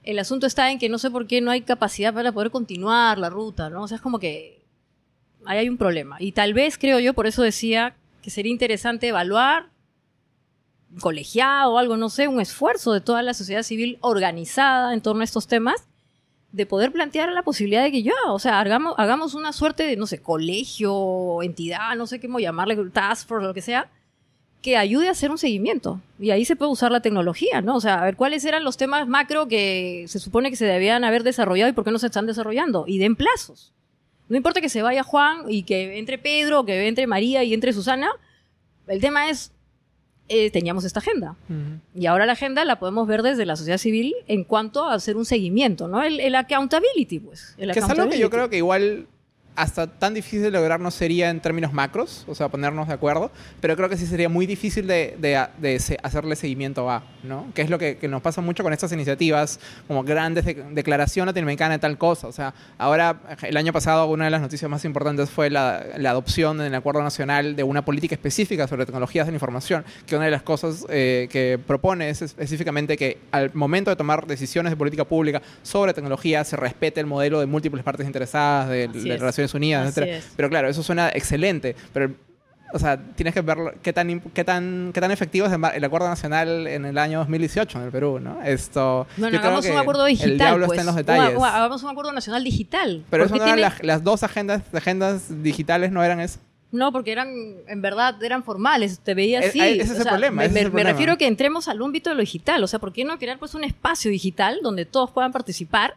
El 0.04 0.20
asunto 0.20 0.48
está 0.48 0.72
en 0.72 0.80
que 0.80 0.90
no 0.90 0.98
sé 0.98 1.10
por 1.12 1.28
qué 1.28 1.42
no 1.42 1.50
hay 1.52 1.62
capacidad 1.62 2.14
para 2.14 2.32
poder 2.32 2.52
continuar 2.52 3.18
la 3.20 3.30
ruta, 3.30 3.70
¿no? 3.70 3.84
O 3.84 3.88
sea, 3.88 3.96
es 3.96 4.02
como 4.02 4.20
que 4.20 4.62
ahí 5.46 5.60
hay 5.60 5.70
un 5.70 5.78
problema. 5.78 6.18
Y 6.20 6.34
tal 6.34 6.54
vez, 6.54 6.78
creo 6.78 7.00
yo, 7.00 7.14
por 7.14 7.26
eso 7.28 7.42
decía 7.42 7.96
que 8.22 8.30
sería 8.32 8.52
interesante 8.52 9.08
evaluar 9.08 9.70
colegiado 11.00 11.74
o 11.74 11.78
algo, 11.78 11.96
no 11.98 12.10
sé, 12.10 12.28
un 12.28 12.42
esfuerzo 12.42 12.92
de 12.92 13.00
toda 13.02 13.22
la 13.22 13.34
sociedad 13.34 13.64
civil 13.64 13.98
organizada 14.02 14.94
en 14.94 15.02
torno 15.02 15.22
a 15.22 15.24
estos 15.24 15.48
temas, 15.48 15.88
de 16.52 16.66
poder 16.66 16.92
plantear 16.92 17.32
la 17.32 17.44
posibilidad 17.44 17.84
de 17.84 17.92
que 17.92 18.04
yo, 18.04 18.14
o 18.28 18.40
sea, 18.40 18.60
hagamos, 18.60 18.96
hagamos 18.98 19.36
una 19.36 19.54
suerte 19.54 19.84
de, 19.84 19.96
no 19.96 20.06
sé, 20.06 20.22
colegio, 20.22 21.42
entidad, 21.44 21.96
no 21.96 22.08
sé 22.08 22.20
cómo 22.20 22.40
llamarle, 22.40 22.76
task 22.92 23.28
force, 23.28 23.48
lo 23.48 23.54
que 23.54 23.62
sea, 23.62 23.90
que 24.62 24.78
ayude 24.78 25.08
a 25.08 25.12
hacer 25.12 25.32
un 25.32 25.38
seguimiento. 25.38 26.02
Y 26.20 26.32
ahí 26.32 26.46
se 26.46 26.56
puede 26.56 26.72
usar 26.72 26.92
la 26.92 27.02
tecnología, 27.02 27.62
¿no? 27.62 27.76
O 27.76 27.82
sea, 27.82 28.02
a 28.02 28.06
ver 28.06 28.16
cuáles 28.16 28.46
eran 28.46 28.64
los 28.64 28.78
temas 28.78 29.08
macro 29.08 29.48
que 29.48 30.06
se 30.08 30.20
supone 30.20 30.50
que 30.50 30.56
se 30.56 30.66
debían 30.66 31.04
haber 31.04 31.24
desarrollado 31.24 31.70
y 31.70 31.74
por 31.74 31.84
qué 31.84 31.92
no 31.92 32.00
se 32.00 32.08
están 32.08 32.28
desarrollando. 32.28 32.84
Y 32.86 33.00
den 33.00 33.16
plazos. 33.16 33.74
No 34.30 34.38
importa 34.38 34.62
que 34.62 34.70
se 34.70 34.82
vaya 34.82 35.04
Juan 35.04 35.46
y 35.50 35.64
que 35.64 35.98
entre 35.98 36.18
Pedro, 36.18 36.64
que 36.64 36.88
entre 36.88 37.08
María 37.08 37.44
y 37.44 37.54
entre 37.54 37.74
Susana. 37.74 38.12
El 38.88 39.02
tema 39.02 39.30
es, 39.30 39.52
eh, 40.30 40.50
teníamos 40.52 40.86
esta 40.86 41.00
agenda. 41.00 41.36
Y 41.94 42.06
ahora 42.06 42.26
la 42.26 42.34
agenda 42.34 42.64
la 42.66 42.80
podemos 42.80 43.08
ver 43.08 43.22
desde 43.22 43.46
la 43.46 43.56
sociedad 43.56 43.78
civil 43.78 44.14
en 44.28 44.44
cuanto 44.44 44.86
a 44.86 44.94
hacer 44.94 45.18
un 45.18 45.26
seguimiento, 45.26 45.88
¿no? 45.88 46.02
El, 46.04 46.20
el 46.20 46.36
accountability, 46.36 47.20
pues. 47.20 47.56
El 47.58 47.72
Que 47.72 47.80
es 47.80 47.90
algo 47.90 48.10
que 48.10 48.20
yo 48.20 48.30
creo 48.30 48.50
que 48.50 48.58
igual 48.58 49.08
hasta 49.62 49.86
tan 49.88 50.14
difícil 50.14 50.42
de 50.42 50.52
lograr 50.52 50.80
no 50.80 50.90
sería 50.92 51.30
en 51.30 51.40
términos 51.40 51.72
macros, 51.72 52.26
o 52.28 52.34
sea, 52.36 52.50
ponernos 52.50 52.88
de 52.88 52.94
acuerdo, 52.96 53.32
pero 53.60 53.76
creo 53.76 53.90
que 53.90 53.98
sí 53.98 54.06
sería 54.08 54.28
muy 54.28 54.46
difícil 54.46 54.88
de, 54.88 55.16
de- 55.20 55.46
de 55.60 56.00
hacerle 56.04 56.36
seguimiento 56.36 56.90
a, 56.90 57.04
¿no? 57.24 57.48
Que 57.54 57.62
es 57.62 57.70
lo 57.70 57.78
que, 57.78 57.98
que 57.98 58.08
nos 58.08 58.22
pasa 58.22 58.42
mucho 58.42 58.64
con 58.64 58.74
estas 58.74 58.92
iniciativas, 58.92 59.60
como 59.88 60.04
grandes 60.04 60.46
de- 60.46 60.56
declaración 60.72 61.28
latinoamericana 61.28 61.76
de 61.76 61.80
tal 61.80 61.98
cosa. 61.98 62.28
O 62.28 62.32
sea, 62.32 62.54
ahora, 62.78 63.20
el 63.44 63.56
año 63.58 63.72
pasado, 63.72 64.08
una 64.08 64.26
de 64.26 64.32
las 64.32 64.42
noticias 64.42 64.70
más 64.70 64.84
importantes 64.86 65.30
fue 65.30 65.50
la, 65.50 65.86
la 65.98 66.10
adopción 66.12 66.60
en 66.62 66.68
el 66.68 66.76
Acuerdo 66.76 67.04
Nacional 67.04 67.56
de 67.56 67.64
una 67.64 67.86
política 67.86 68.16
específica 68.16 68.68
sobre 68.68 68.86
tecnologías 68.86 69.28
de 69.28 69.32
la 69.32 69.36
información, 69.36 69.84
que 70.08 70.16
una 70.16 70.26
de 70.26 70.32
las 70.32 70.42
cosas 70.42 70.86
eh, 70.90 71.28
que 71.32 71.60
propone 71.66 72.10
es 72.10 72.22
específicamente 72.22 72.98
que 72.98 73.20
al 73.32 73.52
momento 73.54 73.90
de 73.92 73.96
tomar 73.96 74.26
decisiones 74.26 74.72
de 74.72 74.78
política 74.78 75.04
pública 75.06 75.42
sobre 75.62 75.94
tecnología 75.94 76.44
se 76.44 76.56
respete 76.56 77.00
el 77.00 77.06
modelo 77.06 77.40
de 77.40 77.46
múltiples 77.46 77.84
partes 77.84 78.08
interesadas, 78.08 78.70
de, 78.70 78.88
de 78.88 79.00
es. 79.16 79.51
Naciones 79.54 79.98
Unidas, 79.98 79.98
Así 79.98 80.10
es. 80.28 80.34
Pero 80.36 80.50
claro, 80.50 80.70
eso 80.70 80.84
suena 80.84 81.10
excelente, 81.10 81.76
pero 81.94 82.12
o 82.74 82.80
sea, 82.80 82.98
tienes 82.98 83.34
que 83.34 83.42
ver 83.42 83.58
qué 83.82 83.92
tan 83.92 84.22
qué 84.34 84.44
tan 84.46 84.92
qué 84.94 85.02
tan 85.02 85.12
efectivo 85.12 85.46
es 85.46 85.52
el 85.52 85.84
acuerdo 85.84 86.08
nacional 86.08 86.68
en 86.68 86.86
el 86.86 86.98
año 86.98 87.20
2018 87.20 87.80
en 87.80 87.84
el 87.86 87.92
Perú, 87.92 88.20
¿no? 88.22 88.42
Esto 88.44 89.08
Bueno, 89.18 89.38
hagamos 89.40 89.66
un 89.66 89.78
acuerdo 89.78 90.06
digital. 90.06 90.32
El 90.32 90.38
diablo 90.38 90.66
pues. 90.68 90.80
está 90.80 90.82
en 90.84 90.86
los 90.88 90.94
Un- 90.96 90.98
detalles. 91.06 91.38
un- 91.38 91.44
hagamos 91.46 91.84
un 91.84 91.90
acuerdo 91.90 92.14
nacional 92.14 92.44
digital. 92.46 93.04
pero 93.10 93.26
eso 93.26 93.36
no 93.36 93.44
eran 93.44 93.56
tiene- 93.56 93.62
las, 93.62 93.84
las 93.84 94.04
dos 94.06 94.24
agendas 94.24 94.62
agendas 94.74 95.44
digitales 95.44 95.92
no 95.92 96.02
eran 96.04 96.22
eso. 96.22 96.40
No, 96.72 96.94
porque 96.94 97.12
eran, 97.12 97.28
en 97.68 97.82
verdad, 97.82 98.24
eran 98.24 98.46
formales. 98.46 99.00
Te 99.00 99.14
veía 99.14 99.42
E- 99.42 99.48
así. 99.50 99.60
e- 99.60 99.74
ese 99.74 99.84
es 99.84 99.90
O 99.90 99.94
el 99.98 100.04
sea, 100.04 100.12
problema, 100.14 100.38
Me, 100.38 100.46
es 100.46 100.52
el 100.52 100.56
me 100.56 100.70
problema. 100.70 100.90
refiero 100.92 101.12
a 101.12 101.18
que 101.18 101.28
entremos 101.28 101.68
al 101.68 101.82
ámbito 101.82 102.10
de 102.12 102.16
lo 102.16 102.22
digital. 102.22 102.64
O 102.64 102.68
sea, 102.68 102.80
¿por 102.80 102.94
qué 102.94 103.04
no 103.04 103.20
crear 103.20 103.38
pues 103.38 103.54
un 103.56 103.66
espacio 103.66 104.10
digital 104.10 104.60
donde 104.64 104.86
todos 104.86 105.12
puedan 105.12 105.34
participar 105.34 105.96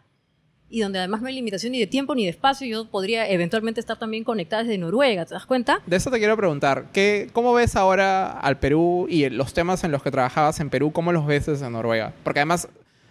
y 0.71 0.81
donde 0.81 0.99
además 0.99 1.21
no 1.23 1.29
hay 1.29 1.35
limitación 1.35 1.73
ni 1.73 1.79
de 1.79 1.87
tiempo 1.87 2.15
ni 2.15 2.25
de 2.25 2.31
espacio? 2.31 2.67
Yo 2.67 2.87
podría 2.87 3.29
eventualmente 3.29 3.81
estar 3.81 3.99
también 3.99 4.25
conectada 4.25 4.63
desde 4.65 4.79
Noruega, 4.79 5.25
¿te 5.25 5.35
das 5.35 5.47
cuenta? 5.47 5.81
De 5.87 5.97
eso 5.97 6.11
te 6.11 6.19
quiero 6.19 6.37
preguntar, 6.37 6.87
¿qué, 6.93 7.29
¿cómo 7.33 7.53
ves 7.55 7.77
ahora 7.77 8.31
al 8.41 8.59
Perú 8.59 9.07
y 9.09 9.29
los 9.31 9.55
temas 9.55 9.85
en 9.85 9.93
los 9.93 10.03
que 10.03 10.11
trabajabas 10.11 10.59
en 10.61 10.71
Perú, 10.71 10.93
cómo 10.93 11.13
los 11.13 11.27
ves 11.27 11.47
desde 11.47 11.69
Noruega? 11.71 12.13
Porque 12.25 12.41
además 12.41 12.69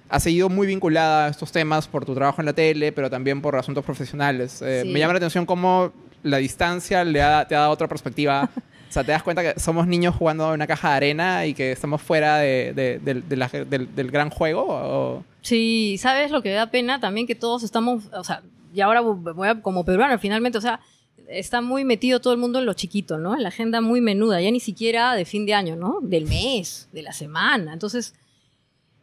has 0.10 0.24
seguido 0.24 0.50
muy 0.50 0.68
vinculada 0.68 1.28
a 1.28 1.30
estos 1.30 1.52
temas 1.52 1.88
por 1.88 2.06
tu 2.06 2.14
trabajo 2.14 2.42
en 2.42 2.46
la 2.46 2.54
tele, 2.54 2.92
pero 2.92 3.10
también 3.10 3.42
por 3.42 3.56
asuntos 3.56 3.84
profesionales. 3.86 4.62
Eh, 4.62 4.82
Sí. 4.84 4.90
Me 4.90 5.00
llama 5.00 5.14
la 5.14 5.18
atención 5.18 5.46
cómo 5.46 5.92
la 6.22 6.38
distancia 6.38 7.04
le 7.04 7.22
ha- 7.22 7.48
te 7.48 7.56
ha 7.56 7.60
dado 7.62 7.72
otra 7.72 7.88
perspectiva. 7.88 8.50
o 8.94 8.96
sea, 8.96 9.04
te 9.04 9.12
das 9.12 9.24
cuenta 9.24 9.42
que 9.42 9.60
somos 9.60 9.88
niños 9.88 10.14
jugando 10.16 10.48
en 10.50 10.54
una 10.54 10.68
caja 10.68 10.90
de 10.92 10.96
arena 10.98 11.48
y 11.48 11.56
que 11.56 11.72
estamos 11.72 12.00
fuera 12.00 12.38
de- 12.38 12.74
de- 12.76 13.00
del- 13.00 13.28
de 13.28 13.36
la- 13.36 13.48
del, 13.50 13.96
del 13.96 14.12
gran 14.12 14.30
juego. 14.30 14.66
o- 14.70 15.24
Sí, 15.42 15.98
¿sabes 16.00 16.30
lo 16.30 16.44
que 16.44 16.52
da 16.52 16.68
pena 16.70 17.00
también? 17.00 17.26
Que 17.26 17.34
todos 17.34 17.64
estamos, 17.64 18.04
o 18.14 18.24
sea, 18.24 18.44
y 18.72 18.82
ahora 18.82 19.02
voy 19.02 19.48
a, 19.48 19.62
como 19.62 19.84
peruano, 19.84 20.20
finalmente, 20.20 20.60
o 20.60 20.62
sea, 20.62 20.80
está 21.28 21.60
muy 21.62 21.84
metido 21.86 22.20
todo 22.22 22.34
el 22.34 22.40
mundo 22.40 22.60
en 22.60 22.68
lo 22.68 22.74
chiquito, 22.76 23.18
¿no? 23.18 23.34
En 23.36 23.42
la 23.42 23.50
agenda 23.50 23.82
muy 23.82 24.00
menuda, 24.00 24.40
ya 24.42 24.52
ni 24.52 24.60
siquiera 24.60 25.16
de 25.16 25.26
fin 25.26 25.48
de 25.48 25.56
año, 25.56 25.76
¿no? 25.76 25.98
Del 26.04 26.28
mes, 26.28 26.88
de 26.92 27.02
la 27.02 27.14
semana. 27.14 27.74
Entonces, 27.74 28.14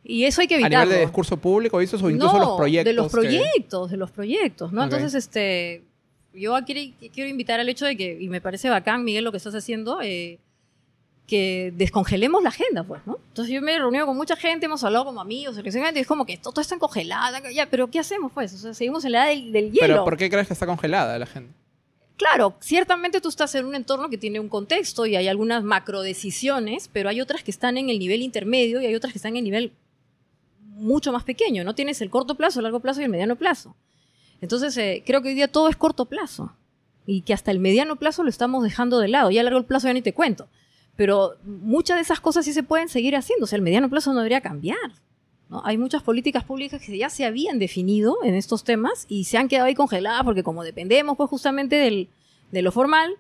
y 0.05 0.22
eso 0.24 0.40
hay 0.40 0.46
que 0.46 0.55
a 0.55 0.59
evitarlo. 0.59 0.85
nivel 0.85 0.98
de 0.98 1.05
discurso 1.07 1.37
público, 1.37 1.79
¿viste? 1.79 1.96
O 1.96 2.09
incluso 2.11 2.33
No, 2.35 2.38
los 2.38 2.57
proyectos. 2.57 2.85
De 2.90 2.92
los 2.94 3.07
que- 3.07 3.11
proyectos, 3.11 3.90
de 3.90 3.96
los 3.96 4.11
proyectos, 4.12 4.72
¿no? 4.72 4.85
Entonces, 4.85 5.14
este, 5.14 5.83
yo 6.35 6.57
quiero, 6.64 6.95
quiero 7.12 7.31
invitar 7.31 7.61
al 7.61 7.69
hecho 7.69 7.87
de 7.87 7.97
que, 7.97 8.19
y 8.21 8.29
me 8.29 8.40
parece 8.40 8.69
bacán, 8.69 9.05
Miguel, 9.05 9.25
lo 9.25 9.31
que 9.31 9.38
estás 9.38 9.55
haciendo, 9.55 10.01
eh, 10.03 10.38
que 11.27 11.73
descongelemos 11.77 12.43
la 12.43 12.49
agenda, 12.49 12.83
pues, 12.83 13.07
¿no? 13.07 13.19
Entonces 13.29 13.55
yo 13.55 13.62
me 13.62 13.75
he 13.75 13.79
reunido 13.79 14.07
con 14.07 14.16
mucha 14.16 14.37
gente, 14.37 14.66
hemos 14.66 14.83
hablado 14.83 15.05
como 15.05 15.21
amigos, 15.21 15.57
y 15.57 15.99
es 15.99 16.07
como 16.07 16.27
que 16.27 16.37
todo, 16.37 16.53
todo 16.53 16.61
está 16.61 16.79
congelado, 16.79 17.38
ya, 17.51 17.66
pero 17.66 17.88
¿qué 17.88 18.01
hacemos, 18.01 18.33
pues? 18.33 18.53
O 18.55 18.59
sea, 18.59 18.75
seguimos 18.75 19.05
en 19.05 19.12
la 19.12 19.25
edad 19.25 19.37
del, 19.37 19.53
del 19.53 19.73
hielo. 19.73 19.87
Pero 19.87 20.05
¿por 20.05 20.16
qué 20.16 20.29
crees 20.29 20.49
que 20.49 20.55
está 20.55 20.66
congelada 20.66 21.19
la 21.19 21.27
gente? 21.27 21.55
Claro, 22.16 22.55
ciertamente 22.61 23.23
tú 23.23 23.31
estás 23.31 23.55
en 23.55 23.64
un 23.64 23.75
entorno 23.75 24.11
que 24.11 24.19
tiene 24.19 24.40
un 24.40 24.51
contexto 24.51 25.07
y 25.07 25.16
hay 25.16 25.27
algunas 25.29 25.64
macro 25.64 26.03
decisiones, 26.03 26.90
pero 26.93 27.09
hay 27.09 27.21
otras 27.21 27.43
que 27.43 27.51
están 27.51 27.79
en 27.79 27.88
el 27.88 27.99
nivel 27.99 28.21
intermedio 28.21 28.81
y 28.83 28.87
hay 28.87 28.95
otras 28.95 29.12
que 29.14 29.19
están 29.19 29.31
en 29.33 29.38
el 29.38 29.45
nivel 29.45 29.73
mucho 30.59 31.12
más 31.12 31.25
pequeño, 31.25 31.64
¿no? 31.64 31.75
Tienes 31.75 32.03
el 32.03 32.11
corto 32.11 32.35
plazo, 32.35 32.59
el 32.59 32.64
largo 32.64 32.81
plazo 32.81 33.01
y 33.01 33.05
el 33.05 33.11
mediano 33.11 33.37
plazo. 33.37 33.75
Entonces, 34.40 34.76
eh, 34.76 35.03
creo 35.07 35.22
que 35.22 35.29
hoy 35.29 35.35
día 35.35 35.48
todo 35.48 35.68
es 35.68 35.76
corto 35.76 36.07
plazo 36.07 36.53
y 37.07 37.22
que 37.22 37.35
hasta 37.35 37.50
el 37.50 37.59
mediano 37.59 37.96
plazo 37.96 38.22
lo 38.22 38.29
estamos 38.31 38.62
dejando 38.62 38.98
de 38.98 39.09
lado. 39.09 39.31
Ya 39.31 39.40
el 39.40 39.44
largo 39.46 39.62
plazo 39.66 39.87
ya 39.88 39.92
ni 39.94 40.03
te 40.03 40.14
cuento. 40.14 40.48
Pero 40.96 41.37
muchas 41.44 41.96
de 41.96 42.03
esas 42.03 42.20
cosas 42.20 42.44
sí 42.44 42.53
se 42.53 42.62
pueden 42.62 42.88
seguir 42.88 43.16
haciendo. 43.16 43.44
O 43.44 43.46
sea, 43.46 43.57
el 43.57 43.62
mediano 43.62 43.88
plazo 43.90 44.12
no 44.12 44.18
debería 44.20 44.40
cambiar. 44.40 44.79
¿no? 45.48 45.62
Hay 45.64 45.76
muchas 45.79 46.03
políticas 46.03 46.44
públicas 46.44 46.81
que 46.85 46.96
ya 46.96 47.11
se 47.11 47.24
habían 47.24 47.59
definido 47.59 48.16
en 48.22 48.35
estos 48.35 48.64
temas 48.64 49.07
y 49.09 49.24
se 49.24 49.37
han 49.38 49.48
quedado 49.48 49.66
ahí 49.66 49.74
congeladas 49.74 50.22
porque 50.24 50.42
como 50.42 50.62
dependemos 50.62 51.16
pues 51.16 51.29
justamente 51.31 51.76
del, 51.76 52.09
de 52.53 52.62
lo 52.62 52.70
formal, 52.70 53.11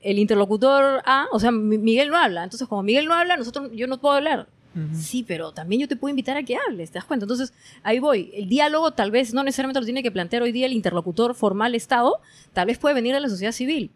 el 0.00 0.18
interlocutor 0.18 1.02
A, 1.06 1.26
o 1.32 1.40
sea, 1.40 1.50
Mi- 1.50 1.78
Miguel 1.78 2.10
no 2.10 2.16
habla. 2.18 2.44
Entonces, 2.44 2.68
como 2.68 2.82
Miguel 2.82 3.06
no 3.06 3.14
habla, 3.14 3.36
nosotros, 3.36 3.70
yo 3.72 3.86
no 3.86 3.98
puedo 4.00 4.14
hablar. 4.14 4.48
Sí, 4.94 5.24
pero 5.26 5.52
también 5.52 5.80
yo 5.80 5.88
te 5.88 5.96
puedo 5.96 6.10
invitar 6.10 6.36
a 6.36 6.42
que 6.44 6.56
hables, 6.56 6.90
¿te 6.90 6.98
das 6.98 7.04
cuenta? 7.04 7.24
Entonces, 7.24 7.52
ahí 7.82 7.98
voy. 7.98 8.30
El 8.34 8.48
diálogo 8.48 8.92
tal 8.92 9.10
vez 9.10 9.34
no 9.34 9.42
necesariamente 9.42 9.80
lo 9.80 9.84
tiene 9.86 10.02
que 10.02 10.12
plantear 10.12 10.42
hoy 10.42 10.52
día 10.52 10.66
el 10.66 10.72
interlocutor 10.72 11.34
formal 11.34 11.74
Estado, 11.74 12.20
tal 12.52 12.66
vez 12.66 12.78
puede 12.78 12.94
venir 12.94 13.14
de 13.14 13.20
la 13.20 13.28
sociedad 13.28 13.52
civil. 13.52 13.90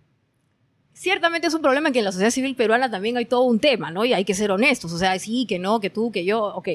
Ciertamente 0.92 1.46
es 1.46 1.54
un 1.54 1.62
problema 1.62 1.92
que 1.92 2.00
en 2.00 2.04
la 2.04 2.12
sociedad 2.12 2.30
civil 2.30 2.56
peruana 2.56 2.90
también 2.90 3.16
hay 3.16 3.26
todo 3.26 3.42
un 3.42 3.60
tema, 3.60 3.90
¿no? 3.90 4.04
Y 4.04 4.12
hay 4.12 4.24
que 4.24 4.34
ser 4.34 4.50
honestos, 4.50 4.92
o 4.92 4.98
sea, 4.98 5.18
sí, 5.18 5.46
que 5.46 5.58
no, 5.58 5.80
que 5.80 5.90
tú, 5.90 6.10
que 6.10 6.24
yo, 6.24 6.44
ok. 6.44 6.68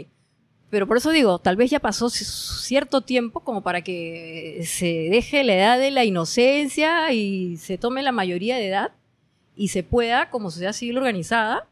Pero 0.69 0.87
por 0.87 0.97
eso 0.97 1.11
digo, 1.11 1.39
tal 1.39 1.55
vez 1.55 1.69
ya 1.69 1.79
pasó 1.79 2.09
cierto 2.09 3.01
tiempo 3.01 3.41
como 3.41 3.61
para 3.61 3.81
que 3.81 4.63
se 4.65 5.07
deje 5.09 5.43
la 5.43 5.55
edad 5.55 5.79
de 5.79 5.91
la 5.91 6.03
inocencia 6.03 7.11
y 7.13 7.57
se 7.57 7.77
tome 7.77 8.03
la 8.03 8.11
mayoría 8.11 8.57
de 8.57 8.67
edad 8.67 8.91
y 9.55 9.69
se 9.69 9.83
pueda, 9.83 10.29
como 10.29 10.51
sociedad 10.51 10.73
civil 10.73 10.97
organizada, 10.97 11.67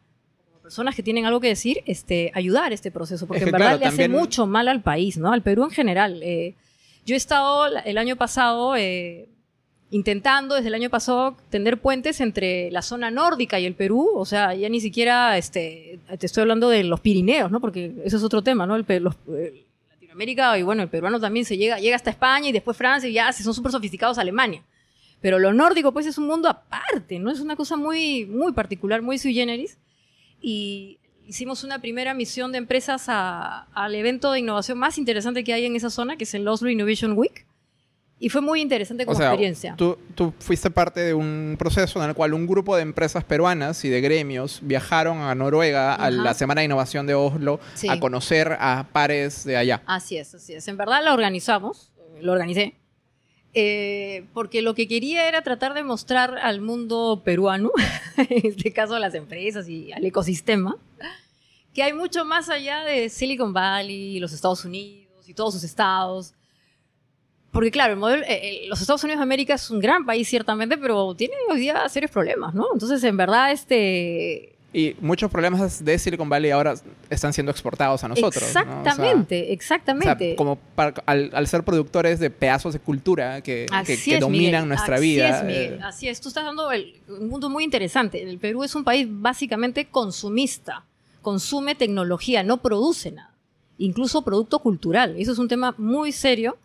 personas 0.66 0.96
que 0.96 1.04
tienen 1.04 1.26
algo 1.28 1.40
que 1.40 1.48
decir, 1.50 1.84
este, 1.86 2.32
ayudar 2.34 2.74
este 2.74 2.90
proceso, 2.90 3.28
porque 3.28 3.38
Es 3.40 3.44
que, 3.44 3.50
en 3.50 3.54
verdad 3.54 3.68
claro, 3.68 3.80
le 3.82 3.86
hace 3.86 3.98
también- 4.04 4.20
mucho 4.20 4.48
mal 4.48 4.68
al 4.68 4.82
país, 4.82 5.16
¿no? 5.18 5.32
Al 5.32 5.44
Perú 5.44 5.64
en 5.66 5.70
general. 5.70 6.22
Eh, 6.24 6.56
yo 7.06 7.14
he 7.14 7.18
estado 7.18 7.68
el 7.68 7.98
año 8.00 8.16
pasado 8.16 8.76
eh, 8.76 9.28
intentando 9.92 10.56
desde 10.56 10.70
el 10.70 10.74
año 10.74 10.90
pasado 10.90 11.38
tender 11.52 11.78
puentes 11.80 12.20
entre 12.20 12.72
la 12.72 12.82
zona 12.82 13.12
nórdica 13.12 13.60
y 13.60 13.66
el 13.68 13.76
Perú, 13.76 14.10
o 14.16 14.26
sea, 14.26 14.56
ya 14.56 14.68
ni 14.70 14.80
siquiera, 14.82 15.38
este, 15.38 16.00
te 16.18 16.26
estoy 16.26 16.42
hablando 16.42 16.68
de 16.70 16.84
los 16.84 17.00
Pirineos, 17.00 17.52
¿no? 17.52 17.62
Porque 17.62 17.94
eso 18.04 18.18
es 18.18 18.24
otro 18.24 18.42
tema, 18.42 18.66
¿no? 18.66 18.76
El, 18.76 18.86
los- 19.04 19.16
eh, 19.30 19.66
Latinoamérica 19.92 20.58
y 20.58 20.64
bueno, 20.64 20.82
el 20.82 20.90
peruano 20.90 21.20
también 21.20 21.46
se 21.46 21.58
llega, 21.58 21.78
llega 21.78 21.96
hasta 21.96 22.10
España 22.10 22.50
y 22.50 22.52
después 22.52 22.76
Francia 22.76 23.08
y 23.08 23.14
ya 23.14 23.32
se 23.32 23.44
son 23.44 23.54
súper 23.54 23.72
sofisticados 23.72 24.18
a 24.18 24.22
Alemania. 24.22 24.64
Pero 25.22 25.38
lo 25.40 25.54
nórdico, 25.54 25.92
pues, 25.92 26.06
es 26.08 26.18
un 26.18 26.26
mundo 26.28 26.50
aparte, 26.50 27.20
¿no? 27.20 27.30
Es 27.32 27.40
una 27.40 27.56
cosa 27.56 27.78
muy, 27.78 28.26
muy 28.26 28.52
particular, 28.54 29.02
muy 29.04 29.18
sui 29.20 29.34
generis. 29.34 29.78
Y 30.48 31.00
hicimos 31.26 31.64
una 31.64 31.80
primera 31.80 32.14
misión 32.14 32.52
de 32.52 32.60
empresas 32.60 33.06
a- 33.08 33.62
al 33.74 33.96
evento 33.96 34.32
de 34.32 34.40
innovación 34.42 34.78
más 34.78 35.00
interesante 35.00 35.44
que 35.44 35.54
hay 35.54 35.66
en 35.66 35.76
esa 35.76 35.90
zona, 35.90 36.18
que 36.18 36.24
es 36.26 36.34
el 36.36 36.48
Oslo 36.48 36.70
Innovation 36.70 37.14
Week. 37.18 37.48
Y 38.20 38.30
fue 38.30 38.42
muy 38.42 38.62
interesante 38.62 39.04
O 39.04 39.08
como 39.08 39.18
sea, 39.18 39.30
experiencia. 39.30 39.74
tú, 39.76 39.98
tú 40.14 40.34
fuiste 40.40 40.70
parte 40.70 41.00
de 41.00 41.16
un 41.16 41.56
proceso 41.58 42.02
en 42.04 42.10
el 42.10 42.16
cual 42.16 42.36
un 42.36 42.46
grupo 42.46 42.76
de 42.76 42.84
empresas 42.84 43.24
peruanas 43.24 43.84
y 43.86 43.90
de 43.90 44.02
gremios 44.02 44.60
viajaron 44.62 45.18
a 45.18 45.34
Noruega 45.34 45.96
a 45.96 46.12
la 46.12 46.36
Semana 46.36 46.62
de 46.62 46.66
Innovación 46.66 47.08
de 47.08 47.16
Oslo 47.16 47.60
Sí. 47.74 47.90
a 47.90 48.00
conocer 48.00 48.56
a 48.60 48.88
pares 48.94 49.44
de 49.46 49.58
allá. 49.58 49.82
Así 49.88 50.16
es, 50.18 50.36
así 50.36 50.54
es. 50.54 50.68
En 50.68 50.78
verdad 50.78 51.04
la 51.04 51.14
organizamos, 51.14 51.92
lo 52.22 52.34
organicé, 52.34 52.76
eh, 53.58 54.26
porque 54.34 54.62
lo 54.62 54.76
que 54.76 54.86
quería 54.86 55.30
era 55.30 55.42
tratar 55.42 55.74
de 55.74 55.82
mostrar 55.82 56.38
al 56.38 56.60
mundo 56.60 57.22
peruano, 57.24 57.72
en 58.18 58.48
este 58.48 58.74
caso 58.74 58.96
a 58.96 59.00
las 59.00 59.16
empresas 59.16 59.70
y 59.70 59.94
al 59.94 60.04
ecosistema, 60.04 60.76
que 61.74 61.82
hay 61.82 61.94
mucho 61.94 62.26
más 62.26 62.50
allá 62.50 62.84
de 62.84 63.08
Silicon 63.08 63.54
Valley, 63.54 64.20
los 64.20 64.34
Estados 64.34 64.66
Unidos 64.66 65.28
y 65.28 65.34
todos 65.34 65.54
sus 65.54 65.64
estados. 65.64 66.34
Porque 67.52 67.72
claro, 67.72 67.94
el 67.94 68.00
modelo, 68.00 68.24
eh, 68.24 68.66
eh, 68.66 68.68
los 68.68 68.82
Estados 68.82 69.06
Unidos 69.06 69.20
de 69.20 69.24
América 69.24 69.54
es 69.54 69.72
un 69.72 69.80
gran 69.80 70.06
país 70.06 70.28
ciertamente, 70.28 70.78
pero 70.78 71.16
tiene 71.16 71.36
hoy 71.50 71.62
día 71.62 71.88
serios 71.88 72.12
problemas, 72.12 72.54
¿no? 72.54 72.68
Entonces, 72.74 73.02
en 73.06 73.16
verdad, 73.16 73.54
este, 73.54 74.55
Y 74.78 74.94
muchos 75.00 75.32
problemas 75.32 75.86
de 75.86 75.98
Silicon 75.98 76.28
Valley 76.28 76.52
ahora 76.52 76.74
están 77.10 77.32
siendo 77.32 77.50
exportados 77.50 78.04
a 78.04 78.10
nosotros. 78.10 78.44
¿no? 78.44 78.50
O 78.50 78.52
sea, 78.52 78.62
Exactamente, 78.64 79.42
o 79.42 79.46
sea, 79.46 79.54
exactamente. 79.54 80.36
como 80.36 80.58
para- 80.76 80.94
al, 81.06 81.30
al 81.34 81.48
ser 81.48 81.64
productores 81.64 82.20
de 82.20 82.30
pedazos 82.30 82.74
de 82.74 82.80
cultura 82.80 83.42
que, 83.42 83.68
que- 83.70 83.74
Así 83.76 84.10
que 84.12 84.16
es, 84.16 84.20
dominan 84.20 84.64
Miguel. 84.64 84.68
nuestra 84.68 84.96
Así 84.98 85.04
vida. 85.06 85.30
Es, 85.40 85.44
Miguel. 85.46 85.74
eh, 85.76 85.80
Así 85.82 86.10
es, 86.10 86.20
tú 86.20 86.28
estás 86.28 86.44
dando 86.44 86.70
el- 86.74 86.94
un 87.08 87.30
punto 87.30 87.50
muy 87.50 87.64
interesante. 87.64 88.22
El 88.22 88.38
Perú 88.38 88.66
es 88.66 88.76
un 88.76 88.84
país 88.84 89.08
básicamente 89.10 89.86
consumista, 89.86 90.84
consume 91.22 91.76
tecnología, 91.76 92.44
no 92.44 92.58
produce 92.62 93.14
nada, 93.14 93.32
incluso 93.78 94.24
producto 94.24 94.60
cultural. 94.60 95.16
Eso 95.18 95.32
es 95.32 95.38
un 95.40 95.48
tema 95.48 95.74
muy 95.78 96.12
serio. 96.12 96.58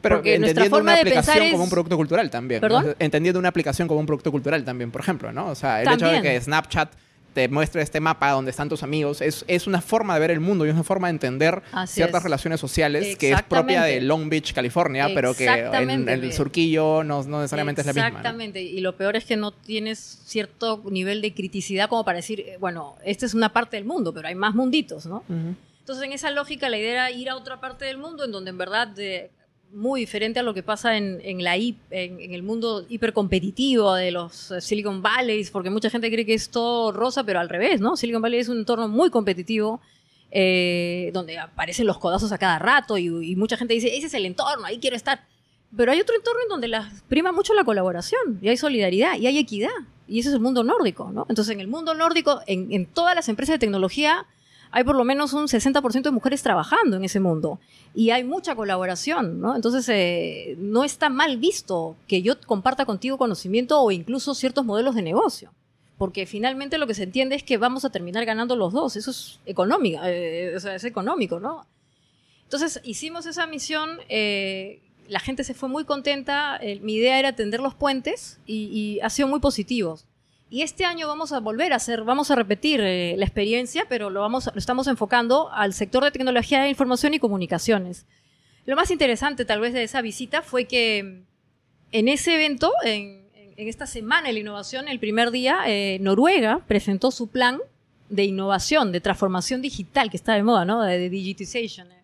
pero 0.00 0.16
porque 0.16 0.36
nuestra 0.36 0.64
entendiendo 0.64 0.76
forma 0.78 0.90
una 0.90 0.94
de 0.96 1.00
aplicación 1.02 1.34
pensar 1.36 1.50
como 1.52 1.62
es- 1.62 1.66
un 1.68 1.70
producto 1.70 1.96
cultural 1.96 2.28
también. 2.28 2.60
Entendiendo 2.98 3.38
una 3.38 3.50
aplicación 3.50 3.86
como 3.86 4.00
un 4.00 4.06
producto 4.06 4.32
cultural 4.32 4.64
también, 4.64 4.90
por 4.90 5.00
ejemplo, 5.00 5.30
¿no? 5.32 5.46
O 5.46 5.54
sea, 5.54 5.80
el 5.80 5.88
hecho 5.92 6.08
de 6.08 6.20
que 6.20 6.40
Snapchat 6.40 6.92
te 7.32 7.48
muestre 7.48 7.82
este 7.82 8.00
mapa 8.00 8.30
donde 8.30 8.50
están 8.50 8.68
tus 8.68 8.82
amigos 8.82 9.20
es, 9.20 9.44
es 9.48 9.66
una 9.66 9.80
forma 9.80 10.14
de 10.14 10.20
ver 10.20 10.30
el 10.30 10.40
mundo 10.40 10.66
y 10.66 10.68
es 10.68 10.74
una 10.74 10.84
forma 10.84 11.08
de 11.08 11.12
entender 11.12 11.62
Así 11.72 11.94
ciertas 11.94 12.18
es. 12.20 12.24
relaciones 12.24 12.60
sociales 12.60 13.16
que 13.16 13.32
es 13.32 13.42
propia 13.42 13.82
de. 13.84 14.00
Long 14.02 14.28
Beach, 14.28 14.52
California, 14.52 15.08
pero 15.14 15.34
que 15.34 15.46
en 15.46 16.08
el 16.08 16.32
surquillo 16.32 17.04
no, 17.04 17.22
no 17.24 17.38
necesariamente 17.40 17.80
es 17.82 17.86
la 17.86 17.92
misma. 17.92 18.10
¿no? 18.10 18.16
Exactamente. 18.18 18.60
Y 18.62 18.80
lo 18.80 18.96
peor 18.96 19.16
es 19.16 19.24
que 19.24 19.36
no 19.36 19.52
tienes 19.52 19.98
cierto 20.26 20.82
nivel 20.90 21.22
de 21.22 21.32
criticidad 21.34 21.88
como 21.88 22.04
para 22.04 22.16
decir, 22.16 22.40
eh, 22.40 22.56
bueno, 22.60 22.96
esta 23.04 23.26
es 23.26 23.34
una 23.34 23.52
parte 23.52 23.76
del 23.76 23.84
mundo, 23.84 24.12
pero 24.12 24.28
hay 24.28 24.34
más 24.34 24.54
munditos, 24.54 25.06
¿no? 25.06 25.24
Entonces, 25.28 26.04
en 26.04 26.12
esa 26.12 26.30
lógica, 26.30 26.68
la 26.68 26.78
idea 26.78 26.92
era 26.92 27.10
ir 27.10 27.28
a 27.28 27.36
otra 27.36 27.60
parte 27.60 27.84
del 27.84 27.98
mundo 27.98 28.24
en 28.24 28.32
donde 28.32 28.50
en 28.50 28.58
verdad, 28.58 28.86
de- 28.88 29.30
muy 29.72 30.00
diferente 30.00 30.38
a 30.40 30.42
lo 30.42 30.52
que 30.54 30.62
pasa 30.62 30.96
en, 30.96 31.20
en 31.22 31.42
la 31.42 31.56
en, 31.56 31.80
en 31.90 32.34
el 32.34 32.42
mundo 32.42 32.84
hipercompetitivo 32.88 33.94
de 33.94 34.10
los 34.10 34.50
eh, 34.50 34.60
Silicon 34.60 35.02
Valleys, 35.02 35.50
porque 35.50 35.70
mucha 35.70 35.90
gente 35.90 36.10
cree 36.10 36.26
que 36.26 36.34
es 36.34 36.50
todo 36.50 36.92
rosa, 36.92 37.24
pero 37.24 37.40
al 37.40 37.48
revés, 37.48 37.80
¿no? 37.80 37.96
Silicon 37.96 38.22
Valley 38.22 38.40
es 38.40 38.48
un 38.48 38.58
entorno 38.58 38.88
muy 38.88 39.10
competitivo. 39.10 39.80
eh, 40.34 41.10
donde 41.12 41.38
aparecen 41.38 41.86
los 41.86 41.98
codazos 41.98 42.32
a 42.32 42.38
cada 42.38 42.58
rato 42.58 42.96
y, 42.96 43.04
y 43.32 43.36
mucha 43.36 43.56
gente 43.58 43.74
dice, 43.74 43.94
ese 43.94 44.06
es 44.06 44.14
el 44.14 44.24
entorno, 44.24 44.64
ahí 44.64 44.78
quiero 44.78 44.96
estar. 44.96 45.26
Pero 45.76 45.92
hay 45.92 46.00
otro 46.00 46.14
entorno 46.16 46.40
en 46.42 46.48
donde 46.48 46.68
la, 46.68 46.90
prima 47.08 47.32
mucho 47.32 47.52
la 47.54 47.64
colaboración 47.64 48.38
y 48.40 48.48
hay 48.48 48.56
solidaridad 48.56 49.18
y 49.18 49.26
hay 49.26 49.38
equidad. 49.38 49.70
Y 50.08 50.20
ese 50.20 50.30
es 50.30 50.34
el 50.34 50.40
mundo 50.40 50.64
nórdico, 50.64 51.10
¿no? 51.12 51.26
Entonces, 51.28 51.54
en 51.54 51.60
el 51.60 51.68
mundo 51.68 51.94
nórdico, 51.94 52.40
en, 52.46 52.72
en 52.72 52.86
todas 52.86 53.14
las 53.14 53.28
empresas 53.28 53.54
de 53.54 53.58
tecnología, 53.58 54.26
hay 54.72 54.84
por 54.84 54.96
lo 54.96 55.04
menos 55.04 55.34
un 55.34 55.48
60% 55.48 56.02
de 56.02 56.10
mujeres 56.10 56.42
trabajando 56.42 56.96
en 56.96 57.04
ese 57.04 57.20
mundo. 57.20 57.60
Y 57.94 58.08
hay 58.08 58.24
mucha 58.24 58.54
colaboración, 58.54 59.38
¿no? 59.38 59.54
Entonces, 59.54 59.86
eh, 59.90 60.56
no 60.58 60.82
está 60.82 61.10
mal 61.10 61.36
visto 61.36 61.94
que 62.08 62.22
yo 62.22 62.40
comparta 62.40 62.86
contigo 62.86 63.18
conocimiento 63.18 63.78
o 63.80 63.90
incluso 63.90 64.34
ciertos 64.34 64.64
modelos 64.64 64.94
de 64.94 65.02
negocio. 65.02 65.52
Porque 65.98 66.24
finalmente 66.24 66.78
lo 66.78 66.86
que 66.86 66.94
se 66.94 67.02
entiende 67.02 67.36
es 67.36 67.42
que 67.42 67.58
vamos 67.58 67.84
a 67.84 67.90
terminar 67.90 68.24
ganando 68.24 68.56
los 68.56 68.72
dos. 68.72 68.96
Eso 68.96 69.10
es 69.10 69.38
económico, 69.44 70.00
o 70.00 70.60
sea, 70.60 70.74
es 70.74 70.84
económico, 70.84 71.38
¿no? 71.38 71.66
Entonces 72.44 72.80
hicimos 72.82 73.26
esa 73.26 73.46
misión, 73.46 73.98
eh, 74.08 74.80
la 75.06 75.20
gente 75.20 75.44
se 75.44 75.54
fue 75.54 75.68
muy 75.68 75.84
contenta, 75.84 76.58
eh, 76.60 76.80
mi 76.80 76.94
idea 76.94 77.18
era 77.18 77.34
tender 77.34 77.60
los 77.60 77.74
puentes 77.74 78.40
y, 78.46 78.64
y 78.72 79.00
ha 79.00 79.10
sido 79.10 79.28
muy 79.28 79.40
positivo. 79.40 79.98
Y 80.52 80.60
este 80.60 80.84
año 80.84 81.08
vamos 81.08 81.32
a 81.32 81.40
volver 81.40 81.72
a 81.72 81.76
hacer, 81.76 82.04
vamos 82.04 82.30
a 82.30 82.34
repetir 82.34 82.78
eh, 82.82 83.14
la 83.16 83.24
experiencia, 83.24 83.86
pero 83.88 84.10
lo, 84.10 84.20
vamos, 84.20 84.50
lo 84.52 84.58
estamos 84.58 84.86
enfocando 84.86 85.50
al 85.50 85.72
sector 85.72 86.04
de 86.04 86.10
tecnología 86.10 86.60
de 86.60 86.68
información 86.68 87.14
y 87.14 87.18
comunicaciones. 87.18 88.04
Lo 88.66 88.76
más 88.76 88.90
interesante 88.90 89.46
tal 89.46 89.60
vez 89.60 89.72
de 89.72 89.82
esa 89.82 90.02
visita 90.02 90.42
fue 90.42 90.66
que 90.66 91.22
en 91.90 92.06
ese 92.06 92.34
evento, 92.34 92.70
en, 92.84 93.30
en 93.34 93.66
esta 93.66 93.86
semana 93.86 94.26
de 94.26 94.34
la 94.34 94.40
innovación, 94.40 94.88
el 94.88 95.00
primer 95.00 95.30
día, 95.30 95.60
eh, 95.68 95.96
Noruega 96.02 96.62
presentó 96.68 97.12
su 97.12 97.28
plan 97.30 97.58
de 98.10 98.24
innovación, 98.24 98.92
de 98.92 99.00
transformación 99.00 99.62
digital, 99.62 100.10
que 100.10 100.18
está 100.18 100.34
de 100.34 100.42
moda, 100.42 100.66
¿no? 100.66 100.82
De, 100.82 100.98
de 100.98 101.08
digitization, 101.08 101.90
eh, 101.90 102.01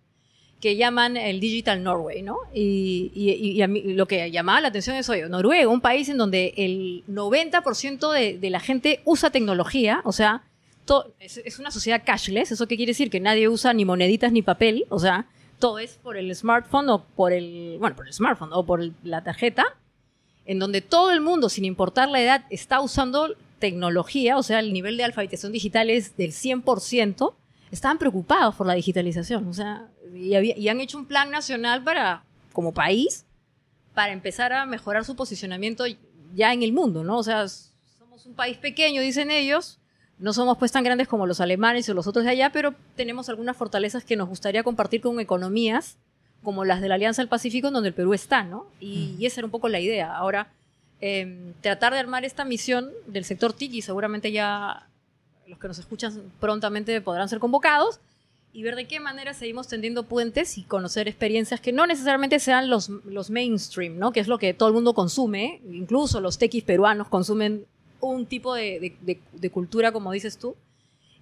que 0.61 0.77
llaman 0.77 1.17
el 1.17 1.39
Digital 1.41 1.83
Norway, 1.85 2.23
¿no? 2.23 2.39
Y, 2.53 3.13
y- 3.15 3.31
y 3.53 3.63
a 3.63 3.69
mí 3.69 3.81
lo 3.95 4.07
que 4.07 4.31
llamaba 4.31 4.61
la 4.61 4.69
atención 4.69 4.97
es, 4.97 5.09
oye, 5.09 5.29
Noruega, 5.29 5.69
un 5.69 5.81
país 5.81 6.09
en 6.09 6.19
donde 6.19 6.53
el 6.57 7.05
90% 7.09 8.13
de, 8.13 8.39
de 8.39 8.51
la 8.51 8.61
gente 8.61 9.01
usa 9.05 9.31
tecnología, 9.31 10.01
o 10.05 10.13
sea, 10.13 10.43
to- 10.85 11.13
es, 11.21 11.39
es 11.39 11.59
una 11.59 11.71
sociedad 11.71 12.03
cashless, 12.05 12.51
¿eso 12.53 12.67
qué 12.67 12.77
quiere 12.77 12.91
decir? 12.91 13.11
Que 13.11 13.21
nadie 13.21 13.49
usa 13.49 13.73
ni 13.73 13.85
moneditas 13.85 14.33
ni 14.33 14.43
papel, 14.43 14.87
o 14.89 14.99
sea, 14.99 15.27
todo 15.61 15.79
es 15.79 15.95
por 16.03 16.17
el 16.17 16.35
smartphone 16.35 16.89
o 16.89 17.05
por 17.05 17.33
el, 17.33 17.77
bueno, 17.79 17.95
por 17.95 18.07
el 18.07 18.13
smartphone 18.13 18.51
o 18.53 18.65
por 18.67 18.81
el- 18.81 18.95
la 19.05 19.23
tarjeta, 19.23 19.65
en 20.45 20.59
donde 20.59 20.81
todo 20.81 21.13
el 21.13 21.21
mundo, 21.21 21.49
sin 21.51 21.65
importar 21.67 22.09
la 22.09 22.21
edad, 22.23 22.45
está 22.51 22.81
usando 22.81 23.35
tecnología, 23.61 24.39
o 24.39 24.43
sea, 24.43 24.61
el 24.61 24.73
nivel 24.73 24.97
de 24.97 25.05
alfabetización 25.05 25.53
digital 25.53 25.91
es 25.91 26.17
del 26.17 26.33
100%, 26.33 27.35
estaban 27.71 27.99
preocupados 27.99 28.55
por 28.55 28.67
la 28.67 28.75
digitalización, 28.75 29.47
o 29.49 29.53
sea, 29.53 29.89
y, 30.15 30.35
había- 30.35 30.57
y 30.57 30.69
han 30.69 30.81
hecho 30.81 30.99
un 30.99 31.07
plan 31.07 31.31
nacional 31.31 31.83
para, 31.85 32.23
como 32.53 32.73
país, 32.73 33.25
para 33.95 34.13
empezar 34.13 34.53
a 34.53 34.65
mejorar 34.67 35.05
su 35.05 35.17
posicionamiento 35.17 35.85
ya 36.35 36.53
en 36.53 36.63
el 36.63 36.73
mundo, 36.73 37.05
¿no? 37.05 37.19
O 37.19 37.23
sea, 37.23 37.47
somos 37.49 38.27
un 38.27 38.35
país 38.35 38.57
pequeño, 38.59 39.01
dicen 39.03 39.31
ellos, 39.31 39.79
no 40.19 40.33
somos 40.33 40.59
pues 40.59 40.73
tan 40.73 40.83
grandes 40.85 41.07
como 41.09 41.27
los 41.27 41.41
alemanes 41.41 41.89
o 41.89 41.95
los 41.95 42.07
otros 42.07 42.25
de 42.25 42.31
allá, 42.33 42.51
pero 42.51 42.75
tenemos 42.97 43.29
algunas 43.29 43.57
fortalezas 43.57 44.05
que 44.05 44.17
nos 44.17 44.29
gustaría 44.29 44.63
compartir 44.65 45.01
con 45.01 45.21
economías 45.21 45.97
como 46.43 46.65
las 46.65 46.81
de 46.81 46.89
la 46.89 46.95
Alianza 46.97 47.23
del 47.23 47.29
Pacífico, 47.29 47.69
en 47.69 47.75
donde 47.75 47.89
el 47.91 47.95
Perú 47.95 48.15
está, 48.15 48.43
¿no? 48.45 48.67
Y, 48.81 49.15
y 49.19 49.27
esa 49.27 49.41
era 49.41 49.47
un 49.47 49.51
poco 49.53 49.69
la 49.69 49.81
idea. 49.81 50.15
Ahora, 50.17 50.53
eh, 51.01 51.53
tratar 51.61 51.93
de 51.93 52.01
armar 52.01 52.25
esta 52.25 52.45
misión 52.45 52.91
del 53.07 53.25
sector 53.25 53.53
TIC, 53.53 53.75
y 53.75 53.83
seguramente 53.83 54.33
ya 54.33 54.88
los 55.49 55.59
que 55.59 55.69
nos 55.69 55.79
escuchan 55.79 56.23
prontamente 56.41 57.01
podrán 57.01 57.29
ser 57.29 57.39
convocados, 57.39 58.01
y 58.53 58.63
ver 58.63 58.77
de 58.77 58.87
qué 58.87 58.99
manera 58.99 59.35
seguimos 59.35 59.69
tendiendo 59.69 60.05
puentes 60.05 60.57
y 60.57 60.63
conocer 60.63 61.07
experiencias 61.07 61.61
que 61.61 61.71
no 61.71 61.87
necesariamente 61.87 62.39
sean 62.41 62.71
los, 62.71 62.89
los 62.89 63.29
mainstream, 63.31 63.99
¿no? 63.99 64.11
Que 64.11 64.21
es 64.21 64.27
lo 64.29 64.39
que 64.39 64.55
todo 64.55 64.69
el 64.69 64.75
mundo 64.75 64.95
consume, 64.95 65.61
incluso 65.71 66.21
los 66.21 66.39
tequis 66.39 66.65
peruanos 66.65 67.09
consumen 67.09 67.67
un 68.01 68.25
tipo 68.27 68.55
de, 68.55 68.81
de- 68.81 68.97
de- 69.03 69.21
de 69.33 69.51
cultura, 69.51 69.93
como 69.93 70.13
dices 70.13 70.39
tú, 70.39 70.57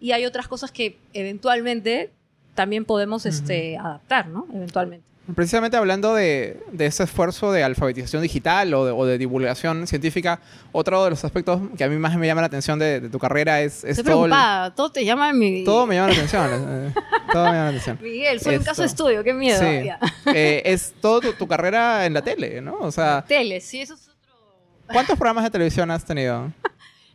y 0.00 0.12
hay 0.12 0.24
otras 0.24 0.46
cosas 0.46 0.70
que 0.70 0.98
eventualmente 1.14 2.10
también 2.54 2.84
podemos 2.84 3.26
este, 3.26 3.76
adaptar, 3.76 4.28
¿no? 4.28 4.46
Eventualmente. 4.54 5.04
Precisamente 5.34 5.76
hablando 5.76 6.14
de, 6.14 6.62
de 6.70 6.86
ese 6.86 7.02
esfuerzo 7.02 7.50
de 7.50 7.64
alfabetización 7.64 8.22
digital 8.22 8.72
o 8.74 8.84
de, 8.86 8.92
o 8.92 9.04
de 9.06 9.18
divulgación 9.18 9.88
científica, 9.88 10.38
otro 10.70 11.02
de 11.02 11.10
los 11.10 11.24
aspectos 11.24 11.60
que 11.76 11.82
a 11.82 11.88
mí 11.88 11.96
más 11.96 12.16
me 12.16 12.28
llama 12.28 12.42
la 12.42 12.46
atención 12.46 12.78
de, 12.78 13.00
de 13.00 13.08
tu 13.08 13.18
carrera 13.18 13.60
es, 13.60 13.82
es 13.82 13.98
Estoy 13.98 14.12
todo, 14.12 14.24
el- 14.26 14.30
preocupada, 14.30 14.74
todo 14.74 14.92
te 14.92 15.04
llama 15.04 15.32
mi... 15.32 15.64
todo 15.64 15.84
me 15.84 15.96
llama 15.96 16.08
la 16.08 16.14
atención. 16.14 16.50
eh, 16.52 16.94
todo 17.32 17.44
me 17.46 17.50
llama 17.50 17.62
la 17.64 17.68
atención. 17.70 17.98
Miguel, 18.02 18.40
soy 18.40 18.54
un 18.54 18.60
Esto. 18.60 18.70
caso 18.70 18.82
de 18.82 18.86
estudio, 18.88 19.24
qué 19.24 19.34
miedo. 19.34 19.58
Sí. 19.58 19.88
Eh, 20.32 20.62
es 20.64 20.94
todo 21.00 21.20
tu, 21.20 21.32
tu 21.32 21.48
carrera 21.48 22.06
en 22.06 22.14
la 22.14 22.22
tele, 22.22 22.60
¿no? 22.60 22.78
O 22.80 22.92
sea, 22.92 23.24
Tele, 23.26 23.60
sí, 23.60 23.80
eso 23.80 23.94
es 23.94 24.02
otro... 24.08 24.92
¿cuántos 24.92 25.16
programas 25.18 25.42
de 25.42 25.50
televisión 25.50 25.90
has 25.90 26.04
tenido? 26.04 26.52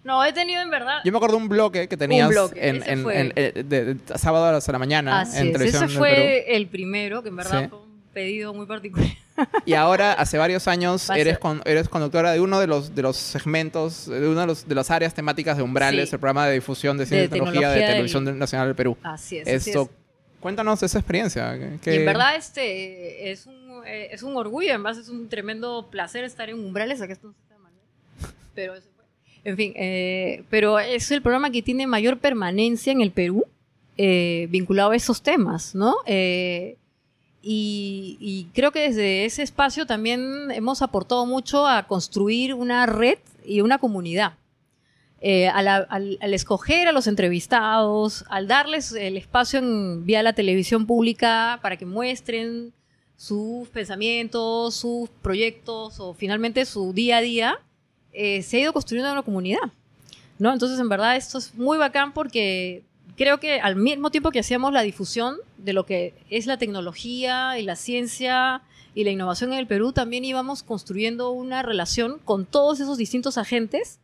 No, 0.04 0.26
he 0.26 0.34
tenido 0.34 0.64
en 0.64 0.72
verdad... 0.72 0.98
Yo 1.06 1.12
me 1.12 1.18
acuerdo 1.20 1.38
de 1.38 1.44
un 1.44 1.48
bloque 1.48 1.88
que 1.88 1.96
tenías 1.96 2.28
bloque, 2.28 2.68
en, 2.68 2.82
en- 2.88 3.04
fue. 3.04 3.20
en- 3.20 3.34
eh, 3.36 3.64
de, 3.64 3.94
de 3.94 4.18
sábado 4.18 4.46
a 4.48 4.72
la 4.72 4.80
mañana 4.80 5.22
Así 5.22 5.38
en 5.38 5.48
es, 5.48 5.54
televisión 5.54 5.84
ese 5.84 5.94
del 5.94 6.02
Perú. 6.02 6.16
fue 6.16 6.56
el 6.56 6.68
primero, 6.70 7.22
que 7.22 7.30
en 7.30 7.36
verdad 7.36 7.62
Sí. 7.62 7.68
fue 7.70 7.78
un 7.82 7.91
pedido 8.14 8.54
muy 8.54 8.66
particular. 8.66 9.08
Y 9.66 9.74
ahora, 9.74 10.14
hace 10.14 10.38
varios 10.38 10.68
años, 10.68 11.10
eres, 11.10 11.40
con- 11.40 11.62
eres 11.66 11.90
conductora 11.90 12.32
de 12.32 12.40
uno 12.42 12.60
de 12.60 12.68
los, 12.68 12.94
de 12.94 13.02
los 13.02 13.18
segmentos, 13.18 14.06
de 14.06 14.28
una 14.28 14.42
de, 14.42 14.48
los- 14.48 14.68
de 14.68 14.76
las 14.76 14.92
áreas 14.92 15.14
temáticas 15.16 15.58
de 15.58 15.64
Umbrales, 15.64 16.10
Sí. 16.10 16.16
el 16.16 16.20
programa 16.20 16.46
de 16.48 16.54
difusión 16.56 16.98
de 16.98 17.06
ciencia 17.08 17.26
y 17.26 17.30
tecnología 17.30 17.70
de 17.72 17.82
Televisión 17.82 18.26
del- 18.26 18.38
Nacional 18.38 18.68
del 18.68 18.76
Perú. 18.76 18.98
Así 19.02 19.38
es. 19.38 19.48
así 19.48 19.70
Esto, 19.72 19.84
es. 19.84 19.90
cuéntanos 20.42 20.84
esa 20.84 21.00
experiencia. 21.00 21.58
que- 21.82 21.94
Y 21.94 21.98
en 21.98 22.06
verdad 22.06 22.36
este 22.36 23.32
es 23.32 23.48
un, 23.48 23.82
eh, 23.88 24.10
es 24.12 24.22
un 24.22 24.36
orgullo, 24.36 24.70
además 24.70 24.98
es 25.00 25.10
un 25.10 25.28
tremendo 25.28 25.88
placer 25.90 26.24
estar 26.24 26.50
en 26.50 26.60
Umbrales, 26.60 27.02
acá 27.02 27.14
esto 27.14 27.28
no 27.30 27.34
se 27.34 27.54
¿no? 27.56 28.30
Pero 28.54 28.76
eso 28.76 28.90
fue. 28.96 29.06
En 29.44 29.58
fin, 29.58 29.74
eh, 29.76 30.44
pero 30.52 30.78
es 30.78 31.10
el 31.10 31.22
programa 31.24 31.50
que 31.50 31.64
tiene 31.64 31.88
mayor 31.88 32.20
permanencia 32.20 32.92
en 32.92 33.02
el 33.02 33.12
Perú 33.12 33.46
eh, 33.98 34.48
vinculado 34.52 34.92
a 34.92 34.96
esos 34.96 35.24
temas, 35.24 35.74
¿no? 35.74 35.96
Eh, 36.06 36.78
y, 37.44 38.18
y 38.20 38.46
creo 38.54 38.72
que 38.72 38.82
desde 38.82 39.26
ese 39.26 39.42
espacio 39.44 39.86
también 39.86 40.52
hemos 40.52 40.82
aportado 40.82 41.26
mucho 41.26 41.66
a 41.68 41.88
construir 41.88 42.54
una 42.54 42.86
red 42.86 43.18
y 43.46 43.62
una 43.62 43.78
comunidad. 43.80 44.34
Eh, 45.24 45.48
a 45.50 45.62
la- 45.62 45.78
al, 45.90 46.18
al 46.20 46.34
escoger 46.34 46.88
a 46.88 46.92
los 46.92 47.06
entrevistados, 47.06 48.26
al 48.30 48.48
darles 48.48 48.92
el 48.94 49.18
espacio 49.18 49.60
en, 49.60 50.04
vía 50.06 50.24
la 50.24 50.34
televisión 50.34 50.88
pública 50.88 51.60
para 51.62 51.78
que 51.78 51.86
muestren 51.86 52.74
sus 53.18 53.68
pensamientos, 53.70 54.74
sus 54.76 55.10
proyectos 55.22 56.00
o 56.00 56.14
finalmente 56.16 56.66
su 56.66 56.92
día 56.92 57.18
a 57.18 57.22
día, 57.22 57.60
eh, 58.14 58.42
se 58.42 58.58
ha 58.58 58.60
ido 58.62 58.74
construyendo 58.74 59.12
una 59.12 59.22
comunidad. 59.22 59.60
¿no? 60.40 60.52
Entonces, 60.52 60.80
en 60.80 60.90
verdad, 60.90 61.16
esto 61.16 61.38
es 61.38 61.54
muy 61.54 61.78
bacán 61.78 62.14
porque 62.14 62.84
creo 63.22 63.40
que 63.40 63.62
al 63.62 63.76
mismo 63.76 64.10
tiempo 64.10 64.32
que 64.32 64.40
hacíamos 64.40 64.74
la 64.74 64.82
difusión 64.82 65.36
de 65.60 65.74
lo 65.74 65.86
que 65.86 66.16
es 66.32 66.48
la 66.48 66.58
tecnología 66.58 67.60
y 67.60 67.62
la 67.62 67.76
ciencia 67.76 68.64
y 68.96 69.04
la 69.04 69.12
innovación 69.12 69.54
en 69.54 69.60
el 69.60 69.68
Perú, 69.68 69.94
también 69.94 70.26
íbamos 70.26 70.64
construyendo 70.64 71.30
una 71.30 71.62
relación 71.62 72.18
con 72.26 72.48
todos 72.48 72.80
esos 72.80 72.98
distintos 72.98 73.38
agentes 73.38 74.00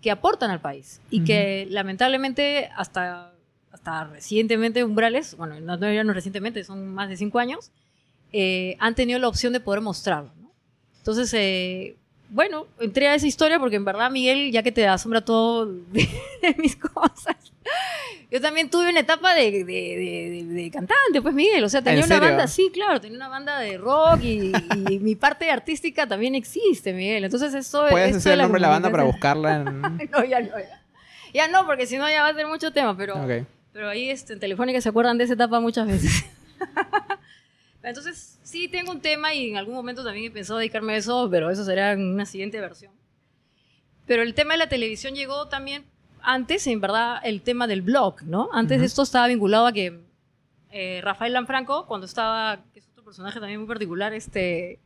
que 0.00 0.12
aportan 0.12 0.52
al 0.52 0.60
país 0.60 1.00
y 1.10 1.24
que 1.24 1.66
lamentablemente 1.70 2.70
hasta, 2.76 3.32
hasta 3.72 4.04
recientemente 4.04 4.84
Umbrales, 4.84 5.36
bueno, 5.36 5.58
no, 5.58 5.76
no, 5.76 6.04
no 6.04 6.12
recientemente, 6.12 6.62
son 6.62 6.86
más 6.94 7.08
de 7.08 7.16
cinco 7.16 7.40
años, 7.40 7.72
eh, 8.32 8.76
han 8.78 8.94
tenido 8.94 9.18
la 9.18 9.26
opción 9.26 9.52
de 9.52 9.58
poder 9.58 9.80
mostrarlo. 9.80 10.32
¿no? 10.40 10.52
Entonces, 10.98 11.34
eh, 11.34 11.96
bueno, 12.32 12.66
entré 12.80 13.08
a 13.08 13.14
esa 13.14 13.26
historia 13.26 13.58
porque 13.58 13.76
en 13.76 13.84
verdad, 13.84 14.10
Miguel, 14.10 14.50
ya 14.50 14.62
que 14.62 14.72
te 14.72 14.86
asombra 14.86 15.20
todo 15.24 15.66
de, 15.66 16.08
de 16.42 16.54
mis 16.58 16.74
cosas, 16.76 17.36
yo 18.30 18.40
también 18.40 18.70
tuve 18.70 18.88
una 18.90 19.00
etapa 19.00 19.34
de, 19.34 19.64
de, 19.64 20.44
de- 20.48 20.70
cantante, 20.70 21.20
pues 21.22 21.34
Miguel, 21.34 21.62
o 21.62 21.68
sea, 21.68 21.82
tenía 21.82 22.00
¿En 22.00 22.06
una 22.06 22.14
serio? 22.16 22.28
banda, 22.30 22.46
sí, 22.48 22.70
claro, 22.72 23.00
tenía 23.00 23.16
una 23.18 23.28
banda 23.28 23.58
de 23.60 23.76
rock 23.78 24.20
y, 24.22 24.52
y 24.88 24.98
mi 24.98 25.14
parte 25.14 25.50
artística 25.50 26.06
también 26.06 26.34
existe, 26.34 26.92
Miguel. 26.94 27.24
Entonces, 27.24 27.52
eso 27.54 27.84
Puedes 27.90 28.08
esto 28.16 28.16
decir 28.18 28.32
el 28.32 28.38
nombre 28.38 28.58
de 28.58 28.62
la 28.62 28.68
banda 28.68 28.90
para 28.90 29.04
buscarla 29.04 29.56
en... 29.56 29.80
no, 30.10 30.24
ya 30.24 30.40
no, 30.40 30.58
ya. 30.58 30.82
Ya 31.34 31.48
no, 31.48 31.66
porque 31.66 31.86
si 31.86 31.96
no 31.98 32.08
ya 32.10 32.22
va 32.22 32.28
a 32.28 32.34
ser 32.34 32.46
mucho 32.46 32.72
tema, 32.72 32.96
pero, 32.96 33.14
pero 33.72 33.88
ahí 33.90 34.08
este, 34.10 34.32
en 34.32 34.40
Telefónica 34.40 34.80
se 34.80 34.88
acuerdan 34.88 35.18
de 35.18 35.24
esa 35.24 35.34
etapa 35.34 35.60
muchas 35.60 35.86
veces. 35.86 36.24
Entonces, 37.82 38.38
sí 38.42 38.68
tengo 38.68 38.92
un 38.92 39.00
tema 39.00 39.34
y 39.34 39.50
en 39.50 39.56
algún 39.56 39.74
momento 39.74 40.04
también 40.04 40.26
he 40.26 40.30
pensado 40.30 40.58
dedicarme 40.58 40.94
a 40.94 40.96
eso, 40.96 41.28
pero 41.30 41.50
eso 41.50 41.64
será 41.64 41.92
en 41.92 42.14
una 42.14 42.26
siguiente 42.26 42.60
versión. 42.60 42.92
Pero 44.06 44.22
el 44.22 44.34
tema 44.34 44.54
de 44.54 44.58
la 44.58 44.68
televisión 44.68 45.14
llegó 45.14 45.48
también 45.48 45.84
antes, 46.22 46.66
en 46.66 46.80
verdad, 46.80 47.20
el 47.24 47.42
tema 47.42 47.66
del 47.66 47.82
blog, 47.82 48.22
¿no? 48.22 48.48
Antes 48.52 48.78
Ujú. 48.78 48.86
esto 48.86 49.02
estaba 49.02 49.26
vinculado 49.26 49.66
a 49.66 49.72
que 49.72 49.98
eh, 50.70 51.00
Rafael 51.02 51.32
Lanfranco, 51.32 51.86
cuando 51.86 52.06
estaba, 52.06 52.60
que 52.72 52.78
es 52.80 52.88
otro 52.92 53.04
personaje 53.04 53.40
también 53.40 53.60
muy 53.60 53.68
particular, 53.68 54.12
este, 54.14 54.78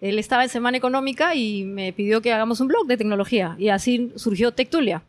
él 0.00 0.18
estaba 0.18 0.42
en 0.44 0.48
Semana 0.48 0.76
Económica 0.76 1.34
y 1.34 1.64
me 1.64 1.92
pidió 1.92 2.22
que 2.22 2.32
hagamos 2.32 2.60
un 2.60 2.68
blog 2.68 2.86
de 2.86 2.96
tecnología. 2.96 3.54
Y 3.58 3.68
así 3.68 4.12
surgió 4.16 4.52
Tectulia, 4.52 5.02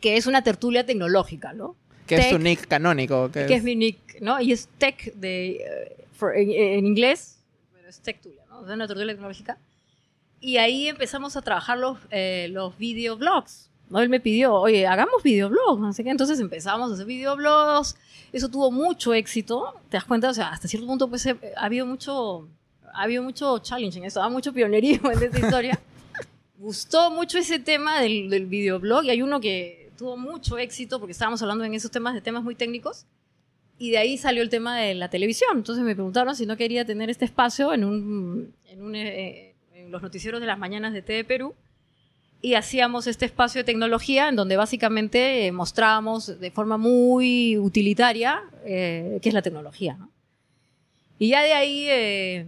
que 0.00 0.16
es 0.16 0.26
una 0.26 0.42
tertulia 0.42 0.84
tecnológica, 0.84 1.52
¿no? 1.52 1.76
¿Qué 2.10 2.22
es 2.22 2.28
tu 2.30 2.36
Tech, 2.36 2.42
nick 2.42 2.66
canónico? 2.68 3.30
¿Qué 3.32 3.46
que 3.46 3.54
es 3.54 3.62
mi 3.62 3.74
nick, 3.76 4.20
¿no? 4.20 4.40
Y 4.40 4.52
es 4.52 4.68
tech 4.78 5.14
de, 5.14 5.50
eh, 5.52 5.96
for- 6.12 6.36
en, 6.36 6.50
en 6.50 6.84
inglés, 6.86 7.38
pero 7.72 7.88
es 7.88 8.00
Tectulia, 8.00 8.42
¿no? 8.50 8.60
O 8.60 8.66
sea, 8.66 8.74
una 8.74 8.86
tertulia 8.86 9.12
tecnológica. 9.14 9.56
Y 10.40 10.56
ahí 10.58 10.88
empezamos 10.88 11.36
a 11.36 11.42
trabajar 11.42 11.78
los, 11.78 11.98
eh, 12.10 12.48
los 12.50 12.76
videoblogs. 12.78 13.68
¿no? 13.90 14.00
Él 14.00 14.08
me 14.08 14.20
pidió, 14.20 14.54
oye, 14.54 14.86
hagamos 14.86 15.22
videoblogs, 15.22 15.80
no 15.80 15.92
sé 15.92 16.04
qué. 16.04 16.10
Entonces 16.10 16.38
empezamos 16.40 16.90
a 16.90 16.94
hacer 16.94 17.06
videoblogs. 17.06 17.96
Eso 18.32 18.48
tuvo 18.48 18.70
mucho 18.70 19.12
éxito. 19.12 19.74
¿Te 19.90 19.96
das 19.96 20.04
cuenta? 20.04 20.30
O 20.30 20.34
sea, 20.34 20.48
hasta 20.50 20.68
cierto 20.68 20.86
punto, 20.86 21.08
pues, 21.08 21.26
eh, 21.26 21.36
ha 21.56 21.64
habido 21.64 21.84
mucho, 21.86 22.48
ha 22.94 23.02
habido 23.02 23.22
mucho 23.22 23.58
challenge 23.58 23.98
en 23.98 24.04
eso, 24.04 24.22
ha 24.22 24.28
mucho 24.28 24.52
pionerismo 24.52 25.10
en 25.10 25.22
esta 25.22 25.38
historia. 25.38 25.78
Gustó 26.58 27.10
mucho 27.10 27.38
ese 27.38 27.58
tema 27.58 28.00
del, 28.00 28.28
del 28.30 28.46
videoblog 28.46 29.04
y 29.04 29.10
hay 29.10 29.22
uno 29.22 29.40
que 29.40 29.79
tuvo 30.00 30.16
mucho 30.16 30.56
éxito 30.56 30.98
porque 30.98 31.12
estábamos 31.12 31.42
hablando 31.42 31.62
en 31.62 31.74
esos 31.74 31.90
temas 31.90 32.14
de 32.14 32.22
temas 32.22 32.42
muy 32.42 32.54
técnicos. 32.54 33.04
Y 33.78 33.90
de 33.90 33.98
ahí 33.98 34.16
salió 34.16 34.42
el 34.42 34.48
tema 34.48 34.78
de 34.78 34.94
la 34.94 35.10
televisión. 35.10 35.58
Entonces 35.58 35.84
me 35.84 35.94
preguntaron 35.94 36.34
si 36.34 36.46
no 36.46 36.56
quería 36.56 36.86
tener 36.86 37.10
este 37.10 37.26
espacio 37.26 37.74
en, 37.74 37.84
un, 37.84 38.54
en, 38.64 38.82
un, 38.82 38.94
eh, 38.94 39.54
en 39.74 39.90
los 39.90 40.00
noticieros 40.00 40.40
de 40.40 40.46
las 40.46 40.58
mañanas 40.58 40.94
de 40.94 41.02
TV 41.02 41.24
Perú. 41.24 41.54
y 42.40 42.54
hacíamos 42.54 43.06
este 43.06 43.26
espacio 43.26 43.58
de 43.58 43.64
tecnología 43.64 44.30
en 44.30 44.36
donde 44.36 44.56
básicamente 44.56 45.46
eh, 45.46 45.52
mostrábamos 45.52 46.40
de 46.40 46.50
forma 46.50 46.78
muy 46.78 47.58
utilitaria 47.58 48.40
eh, 48.64 49.18
qué 49.20 49.28
es 49.28 49.34
la 49.34 49.42
tecnología. 49.42 49.96
¿no? 49.98 50.10
Y 51.18 51.28
ya 51.28 51.42
de 51.42 51.52
ahí 51.52 52.46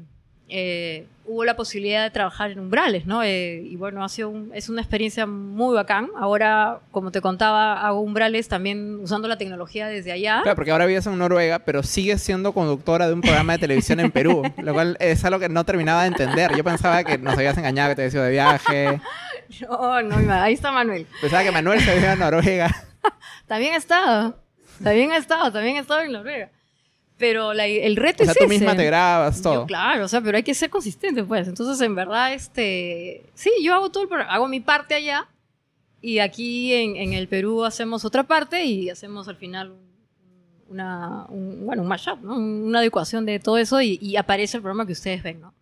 eh, 0.53 1.07
hubo 1.25 1.45
la 1.45 1.57
posibilidad 1.57 2.03
de 2.03 2.11
trabajar 2.11 2.51
en 2.51 2.59
umbrales, 2.61 3.07
¿no? 3.07 3.23
Eh, 3.23 3.63
y 3.65 3.77
bueno, 3.77 4.05
ha 4.05 4.09
sido 4.09 4.29
un- 4.29 4.51
es 4.55 4.69
una 4.69 4.83
experiencia 4.83 5.25
muy 5.27 5.75
bacán. 5.75 6.09
Ahora, 6.17 6.81
como 6.91 7.11
te 7.11 7.21
contaba, 7.21 7.81
hago 7.81 8.01
umbrales 8.01 8.49
también 8.49 9.01
usando 9.01 9.29
la 9.29 9.39
tecnología 9.39 9.87
desde 9.87 10.13
allá. 10.13 10.41
Claro, 10.43 10.57
porque 10.57 10.71
ahora 10.73 10.85
vives 10.87 11.07
en 11.07 11.17
Noruega, 11.17 11.61
pero 11.61 11.83
sigues 11.83 12.23
siendo 12.23 12.53
conductora 12.53 13.07
de 13.09 13.15
un 13.15 13.21
programa 13.23 13.55
de 13.55 13.61
televisión 13.61 14.01
en 14.01 14.11
Perú, 14.11 14.43
lo 14.59 14.75
cual 14.75 14.97
es 15.01 15.25
algo 15.25 15.41
que 15.41 15.49
no 15.49 15.65
terminaba 15.65 16.03
de 16.03 16.09
entender. 16.09 16.55
Yo 16.57 16.65
pensaba 16.65 17.03
que 17.03 17.17
nos 17.19 17.35
habías 17.35 17.57
engañado, 17.57 17.91
que 17.91 17.97
te 17.97 18.03
habías 18.03 18.15
ido 18.15 18.25
de 18.25 18.31
viaje. 18.31 19.01
No, 19.69 20.01
no, 20.01 20.33
ahí 20.33 20.55
está 20.55 20.73
Manuel. 20.73 21.07
Pensaba 21.21 21.43
que 21.43 21.51
Manuel 21.53 21.79
se 21.81 21.91
había 21.91 22.03
ido 22.05 22.13
a 22.13 22.17
Noruega. 22.17 22.71
También 23.47 23.75
ha 23.75 23.77
estado. 23.77 24.39
También 24.83 25.13
ha 25.13 25.19
estado, 25.19 25.53
también 25.53 25.77
ha 25.77 25.81
estado 25.81 26.01
en 26.01 26.13
Noruega. 26.13 26.49
Pero 27.19 27.53
la- 27.55 27.67
el 27.67 27.95
reto 27.97 28.23
O 28.23 28.27
sea, 28.27 28.33
es 28.33 28.39
tú 28.39 28.45
ese. 28.45 28.55
misma 28.59 28.77
te 28.77 28.85
grabas, 28.85 29.37
Yo, 29.37 29.43
todo. 29.43 29.67
claro, 29.67 30.05
o 30.05 30.09
sea, 30.09 30.21
pero 30.21 30.37
hay 30.37 30.43
que 30.43 30.55
ser 30.55 30.71
consistente, 30.71 31.23
pues. 31.23 31.47
Entonces, 31.47 31.81
en 31.85 31.95
verdad, 31.95 32.33
este, 32.33 33.23
sí, 33.35 33.51
yo 33.63 33.75
hago 33.75 33.91
todo 33.91 34.05
el 34.05 34.23
hago 34.29 34.49
mi 34.49 34.61
parte 34.61 34.95
allá 34.95 35.29
y 36.01 36.19
aquí 36.19 36.73
en, 36.75 36.97
en 36.97 37.13
el 37.13 37.29
Perú 37.29 37.65
hacemos 37.65 38.05
otra 38.05 38.25
parte 38.25 38.65
y 38.65 38.91
hacemos 38.91 39.29
al 39.29 39.37
final 39.37 39.71
un- 39.71 39.93
una, 40.69 41.27
un, 41.29 41.67
bueno, 41.67 41.83
un 41.83 41.89
mashup, 41.89 42.21
¿no? 42.23 42.35
Una 42.35 42.79
adecuación 42.79 43.27
de 43.27 43.39
todo 43.39 43.59
eso 43.59 43.81
y, 43.83 43.99
y 44.01 44.17
aparece 44.17 44.57
el 44.57 44.63
programa 44.63 44.87
que 44.87 44.93
ustedes 44.93 45.23
ven, 45.23 45.41
¿no? 45.41 45.53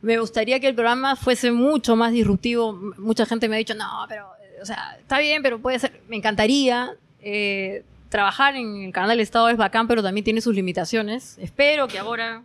Me 0.00 0.18
gustaría 0.18 0.58
que 0.60 0.68
el 0.68 0.74
programa 0.74 1.16
fuese 1.16 1.50
mucho 1.52 1.96
más 1.96 2.12
disruptivo. 2.12 2.72
Mucha 2.98 3.26
gente 3.26 3.48
me 3.48 3.56
ha 3.56 3.58
dicho, 3.58 3.74
no, 3.74 4.04
pero, 4.08 4.26
eh, 4.42 4.58
o 4.62 4.64
sea, 4.66 4.96
está 4.98 5.18
bien, 5.18 5.42
pero 5.42 5.60
puede 5.60 5.78
ser. 5.78 6.00
Me 6.08 6.16
encantaría. 6.16 6.92
eh, 7.20 7.84
trabajar 8.12 8.54
en 8.54 8.82
el 8.84 8.92
canal 8.92 9.10
del 9.10 9.20
Estado 9.20 9.48
es 9.48 9.56
bacán, 9.56 9.88
pero 9.88 10.02
también 10.02 10.22
tiene 10.22 10.40
sus 10.40 10.54
limitaciones. 10.54 11.36
Espero 11.38 11.88
que 11.88 11.98
ahora, 11.98 12.44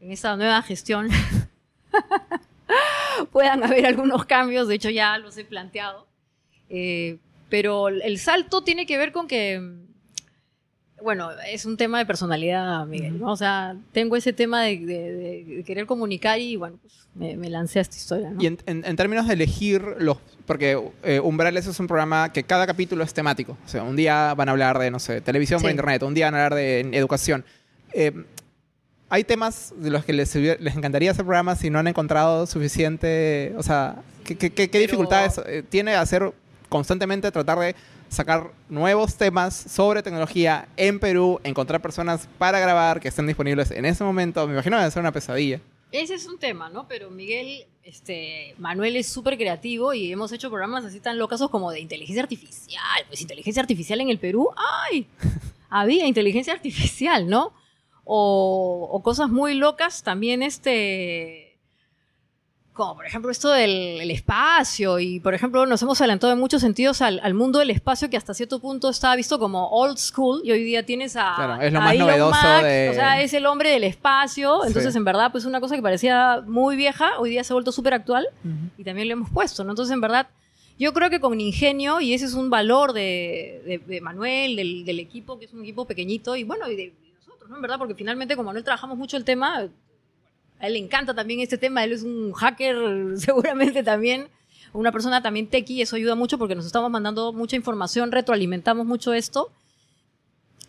en 0.00 0.10
esta 0.10 0.36
nueva 0.36 0.60
gestión, 0.62 1.08
puedan 3.32 3.62
haber 3.62 3.86
algunos 3.86 4.24
cambios. 4.24 4.68
De 4.68 4.74
hecho, 4.74 4.90
ya 4.90 5.18
los 5.18 5.36
he 5.38 5.44
planteado. 5.44 6.06
Eh, 6.70 7.18
pero 7.48 7.88
el 7.88 8.18
salto 8.18 8.64
tiene 8.64 8.86
que 8.86 8.96
ver 8.98 9.12
con 9.12 9.28
que, 9.28 9.60
bueno, 11.02 11.30
es 11.48 11.66
un 11.66 11.76
tema 11.76 11.98
de 11.98 12.06
personalidad, 12.06 12.84
Miguel. 12.86 13.20
¿no? 13.20 13.30
O 13.30 13.36
sea, 13.36 13.76
tengo 13.92 14.16
ese 14.16 14.32
tema 14.32 14.62
de, 14.62 14.78
de- 14.78 15.44
de 15.44 15.64
querer 15.64 15.86
comunicar 15.86 16.40
y, 16.40 16.56
bueno, 16.56 16.78
pues 16.80 17.06
me, 17.14 17.36
me 17.36 17.50
lancé 17.50 17.78
a 17.78 17.82
esta 17.82 17.96
historia. 17.96 18.30
¿no? 18.30 18.42
Y 18.42 18.46
en, 18.46 18.58
en- 18.66 18.84
en 18.84 18.96
términos 18.96 19.28
de 19.28 19.34
elegir 19.34 19.82
los... 19.98 20.18
Porque 20.46 20.78
eh, 21.02 21.20
Umbrales 21.20 21.66
es 21.66 21.80
un 21.80 21.86
programa 21.86 22.30
que 22.32 22.42
cada 22.44 22.66
capítulo 22.66 23.02
es 23.02 23.14
temático. 23.14 23.56
O 23.64 23.68
sea, 23.68 23.82
un 23.82 23.96
día 23.96 24.34
van 24.34 24.48
a 24.48 24.52
hablar 24.52 24.78
de, 24.78 24.90
no 24.90 24.98
sé, 24.98 25.20
televisión 25.22 25.60
por 25.60 25.68
Sí. 25.70 25.72
internet, 25.72 26.02
un 26.02 26.12
día 26.14 26.26
van 26.26 26.34
a 26.34 26.44
hablar 26.44 26.54
de 26.54 26.80
educación. 26.92 27.44
Eh, 27.92 28.12
¿Hay 29.08 29.24
temas 29.24 29.72
de 29.76 29.90
los 29.90 30.04
que 30.04 30.12
les, 30.12 30.34
les 30.34 30.76
encantaría 30.76 31.10
hacer 31.12 31.24
programas 31.24 31.60
si 31.60 31.70
no 31.70 31.78
han 31.78 31.86
encontrado 31.86 32.46
suficiente... 32.46 33.54
O 33.56 33.62
sea, 33.62 33.96
¿qué, 34.24 34.36
qué- 34.36 34.50
qué- 34.50 34.78
dificultades 34.78 35.40
eh, 35.46 35.62
tiene 35.68 35.94
hacer 35.94 36.32
constantemente 36.68 37.30
tratar 37.30 37.58
de 37.60 37.76
sacar 38.08 38.50
nuevos 38.68 39.16
temas 39.16 39.54
sobre 39.54 40.02
tecnología 40.02 40.66
en 40.76 40.98
Perú, 40.98 41.40
encontrar 41.44 41.80
personas 41.80 42.28
para 42.38 42.58
grabar 42.58 43.00
que 43.00 43.08
estén 43.08 43.26
disponibles 43.26 43.70
en 43.70 43.84
ese 43.84 44.02
momento? 44.04 44.46
Me 44.46 44.54
imagino 44.54 44.76
que 44.76 44.80
debe 44.80 44.90
ser 44.90 45.00
una 45.00 45.12
pesadilla. 45.12 45.60
Ese 45.92 46.14
es 46.14 46.26
un 46.26 46.38
tema, 46.38 46.68
¿no? 46.68 46.88
Pero 46.88 47.10
Miguel, 47.10 47.66
este, 47.84 48.54
Manuel 48.58 48.96
es 48.96 49.06
súper 49.06 49.36
creativo 49.36 49.92
y 49.92 50.10
hemos 50.10 50.32
hecho 50.32 50.48
programas 50.48 50.84
así 50.84 51.00
tan 51.00 51.18
locazos 51.18 51.50
como 51.50 51.70
de 51.70 51.80
inteligencia 51.80 52.22
artificial. 52.22 53.04
Pues 53.08 53.20
inteligencia 53.20 53.60
artificial 53.60 54.00
en 54.00 54.08
el 54.08 54.18
Perú, 54.18 54.48
¡ay! 54.90 55.06
Había 55.68 56.06
inteligencia 56.06 56.54
artificial, 56.54 57.28
¿no? 57.28 57.52
O, 58.04 58.88
o 58.90 59.02
cosas 59.02 59.28
muy 59.28 59.54
locas 59.54 60.02
también, 60.02 60.42
este... 60.42 61.43
Como 62.74 62.96
por 62.96 63.06
ejemplo 63.06 63.30
esto 63.30 63.50
del 63.50 63.70
el 64.00 64.10
espacio 64.10 64.98
y 64.98 65.20
por 65.20 65.32
ejemplo 65.32 65.64
nos 65.64 65.80
hemos 65.82 66.00
adelantado 66.00 66.32
en 66.32 66.40
muchos 66.40 66.60
sentidos 66.60 67.00
al, 67.02 67.20
al 67.22 67.32
mundo 67.32 67.60
del 67.60 67.70
espacio 67.70 68.10
que 68.10 68.16
hasta 68.16 68.34
cierto 68.34 68.58
punto 68.58 68.88
estaba 68.90 69.14
visto 69.14 69.38
como 69.38 69.68
old 69.70 69.96
school 69.96 70.40
y 70.44 70.50
hoy 70.50 70.64
día 70.64 70.84
tienes 70.84 71.14
a, 71.16 71.34
Claro, 71.36 71.62
es 71.62 71.72
lo 71.72 71.78
a 71.78 71.82
más 71.82 71.94
Elon 71.94 72.08
novedoso 72.08 72.48
de- 72.64 72.88
o 72.90 72.94
sea, 72.94 73.22
es 73.22 73.32
el 73.32 73.46
hombre 73.46 73.70
del 73.70 73.84
espacio, 73.84 74.64
entonces 74.66 74.92
Sí. 74.92 74.98
en 74.98 75.04
verdad 75.04 75.30
pues 75.30 75.44
una 75.44 75.60
cosa 75.60 75.76
que 75.76 75.82
parecía 75.82 76.42
muy 76.46 76.74
vieja, 76.74 77.12
hoy 77.20 77.30
día 77.30 77.44
se 77.44 77.52
ha 77.52 77.54
vuelto 77.54 77.70
súper 77.70 77.94
actual 77.94 78.26
y 78.76 78.82
también 78.82 79.06
lo 79.06 79.12
hemos 79.14 79.30
puesto, 79.30 79.62
¿no? 79.62 79.70
Entonces 79.70 79.92
en 79.94 80.00
verdad 80.00 80.26
yo 80.76 80.92
creo 80.92 81.08
que 81.10 81.20
con 81.20 81.40
ingenio, 81.40 82.00
y 82.00 82.12
ese 82.14 82.24
es 82.24 82.34
un 82.34 82.50
valor 82.50 82.92
de, 82.92 83.62
de- 83.64 83.78
de 83.78 84.00
Manuel, 84.00 84.56
del, 84.56 84.84
del 84.84 84.98
equipo, 84.98 85.38
que 85.38 85.44
es 85.44 85.52
un 85.52 85.62
equipo 85.62 85.84
pequeñito, 85.84 86.34
y 86.34 86.42
bueno, 86.42 86.68
y 86.68 86.74
de, 86.74 86.92
nosotros, 87.20 87.48
¿no? 87.48 87.54
En 87.54 87.62
verdad, 87.62 87.78
porque 87.78 87.94
finalmente 87.94 88.34
con 88.34 88.44
Manuel 88.44 88.64
trabajamos 88.64 88.98
mucho 88.98 89.16
el 89.16 89.24
tema, 89.24 89.68
él 90.66 90.74
le 90.74 90.78
encanta 90.78 91.14
también 91.14 91.40
este 91.40 91.58
tema, 91.58 91.84
él 91.84 91.92
es 91.92 92.02
un 92.02 92.32
hacker 92.32 92.76
seguramente 93.16 93.82
también, 93.82 94.28
una 94.72 94.92
persona 94.92 95.22
también 95.22 95.48
techie, 95.48 95.82
eso 95.82 95.96
ayuda 95.96 96.14
mucho 96.14 96.38
porque 96.38 96.54
nos 96.54 96.66
estamos 96.66 96.90
mandando 96.90 97.32
mucha 97.32 97.56
información, 97.56 98.12
retroalimentamos 98.12 98.86
mucho 98.86 99.12
esto. 99.12 99.50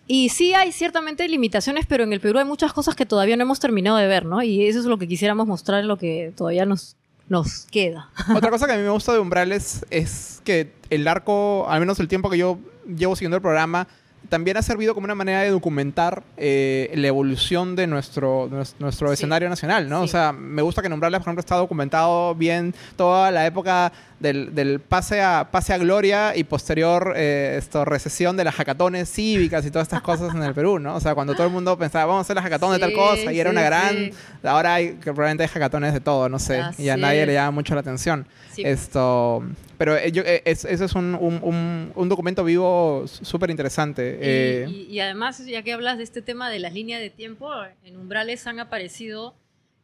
Y 0.07 0.29
sí 0.29 0.53
hay 0.53 0.71
ciertamente 0.71 1.27
limitaciones, 1.27 1.87
pero 1.87 2.03
en 2.03 2.13
el 2.13 2.19
Perú 2.19 2.37
hay 2.37 2.45
muchas 2.45 2.73
cosas 2.73 2.95
que 2.95 3.07
todavía 3.07 3.35
no 3.37 3.41
hemos 3.41 3.59
terminado 3.59 3.97
de 3.97 4.05
ver, 4.05 4.25
¿no? 4.25 4.43
Y 4.43 4.67
eso 4.67 4.79
es 4.79 4.85
lo 4.85 4.99
que 4.99 5.07
quisiéramos 5.07 5.47
mostrar 5.47 5.83
lo 5.83 5.97
que 5.97 6.31
todavía 6.37 6.67
nos, 6.67 6.95
nos 7.27 7.65
queda. 7.65 8.09
Otra 8.35 8.51
cosa 8.51 8.67
que 8.67 8.73
a 8.73 8.77
mí 8.77 8.83
me 8.83 8.89
gusta 8.89 9.13
de 9.13 9.19
Umbrales 9.19 9.83
es 9.89 10.41
que 10.43 10.71
el 10.91 11.07
arco, 11.07 11.65
al 11.67 11.79
menos 11.79 11.99
el 11.99 12.07
tiempo 12.07 12.29
que 12.29 12.37
yo 12.37 12.59
llevo 12.85 13.15
siguiendo 13.15 13.37
el 13.37 13.41
programa, 13.41 13.87
también 14.29 14.57
ha 14.57 14.61
servido 14.61 14.93
como 14.93 15.05
una 15.05 15.15
manera 15.15 15.41
de 15.41 15.49
documentar 15.49 16.23
eh, 16.37 16.91
la 16.95 17.07
evolución 17.07 17.75
de 17.75 17.87
nuestro, 17.87 18.47
de 18.49 18.57
nues- 18.57 18.75
nuestro 18.79 19.07
Sí. 19.09 19.13
escenario 19.15 19.49
nacional, 19.49 19.89
¿no? 19.89 20.01
O 20.01 20.07
Sí. 20.07 20.11
sea, 20.11 20.31
me 20.31 20.61
gusta 20.61 20.81
que 20.81 20.87
en 20.87 20.93
Umbrales, 20.93 21.19
por 21.19 21.27
ejemplo, 21.27 21.39
está 21.41 21.55
documentado 21.55 22.35
bien 22.35 22.73
toda 22.95 23.31
la 23.31 23.45
época 23.45 23.91
del, 24.19 24.55
del 24.55 24.79
pase, 24.79 25.21
a, 25.21 25.49
pase 25.51 25.73
a 25.73 25.77
gloria 25.77 26.35
y 26.35 26.45
posterior 26.45 27.13
eh, 27.15 27.55
esto, 27.59 27.83
recesión 27.85 28.37
de 28.37 28.43
las 28.45 28.55
hackatones 28.55 29.11
cívicas 29.11 29.65
y 29.65 29.71
todas 29.71 29.85
estas 29.87 30.01
cosas 30.01 30.33
en 30.33 30.41
el 30.43 30.53
Perú, 30.53 30.79
¿no? 30.79 30.95
O 30.95 30.99
sea, 30.99 31.13
cuando 31.15 31.33
todo 31.35 31.47
el 31.47 31.53
mundo 31.53 31.77
pensaba, 31.77 32.05
vamos 32.05 32.19
a 32.19 32.21
hacer 32.21 32.35
la 32.37 32.41
hackatón 32.41 32.71
de 32.71 32.79
tal 32.79 32.89
Sí, 32.91 32.95
cosa 32.95 33.33
y 33.33 33.39
era 33.39 33.49
sí, 33.49 33.55
una 33.55 33.61
gran... 33.65 33.89
sí. 33.95 34.11
Ahora 34.43 34.75
hay, 34.75 34.91
que 34.93 35.11
probablemente 35.11 35.43
hay 35.43 35.49
hackatones 35.49 35.93
de 35.93 35.99
todo, 35.99 36.29
no 36.29 36.39
sé, 36.39 36.61
y 36.77 36.89
a 36.89 36.97
nadie 36.97 37.21
es. 37.21 37.27
le 37.27 37.33
llama 37.33 37.51
mucho 37.51 37.73
la 37.75 37.81
atención. 37.81 38.25
Sí. 38.53 38.63
Esto, 38.65 39.43
pero 39.77 39.95
eh, 39.97 40.11
yo, 40.11 40.21
eh, 40.23 40.41
es- 40.45 40.65
eso 40.65 40.85
es 40.85 40.93
un, 40.95 41.15
un- 41.15 41.39
un- 41.41 41.91
un 41.95 42.09
documento 42.09 42.43
vivo 42.43 43.05
súper 43.07 43.49
interesante. 43.49 44.17
Y, 44.21 44.25
eh, 44.25 44.65
y- 44.69 44.81
y 44.95 44.99
además, 44.99 45.45
ya 45.45 45.61
que 45.63 45.73
hablas 45.73 45.97
de 45.97 46.03
este 46.03 46.21
tema 46.21 46.49
de 46.49 46.59
las 46.59 46.73
líneas 46.73 47.01
de 47.01 47.09
tiempo, 47.09 47.49
en 47.83 47.97
Umbrales 47.97 48.45
han 48.47 48.59
aparecido, 48.59 49.35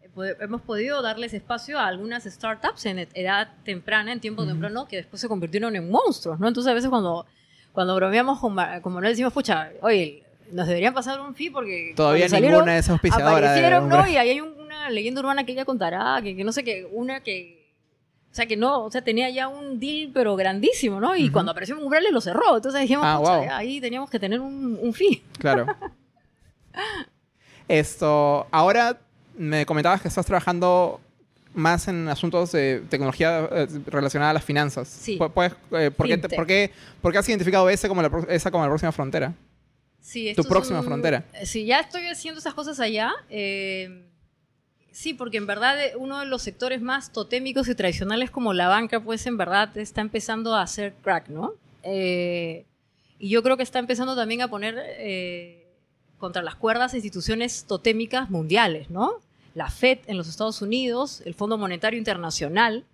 eh, 0.01 0.35
hemos 0.41 0.61
podido 0.61 1.01
darles 1.01 1.33
espacio 1.33 1.79
a 1.79 1.87
algunas 1.87 2.23
startups 2.23 2.85
en 2.85 2.99
ed- 2.99 3.09
edad 3.13 3.49
temprana, 3.63 4.11
en 4.11 4.19
tiempo 4.19 4.41
Ujú. 4.43 4.51
temprano, 4.51 4.87
que 4.87 4.97
después 4.97 5.21
se 5.21 5.27
convirtieron 5.27 5.75
en 5.75 5.89
monstruos, 5.89 6.39
¿no? 6.39 6.47
Entonces 6.47 6.69
a 6.71 6.73
veces 6.73 6.89
cuando, 6.89 7.25
cuando 7.71 7.95
bromeamos 7.95 8.39
con, 8.39 8.55
con 8.81 8.93
Manuel 8.93 9.13
decimos, 9.13 9.31
pucha, 9.33 9.71
oye, 9.81 10.23
nos 10.51 10.67
deberían 10.67 10.93
pasar 10.93 11.21
un 11.21 11.33
fee 11.33 11.49
porque 11.49 11.93
todavía 11.95 12.27
salieron, 12.27 12.59
ninguna 12.59 12.77
es 12.77 12.89
auspiciadora. 12.89 13.31
de 13.39 13.47
aparecieron, 13.47 13.87
¿no? 13.87 14.05
Y 14.07 14.17
ahí 14.17 14.29
hay 14.31 14.41
un- 14.41 14.59
una 14.59 14.89
leyenda 14.89 15.21
urbana 15.21 15.45
que 15.45 15.51
ella 15.53 15.63
contará, 15.63 16.19
que, 16.23 16.35
que 16.35 16.43
no 16.43 16.51
sé 16.51 16.63
qué, 16.63 16.87
una 16.91 17.21
que... 17.21 17.60
O 18.31 18.33
sea, 18.33 18.45
que 18.45 18.55
no, 18.55 18.85
o 18.85 18.89
sea, 18.91 19.01
tenía 19.01 19.29
ya 19.29 19.49
un 19.49 19.77
deal, 19.79 20.09
pero 20.13 20.37
grandísimo, 20.37 21.01
¿no? 21.01 21.17
Y 21.17 21.25
Ujú. 21.25 21.33
cuando 21.33 21.51
apareció 21.51 21.75
en 21.77 21.83
Umbrales 21.83 22.11
lo 22.13 22.21
cerró. 22.21 22.55
Entonces 22.55 22.79
dijimos, 22.81 23.03
Ah, 23.05 23.17
wow. 23.17 23.45
ahí 23.51 23.81
teníamos 23.81 24.09
que 24.09 24.19
tener 24.19 24.39
un, 24.39 24.79
un 24.81 24.93
fee. 24.93 25.21
Claro. 25.37 25.65
Esto, 27.67 28.47
ahora 28.51 28.99
me 29.37 29.65
comentabas 29.65 30.01
que 30.01 30.07
estás 30.07 30.25
trabajando 30.25 30.99
más 31.53 31.87
en 31.87 32.07
asuntos 32.07 32.51
de 32.51 32.83
tecnología 32.89 33.47
eh, 33.51 33.67
relacionada 33.87 34.31
a 34.31 34.33
las 34.33 34.43
finanzas. 34.43 34.87
Sí. 34.87 35.17
Pu- 35.17 35.31
¿Puedes, 35.31 35.53
eh, 35.71 35.91
por, 35.91 36.07
qué 36.07 36.17
por 36.17 36.47
qué- 36.47 36.71
por 37.01 37.11
qué 37.11 37.17
has 37.17 37.27
identificado 37.29 37.69
ese 37.69 37.87
como 37.87 38.01
la 38.01 38.09
esa 38.29 38.51
como 38.51 38.63
la 38.63 38.69
próxima 38.69 38.91
frontera? 38.91 39.33
Sí, 39.99 40.33
Tu 40.35 40.43
próxima 40.43 40.79
un- 40.79 40.85
frontera. 40.85 41.23
Sí, 41.43 41.65
ya 41.65 41.79
estoy 41.81 42.07
haciendo 42.07 42.39
esas 42.39 42.53
cosas 42.53 42.79
allá. 42.79 43.11
eh, 43.29 44.07
sí, 44.91 45.13
porque 45.13 45.37
en 45.37 45.47
verdad 45.47 45.83
eh, 45.83 45.93
uno 45.97 46.19
de 46.19 46.25
los 46.25 46.41
sectores 46.41 46.81
más 46.81 47.11
totémicos 47.11 47.67
y 47.67 47.75
tradicionales 47.75 48.31
como 48.31 48.53
la 48.53 48.67
banca, 48.67 48.99
pues 48.99 49.25
en 49.25 49.37
verdad 49.37 49.75
está 49.77 50.01
empezando 50.01 50.55
a 50.55 50.61
hacer 50.61 50.93
crack, 51.01 51.29
¿no? 51.29 51.53
Eh, 51.83 52.65
y 53.19 53.29
yo 53.29 53.43
creo 53.43 53.57
que 53.57 53.63
está 53.63 53.79
empezando 53.79 54.15
también 54.15 54.41
a 54.41 54.47
poner 54.47 54.75
eh, 54.77 55.67
contra 56.17 56.41
las 56.41 56.55
cuerdas 56.55 56.93
instituciones 56.93 57.65
totémicas 57.65 58.29
mundiales, 58.29 58.89
¿no? 58.89 59.13
La 59.53 59.69
Fed 59.69 59.99
en 60.07 60.17
los 60.17 60.27
Estados 60.27 60.61
Unidos, 60.61 61.21
el 61.25 61.33
Fondo 61.33 61.57
Monetario 61.57 61.97
Internacional, 61.97 62.85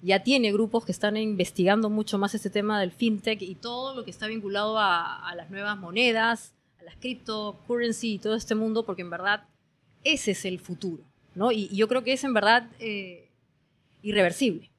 ya 0.00 0.22
tiene 0.22 0.52
grupos 0.52 0.84
que 0.84 0.92
están 0.92 1.16
investigando 1.16 1.90
mucho 1.90 2.18
más 2.18 2.34
este 2.34 2.50
tema 2.50 2.80
del 2.80 2.92
fintech 2.92 3.42
y 3.42 3.56
todo 3.56 3.94
lo 3.94 4.04
que 4.04 4.10
está 4.10 4.26
vinculado 4.26 4.78
a, 4.78 5.28
a 5.28 5.34
las 5.34 5.50
nuevas 5.50 5.76
monedas, 5.76 6.54
a 6.80 6.84
las 6.84 6.96
cryptocurrency 6.96 8.14
y 8.14 8.18
todo 8.18 8.36
este 8.36 8.54
mundo, 8.54 8.84
porque 8.84 9.02
en 9.02 9.10
verdad 9.10 9.44
ese 10.04 10.30
es 10.30 10.44
el 10.44 10.60
futuro, 10.60 11.02
¿no? 11.38 11.52
Y, 11.52 11.68
y 11.70 11.76
yo 11.76 11.88
creo 11.88 12.02
que 12.02 12.12
es 12.12 12.24
en 12.24 12.34
verdad 12.34 12.68
eh, 12.80 13.28
irreversible. 14.02 14.70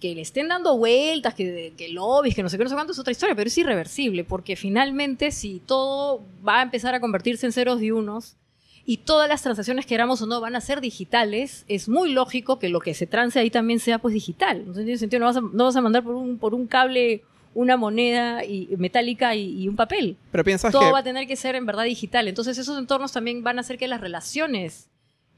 que 0.00 0.14
le 0.14 0.20
estén 0.20 0.48
dando 0.48 0.76
vueltas, 0.76 1.32
que, 1.34 1.72
que 1.76 1.88
lobbies, 1.88 2.34
que 2.34 2.42
no 2.42 2.48
sé 2.48 2.58
qué, 2.58 2.64
no 2.64 2.70
sé 2.70 2.74
cuánto, 2.74 2.92
es 2.92 2.98
otra 2.98 3.12
historia, 3.12 3.36
pero 3.36 3.46
es 3.46 3.56
irreversible, 3.56 4.24
porque 4.24 4.56
finalmente 4.56 5.30
si 5.30 5.60
todo 5.64 6.24
va 6.46 6.58
a 6.58 6.62
empezar 6.62 6.94
a 6.94 7.00
convertirse 7.00 7.46
en 7.46 7.52
ceros 7.52 7.80
y 7.80 7.92
unos, 7.92 8.36
y 8.84 8.96
todas 8.98 9.28
las 9.28 9.42
transacciones, 9.42 9.86
queramos 9.86 10.20
o 10.22 10.26
no, 10.26 10.40
van 10.40 10.56
a 10.56 10.60
ser 10.60 10.80
digitales, 10.80 11.64
es 11.68 11.88
muy 11.88 12.12
lógico 12.12 12.58
que 12.58 12.68
lo 12.68 12.80
que 12.80 12.94
se 12.94 13.06
trance 13.06 13.38
ahí 13.38 13.48
también 13.48 13.78
sea 13.78 13.98
pues 13.98 14.12
digital. 14.12 14.64
No 14.66 14.74
tiene 14.74 14.98
sentido, 14.98 15.20
no 15.20 15.26
vas 15.26 15.36
a, 15.36 15.40
no 15.40 15.64
vas 15.64 15.76
a 15.76 15.80
mandar 15.80 16.02
por 16.02 16.16
un, 16.16 16.36
por 16.36 16.52
un 16.52 16.66
cable 16.66 17.22
una 17.54 17.76
moneda 17.76 18.44
y, 18.44 18.68
metálica 18.78 19.34
y, 19.36 19.68
un 19.68 19.76
papel. 19.76 20.16
Pero 20.30 20.42
piensas 20.42 20.72
Todo 20.72 20.86
que... 20.86 20.92
va 20.92 20.98
a 21.00 21.02
tener 21.04 21.26
que 21.26 21.36
ser 21.36 21.54
en 21.54 21.66
verdad 21.66 21.84
digital. 21.84 22.26
Entonces 22.26 22.58
esos 22.58 22.78
entornos 22.78 23.12
también 23.12 23.44
van 23.44 23.58
a 23.58 23.60
hacer 23.60 23.78
que 23.78 23.88
las 23.88 24.00
relaciones 24.00 24.88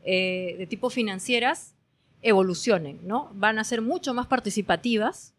eh, 0.05 0.57
de 0.59 0.67
tipo 0.67 0.91
financieras 0.91 1.75
evolucionen, 2.23 3.01
¿no? 3.03 3.31
Van 3.35 3.59
a 3.59 3.65
ser 3.65 3.83
mucho 3.83 4.15
más 4.15 4.27
participativas 4.27 5.35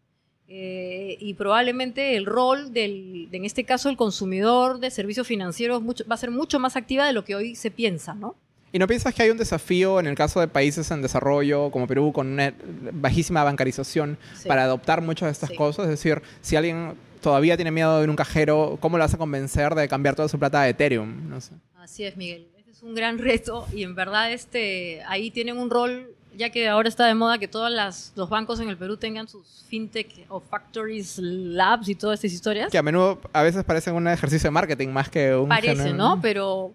eh, 0.48 1.16
y 1.20 1.34
probablemente 1.34 2.16
el 2.16 2.26
rol 2.26 2.72
del, 2.72 3.28
en 3.32 3.44
este 3.44 3.64
caso, 3.64 3.88
el 3.88 3.96
consumidor 3.96 4.78
de 4.78 4.90
servicios 4.90 5.26
financieros 5.26 5.82
va 5.82 6.14
a 6.14 6.18
ser 6.18 6.30
mucho 6.30 6.58
más 6.58 6.76
activa 6.76 7.06
de 7.06 7.12
lo 7.12 7.24
que 7.24 7.34
hoy 7.34 7.56
se 7.56 7.70
piensa, 7.70 8.14
¿no? 8.14 8.36
¿Y 8.72 8.78
no 8.78 8.86
piensas 8.86 9.14
que 9.14 9.22
hay 9.22 9.30
un 9.30 9.38
desafío 9.38 10.00
en 10.00 10.06
el 10.06 10.14
caso 10.14 10.38
de 10.40 10.48
países 10.48 10.90
en 10.90 11.00
desarrollo 11.00 11.70
como 11.70 11.86
Perú 11.86 12.12
con 12.12 12.26
una 12.26 12.52
bajísima 12.92 13.42
bancarización 13.42 14.18
para 14.46 14.64
adoptar 14.64 15.00
muchas 15.02 15.28
de 15.28 15.32
estas 15.32 15.50
cosas? 15.52 15.84
Es 15.84 15.90
decir, 15.90 16.20
si 16.40 16.56
alguien 16.56 16.94
todavía 17.20 17.56
tiene 17.56 17.70
miedo 17.70 17.96
de 17.96 18.02
ir 18.02 18.08
a 18.08 18.10
un 18.10 18.16
cajero, 18.16 18.76
¿cómo 18.80 18.98
lo 18.98 19.04
vas 19.04 19.14
a 19.14 19.18
convencer 19.18 19.74
de 19.74 19.88
cambiar 19.88 20.14
toda 20.14 20.28
su 20.28 20.38
plata 20.38 20.60
a 20.60 20.68
Ethereum? 20.68 21.28
No 21.28 21.40
sé. 21.40 21.54
Así 21.76 22.04
es, 22.04 22.16
Miguel. 22.16 22.48
Es 22.76 22.82
un 22.82 22.94
gran 22.94 23.18
reto 23.30 23.66
y 23.72 23.82
en 23.82 23.94
verdad 23.94 24.32
este, 24.32 25.02
ahí 25.06 25.30
tienen 25.30 25.56
un 25.58 25.70
rol 25.70 26.14
ya 26.36 26.50
que 26.50 26.68
ahora 26.68 26.88
está 26.88 27.06
de 27.06 27.14
moda 27.14 27.38
que 27.38 27.48
todos 27.48 27.70
los 28.14 28.28
bancos 28.28 28.60
en 28.60 28.68
el 28.68 28.76
Perú 28.76 28.98
tengan 28.98 29.26
sus 29.26 29.64
fintech 29.68 30.26
o 30.28 30.40
factories 30.40 31.18
labs 31.18 31.88
y 31.88 31.94
todas 31.94 32.18
estas 32.18 32.32
historias. 32.32 32.70
Que 32.70 32.78
a 32.78 32.82
menudo 32.82 33.20
a 33.32 33.42
veces 33.42 33.64
parecen 33.64 33.94
un 33.94 34.06
ejercicio 34.06 34.48
de 34.48 34.50
marketing 34.50 34.88
más 34.88 35.08
que 35.08 35.34
un... 35.34 35.48
Parece, 35.48 35.94
¿no? 35.94 36.20
Pero 36.20 36.74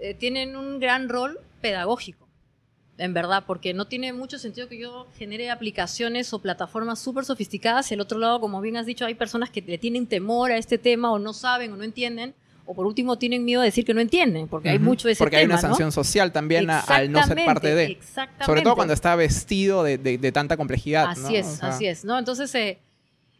eh, 0.00 0.14
tienen 0.14 0.56
un 0.56 0.80
gran 0.80 1.08
rol 1.08 1.38
pedagógico, 1.60 2.28
en 2.98 3.14
verdad, 3.14 3.44
porque 3.46 3.72
no 3.72 3.86
tiene 3.86 4.12
mucho 4.12 4.38
sentido 4.38 4.68
que 4.68 4.78
yo 4.78 5.06
genere 5.16 5.50
aplicaciones 5.50 6.32
o 6.32 6.40
plataformas 6.40 6.98
súper 6.98 7.24
sofisticadas 7.24 7.90
y 7.90 7.94
al 7.94 8.00
otro 8.00 8.18
lado, 8.18 8.40
como 8.40 8.60
bien 8.60 8.76
has 8.76 8.86
dicho, 8.86 9.06
hay 9.06 9.14
personas 9.14 9.50
que 9.50 9.62
le 9.62 9.78
tienen 9.78 10.06
temor 10.06 10.50
a 10.50 10.56
este 10.56 10.78
tema 10.78 11.12
o 11.12 11.18
no 11.18 11.32
saben 11.32 11.72
o 11.72 11.76
no 11.76 11.84
entienden 11.84 12.34
o 12.68 12.74
por 12.74 12.84
último 12.84 13.16
tienen 13.16 13.46
miedo 13.46 13.62
a 13.62 13.64
decir 13.64 13.86
que 13.86 13.94
no 13.94 14.00
entienden, 14.02 14.46
porque 14.46 14.68
hay 14.68 14.78
mucho 14.78 15.08
de 15.08 15.12
ese 15.12 15.24
Porque 15.24 15.38
hay 15.38 15.46
una 15.46 15.56
sanción 15.56 15.90
social 15.90 16.32
también 16.32 16.68
al 16.68 17.10
no 17.10 17.22
ser 17.24 17.42
parte 17.46 17.74
de. 17.74 17.84
Exactamente. 17.86 18.44
Sobre 18.44 18.60
todo 18.60 18.74
cuando 18.74 18.92
está 18.92 19.16
vestido 19.16 19.82
de, 19.82 20.32
tanta 20.32 20.58
complejidad. 20.58 21.06
Así 21.08 21.36
es, 21.36 21.62
así 21.62 21.86
es. 21.86 22.04
¿no? 22.04 22.18
Entonces, 22.18 22.54
eh, 22.54 22.78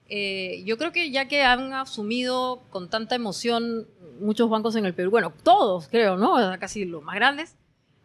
eh, 0.09 0.63
yo 0.65 0.79
creo 0.79 0.93
que 0.93 1.11
ya 1.11 1.29
que 1.29 1.43
han 1.43 1.75
asumido 1.75 2.63
con 2.71 2.89
tanta 2.89 3.15
emoción 3.15 3.87
muchos 4.19 4.49
bancos 4.49 4.75
en 4.77 4.87
el 4.87 4.95
Perú, 4.95 5.11
bueno, 5.11 5.35
todos 5.43 5.89
creo, 5.89 6.17
¿no? 6.17 6.37
Casi 6.59 6.87
los 6.87 7.03
más 7.03 7.15
grandes, 7.15 7.55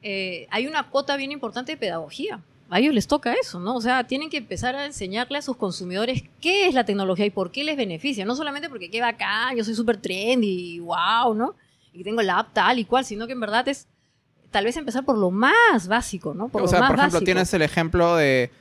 eh, 0.02 0.48
hay 0.52 0.68
una 0.68 0.90
cuota 0.90 1.16
bien 1.16 1.32
importante 1.32 1.72
de 1.72 1.78
pedagogía 1.78 2.42
a 2.70 2.80
ellos 2.80 2.94
les 2.94 3.08
toca 3.08 3.34
eso, 3.34 3.60
¿no? 3.60 3.76
O 3.76 3.82
sea, 3.82 4.06
tienen 4.06 4.30
que 4.30 4.38
empezar 4.38 4.76
a 4.76 4.86
enseñarle 4.86 5.38
a 5.38 5.42
sus 5.42 5.58
consumidores 5.58 6.24
qué 6.42 6.68
es 6.68 6.74
la 6.74 6.86
tecnología 6.86 7.26
y 7.26 7.30
por 7.30 7.52
qué 7.52 7.64
les 7.64 7.78
beneficia. 7.78 8.26
No 8.26 8.36
solamente 8.36 8.70
porque 8.70 8.90
qué 8.90 9.02
bacán, 9.02 9.56
yo 9.56 9.64
soy 9.64 9.76
súper 9.76 9.98
trendy, 9.98 10.80
wow, 10.80 11.34
¿no? 11.36 11.56
Y 11.94 12.04
tengo 12.04 12.22
la 12.22 12.40
app 12.40 12.54
tal 12.54 12.80
y 12.80 12.86
cual, 12.86 13.06
sino 13.06 13.28
que 13.28 13.34
en 13.34 13.40
verdad 13.40 13.68
es 13.68 13.88
tal 14.50 14.66
vez 14.66 14.78
empezar 14.78 15.04
por 15.04 15.18
lo 15.18 15.32
más 15.32 15.88
básico, 15.88 16.34
¿no? 16.34 16.48
Por 16.48 16.62
o 16.62 16.68
sea, 16.68 16.88
por 16.88 16.98
ejemplo, 16.98 17.22
tienes 17.22 17.54
el 17.54 17.62
ejemplo 17.62 18.16
de 18.16 18.52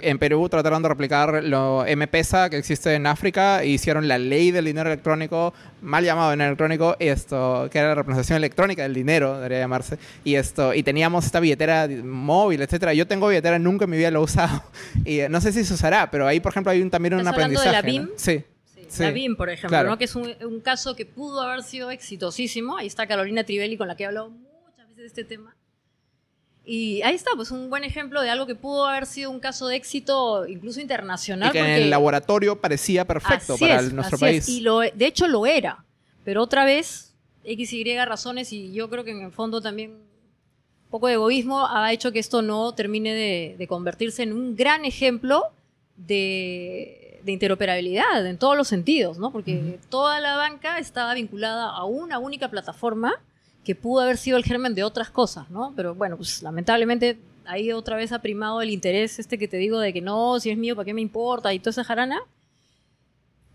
en 0.00 0.18
Perú 0.18 0.48
trataron 0.48 0.82
de 0.82 0.88
replicar 0.88 1.44
lo 1.44 1.84
M-Pesa 1.86 2.48
que 2.50 2.56
existe 2.56 2.94
en 2.94 3.06
África 3.06 3.62
e 3.62 3.68
hicieron 3.68 4.08
la 4.08 4.18
ley 4.18 4.50
del 4.50 4.64
dinero 4.64 4.90
electrónico, 4.90 5.52
mal 5.80 6.04
llamado 6.04 6.30
dinero 6.30 6.48
electrónico, 6.48 6.96
esto, 6.98 7.68
que 7.70 7.78
era 7.78 7.88
la 7.88 7.94
representación 7.96 8.36
electrónica 8.36 8.82
del 8.82 8.94
dinero, 8.94 9.36
debería 9.36 9.60
llamarse, 9.60 9.98
y 10.24 10.34
esto, 10.34 10.74
y 10.74 10.82
teníamos 10.82 11.26
esta 11.26 11.40
billetera 11.40 11.88
móvil, 12.02 12.62
etcétera. 12.62 12.94
Yo 12.94 13.06
tengo 13.06 13.28
billetera, 13.28 13.58
nunca 13.58 13.84
en 13.84 13.90
mi 13.90 13.96
vida 13.96 14.10
lo 14.10 14.20
he 14.20 14.24
usado, 14.24 14.62
y 15.04 15.20
eh, 15.20 15.28
no 15.28 15.40
sé 15.40 15.52
si 15.52 15.64
se 15.64 15.74
usará, 15.74 16.10
pero 16.10 16.26
ahí, 16.26 16.40
por 16.40 16.52
ejemplo, 16.52 16.72
hay 16.72 16.80
un, 16.80 16.90
también 16.90 17.14
un 17.14 17.26
aprendizaje. 17.26 17.68
de 17.68 17.72
la 17.72 17.82
BIM? 17.82 18.08
Sí. 18.16 18.44
La 18.98 19.10
BIM, 19.10 19.36
por 19.36 19.48
ejemplo, 19.48 19.84
¿no? 19.84 19.96
que 19.96 20.04
es 20.04 20.14
un, 20.14 20.34
un, 20.44 20.60
caso 20.60 20.94
que 20.94 21.06
pudo 21.06 21.40
haber 21.40 21.62
sido 21.62 21.90
exitosísimo. 21.90 22.76
Ahí 22.76 22.86
está 22.86 23.06
Carolina 23.06 23.42
Trivelli, 23.42 23.78
con 23.78 23.88
la 23.88 23.96
que 23.96 24.02
he 24.02 24.06
hablado 24.06 24.28
muchas 24.28 24.86
veces 24.86 24.96
de 24.96 25.06
este 25.06 25.24
tema 25.24 25.56
y 26.64 27.02
ahí 27.02 27.14
está, 27.14 27.32
pues 27.34 27.50
un 27.50 27.70
buen 27.70 27.82
ejemplo 27.82 28.22
de 28.22 28.30
algo 28.30 28.46
que 28.46 28.54
pudo 28.54 28.86
haber 28.86 29.06
sido 29.06 29.30
un 29.30 29.40
caso 29.40 29.66
de 29.66 29.76
éxito 29.76 30.46
incluso 30.46 30.80
internacional. 30.80 31.48
Y 31.48 31.52
que 31.52 31.58
en 31.58 31.66
el 31.66 31.90
laboratorio 31.90 32.60
parecía 32.60 33.04
perfecto 33.04 33.56
para 33.58 33.82
nuestro 33.82 34.18
país. 34.18 34.48
Y 34.48 34.60
lo, 34.60 34.80
de 34.80 35.06
hecho 35.06 35.26
lo 35.26 35.44
era. 35.44 35.84
Pero 36.24 36.40
otra 36.42 36.64
vez, 36.64 37.14
X 37.44 37.72
y 37.72 37.80
Y 37.80 38.04
razones, 38.04 38.52
y 38.52 38.72
yo 38.72 38.88
creo 38.88 39.02
que 39.02 39.10
en 39.10 39.22
el 39.22 39.32
fondo 39.32 39.60
también 39.60 39.90
un 39.90 40.90
poco 40.90 41.08
de 41.08 41.14
egoísmo 41.14 41.66
ha 41.66 41.92
hecho 41.92 42.12
que 42.12 42.20
esto 42.20 42.42
no 42.42 42.72
termine 42.74 43.12
de, 43.12 43.66
convertirse 43.66 44.22
en 44.22 44.32
un 44.32 44.54
gran 44.54 44.84
ejemplo 44.84 45.46
de, 45.96 47.20
interoperabilidad 47.26 48.24
en 48.24 48.38
todos 48.38 48.56
los 48.56 48.68
sentidos, 48.68 49.18
¿no? 49.18 49.32
Porque 49.32 49.78
toda 49.88 50.20
la 50.20 50.36
banca 50.36 50.78
estaba 50.78 51.14
vinculada 51.14 51.70
a 51.70 51.84
una 51.84 52.18
única 52.20 52.48
plataforma 52.48 53.20
que 53.64 53.74
pudo 53.74 54.02
haber 54.02 54.16
sido 54.16 54.36
el 54.36 54.44
germen 54.44 54.74
de 54.74 54.84
otras 54.84 55.10
cosas, 55.10 55.50
¿no? 55.50 55.72
Pero 55.76 55.94
bueno, 55.94 56.16
pues 56.16 56.42
lamentablemente 56.42 57.18
ahí 57.44 57.72
otra 57.72 57.96
vez 57.96 58.12
ha 58.12 58.20
primado 58.20 58.60
el 58.62 58.70
interés 58.70 59.18
este 59.18 59.38
que 59.38 59.48
te 59.48 59.56
digo 59.56 59.78
de 59.78 59.92
que 59.92 60.00
no, 60.00 60.38
si 60.40 60.50
es 60.50 60.58
mío, 60.58 60.76
¿para 60.76 60.86
qué 60.86 60.94
me 60.94 61.00
importa? 61.00 61.52
Y 61.52 61.58
toda 61.58 61.70
esa 61.70 61.84
jarana. 61.84 62.20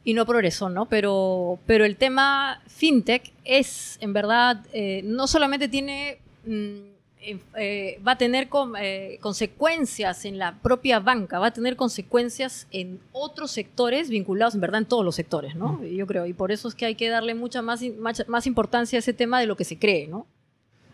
Y 0.04 0.14
no 0.14 0.26
progresó, 0.26 0.70
¿no? 0.70 0.86
Pero, 0.86 1.60
pero 1.66 1.84
el 1.84 1.98
tema 1.98 2.62
fintech 2.68 3.34
es, 3.44 3.98
en 4.00 4.14
verdad, 4.14 4.66
eh, 4.74 5.02
no 5.04 5.28
solamente 5.28 5.68
tiene... 5.68 6.20
Mm, 6.46 6.97
eh, 7.20 8.00
va 8.08 8.14
a 8.14 8.18
tener 8.18 8.48
eh, 8.80 9.18
consecuencias 9.22 10.24
en 10.26 10.38
la 10.38 10.56
propia 10.60 11.00
banca, 11.00 11.40
va 11.40 11.48
a 11.48 11.54
tener 11.54 11.76
consecuencias 11.76 12.68
en 12.72 13.00
otros 13.12 13.52
sectores 13.52 14.10
vinculados, 14.10 14.56
en 14.56 14.62
verdad, 14.62 14.80
en 14.82 14.86
todos 14.86 15.04
los 15.04 15.16
sectores, 15.16 15.56
¿no? 15.56 15.84
Yo 15.84 16.08
creo, 16.08 16.26
y 16.26 16.34
por 16.34 16.52
eso 16.52 16.68
es 16.68 16.76
que 16.76 16.86
hay 16.86 16.96
que 16.96 17.10
darle 17.10 17.36
mucha 17.36 17.62
más, 17.62 17.82
más, 18.28 18.48
importancia 18.48 18.98
a 18.98 19.00
ese 19.00 19.14
tema 19.14 19.40
de 19.40 19.48
lo 19.48 19.58
que 19.58 19.66
se 19.66 19.78
cree, 19.78 20.08
¿no? 20.08 20.26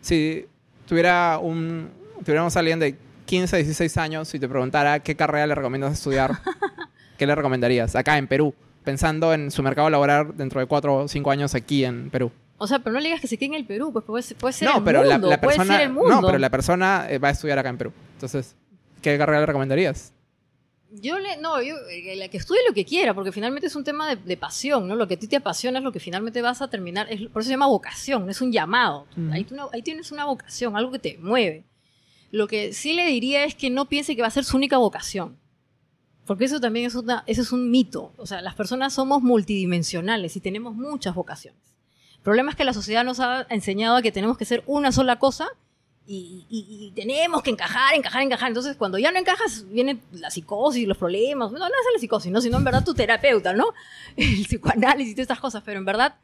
Si 0.00 0.46
tuviera 0.88 1.38
un, 1.38 1.90
tuviéramos 2.24 2.56
a 2.56 2.60
alguien 2.60 2.80
de 2.80 2.96
15, 3.26 3.58
16 3.58 3.96
años 3.98 4.34
y 4.34 4.40
te 4.40 4.48
preguntara 4.48 5.00
qué 5.00 5.14
carrera 5.14 5.46
le 5.46 5.54
recomiendas 5.54 5.92
estudiar, 5.92 6.32
¿qué 7.18 7.26
le 7.26 7.34
recomendarías 7.34 7.94
acá 7.94 8.18
en 8.18 8.26
Perú? 8.26 8.54
Pensando 8.82 9.32
en 9.34 9.50
su 9.50 9.62
mercado 9.62 9.88
laboral 9.88 10.36
dentro 10.36 10.60
de 10.60 10.66
4 10.66 10.96
o 10.96 11.08
5 11.08 11.30
años 11.30 11.54
aquí 11.54 11.84
en 11.84 12.10
Perú. 12.10 12.32
O 12.64 12.66
sea, 12.66 12.78
pero 12.78 12.94
no 12.94 13.00
le 13.00 13.06
digas 13.06 13.20
que 13.20 13.26
se 13.26 13.36
quede 13.36 13.48
en 13.48 13.54
el 13.54 13.66
Perú, 13.66 13.92
pues 13.92 14.04
puede, 14.04 14.22
ser 14.22 14.36
el 14.68 14.82
pero 14.82 15.00
mundo, 15.02 15.28
la, 15.28 15.40
persona, 15.40 15.64
puede 15.64 15.68
ser 15.68 15.80
el 15.80 15.92
mundo. 15.92 16.10
No, 16.10 16.26
pero 16.26 16.38
la 16.38 16.50
persona 16.50 17.06
eh, 17.08 17.18
va 17.18 17.28
a 17.28 17.30
estudiar 17.30 17.58
acá 17.58 17.68
en 17.68 17.78
Perú. 17.78 17.92
Entonces, 18.14 18.56
¿qué 19.02 19.16
carrera 19.18 19.40
le 19.40 19.46
recomendarías? 19.46 20.12
Yo 20.90 21.18
le, 21.18 21.36
no, 21.38 21.60
yo, 21.60 21.74
eh, 21.90 22.16
la 22.16 22.28
que 22.28 22.36
estudie 22.36 22.60
lo 22.66 22.74
que 22.74 22.84
quiera, 22.84 23.14
porque 23.14 23.32
finalmente 23.32 23.66
es 23.66 23.76
un 23.76 23.84
tema 23.84 24.14
de, 24.14 24.36
pasión, 24.36 24.86
¿no? 24.88 24.94
Lo 24.94 25.08
que 25.08 25.14
a 25.14 25.18
ti 25.18 25.26
te 25.26 25.36
apasiona 25.36 25.78
es 25.78 25.84
lo 25.84 25.92
que 25.92 26.00
finalmente 26.00 26.40
vas 26.40 26.62
a 26.62 26.68
terminar, 26.68 27.06
es, 27.10 27.28
por 27.28 27.42
eso 27.42 27.48
se 27.48 27.52
llama 27.52 27.66
vocación, 27.66 28.30
es 28.30 28.40
un 28.40 28.52
llamado. 28.52 29.06
ahí, 29.32 29.46
ahí 29.72 29.82
tienes 29.82 30.12
una 30.12 30.24
vocación, 30.24 30.76
algo 30.76 30.92
que 30.92 30.98
te 30.98 31.18
mueve. 31.18 31.64
Lo 32.30 32.46
que 32.46 32.72
sí 32.72 32.94
le 32.94 33.06
diría 33.06 33.44
es 33.44 33.54
que 33.54 33.70
no 33.70 33.88
piense 33.88 34.16
que 34.16 34.22
va 34.22 34.28
a 34.28 34.30
ser 34.30 34.44
su 34.44 34.56
única 34.56 34.76
vocación. 34.78 35.36
Porque 36.26 36.46
eso 36.46 36.60
también 36.60 36.86
es, 36.86 36.94
una, 36.94 37.22
eso 37.26 37.42
es 37.42 37.52
un 37.52 37.70
mito. 37.70 38.12
O 38.16 38.26
sea, 38.26 38.40
las 38.40 38.54
personas 38.54 38.94
somos 38.94 39.22
multidimensionales 39.22 40.36
y 40.36 40.40
tenemos 40.40 40.74
muchas 40.74 41.14
vocaciones. 41.14 41.73
Problema 42.24 42.50
es 42.50 42.56
que 42.56 42.64
la 42.64 42.72
sociedad 42.72 43.04
nos 43.04 43.20
ha 43.20 43.46
enseñado 43.50 43.96
a 43.96 44.02
que 44.02 44.10
tenemos 44.10 44.38
que 44.38 44.46
ser 44.46 44.64
una 44.66 44.92
sola 44.92 45.18
cosa 45.18 45.46
y, 46.06 46.92
tenemos 46.96 47.42
que 47.42 47.50
encajar, 47.50 47.94
encajar, 47.94 48.22
encajar. 48.22 48.48
Entonces, 48.48 48.76
cuando 48.76 48.98
ya 48.98 49.12
no 49.12 49.18
encajas, 49.18 49.66
viene 49.70 50.00
la 50.10 50.30
psicosis, 50.30 50.88
los 50.88 50.96
problemas. 50.96 51.52
No, 51.52 51.58
no 51.58 51.66
es 51.66 51.72
la 51.92 52.00
psicosis, 52.00 52.32
¿no? 52.32 52.40
sino 52.40 52.56
en 52.56 52.64
verdad 52.64 52.82
tu 52.82 52.94
terapeuta, 52.94 53.52
¿no? 53.52 53.66
El 54.16 54.46
psicoanálisis 54.46 55.12
y 55.12 55.14
todas 55.14 55.24
estas 55.24 55.40
cosas. 55.40 55.62
Pero 55.66 55.78
en 55.78 55.84
verdad, 55.84 56.16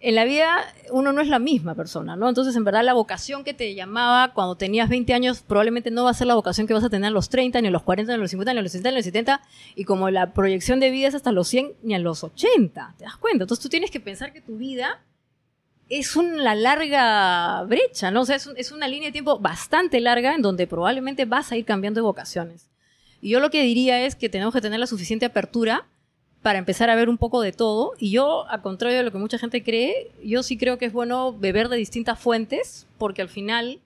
en 0.00 0.16
la 0.16 0.24
vida 0.24 0.58
uno 0.90 1.12
no 1.12 1.20
es 1.20 1.28
la 1.28 1.38
misma 1.38 1.76
persona, 1.76 2.16
¿no? 2.16 2.28
Entonces, 2.28 2.56
en 2.56 2.64
verdad, 2.64 2.82
la 2.82 2.94
vocación 2.94 3.44
que 3.44 3.54
te 3.54 3.76
llamaba 3.76 4.34
cuando 4.34 4.56
tenías 4.56 4.88
20 4.88 5.14
años 5.14 5.42
probablemente 5.46 5.92
no 5.92 6.02
va 6.02 6.10
a 6.10 6.14
ser 6.14 6.26
la 6.26 6.34
vocación 6.34 6.66
que 6.66 6.74
vas 6.74 6.84
a 6.84 6.90
tener 6.90 7.08
a 7.08 7.10
los 7.10 7.28
30, 7.28 7.60
ni 7.60 7.68
a 7.68 7.70
los 7.70 7.82
40, 7.84 8.12
ni 8.12 8.14
a 8.14 8.18
los 8.18 8.30
50, 8.30 8.54
ni 8.54 8.58
a 8.58 8.62
los 8.62 8.72
60, 8.72 8.90
ni 8.90 8.94
a 8.94 8.98
los 8.98 9.04
70. 9.04 9.40
Y 9.76 9.84
como 9.84 10.10
la 10.10 10.32
proyección 10.32 10.80
de 10.80 10.90
vida 10.90 11.06
es 11.06 11.14
hasta 11.14 11.30
los 11.30 11.46
100, 11.46 11.74
ni 11.82 11.94
a 11.94 11.98
los 12.00 12.24
80. 12.24 12.94
¿Te 12.98 13.04
das 13.04 13.16
cuenta? 13.16 13.44
Entonces, 13.44 13.62
tú 13.62 13.68
tienes 13.68 13.90
que 13.92 14.00
pensar 14.00 14.32
que 14.32 14.40
tu 14.40 14.56
vida 14.56 15.00
es 15.88 16.16
una 16.16 16.54
larga 16.54 17.62
brecha, 17.64 18.10
¿no? 18.10 18.22
O 18.22 18.24
sea, 18.26 18.36
es, 18.36 18.72
una 18.72 18.88
línea 18.88 19.08
de 19.08 19.12
tiempo 19.12 19.38
bastante 19.38 20.00
larga 20.00 20.34
en 20.34 20.42
donde 20.42 20.66
probablemente 20.66 21.24
vas 21.24 21.50
a 21.50 21.56
ir 21.56 21.64
cambiando 21.64 21.98
de 21.98 22.02
vocaciones. 22.02 22.68
Y 23.20 23.30
yo 23.30 23.40
lo 23.40 23.50
que 23.50 23.62
diría 23.62 24.04
es 24.04 24.14
que 24.14 24.28
tenemos 24.28 24.54
que 24.54 24.60
tener 24.60 24.78
la 24.78 24.86
suficiente 24.86 25.26
apertura 25.26 25.86
para 26.42 26.58
empezar 26.58 26.88
a 26.90 26.94
ver 26.94 27.08
un 27.08 27.18
poco 27.18 27.40
de 27.40 27.52
todo. 27.52 27.92
Y 27.98 28.10
yo, 28.10 28.48
a 28.50 28.62
contrario 28.62 28.98
de 28.98 29.04
lo 29.04 29.12
que 29.12 29.18
mucha 29.18 29.38
gente 29.38 29.62
cree, 29.62 30.10
yo 30.22 30.42
sí 30.42 30.56
creo 30.56 30.78
que 30.78 30.86
es 30.86 30.92
bueno 30.92 31.32
beber 31.32 31.68
de 31.68 31.76
distintas 31.76 32.20
fuentes, 32.20 32.86
porque 32.98 33.22
al 33.22 33.28
final 33.28 33.80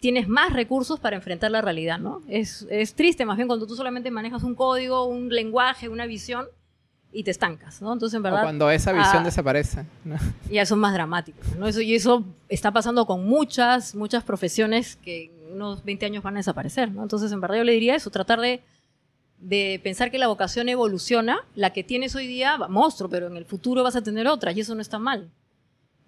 tienes 0.00 0.28
más 0.28 0.52
recursos 0.52 1.00
para 1.00 1.16
enfrentar 1.16 1.50
la 1.50 1.62
realidad, 1.62 1.98
¿no? 1.98 2.20
Es, 2.28 2.66
es 2.68 2.94
triste 2.94 3.24
más 3.24 3.36
bien 3.36 3.48
cuando 3.48 3.66
tú 3.66 3.74
solamente 3.74 4.10
manejas 4.10 4.42
un 4.42 4.54
código, 4.54 5.04
un 5.06 5.30
lenguaje, 5.30 5.88
una 5.88 6.04
visión 6.04 6.46
y 7.14 7.22
te 7.22 7.30
estancas, 7.30 7.80
¿no? 7.80 7.92
Entonces, 7.92 8.16
en 8.16 8.24
verdad... 8.24 8.40
O 8.40 8.42
cuando 8.42 8.70
esa 8.70 8.92
visión 8.92 9.22
ah, 9.22 9.24
desaparece. 9.24 9.86
¿no? 10.04 10.16
Ya 10.50 10.66
son 10.66 10.80
más 10.80 10.92
dramáticos, 10.92 11.46
¿no? 11.56 11.68
Eso, 11.68 11.80
y 11.80 11.94
eso 11.94 12.24
está 12.48 12.72
pasando 12.72 13.06
con 13.06 13.24
muchas, 13.24 13.94
muchas 13.94 14.24
profesiones 14.24 14.96
que 14.96 15.26
en 15.26 15.54
unos 15.54 15.84
20 15.84 16.06
años 16.06 16.24
van 16.24 16.34
a 16.34 16.40
desaparecer, 16.40 16.90
¿no? 16.90 17.02
Entonces, 17.02 17.30
en 17.30 17.40
verdad 17.40 17.58
yo 17.58 17.64
le 17.64 17.72
diría 17.72 17.94
eso, 17.94 18.10
tratar 18.10 18.40
de, 18.40 18.62
de 19.38 19.80
pensar 19.84 20.10
que 20.10 20.18
la 20.18 20.26
vocación 20.26 20.68
evoluciona, 20.68 21.38
la 21.54 21.70
que 21.70 21.84
tienes 21.84 22.16
hoy 22.16 22.26
día, 22.26 22.58
monstruo, 22.68 23.08
pero 23.08 23.28
en 23.28 23.36
el 23.36 23.44
futuro 23.44 23.84
vas 23.84 23.94
a 23.94 24.02
tener 24.02 24.26
otras 24.26 24.56
y 24.56 24.60
eso 24.60 24.74
no 24.74 24.82
está 24.82 24.98
mal. 24.98 25.30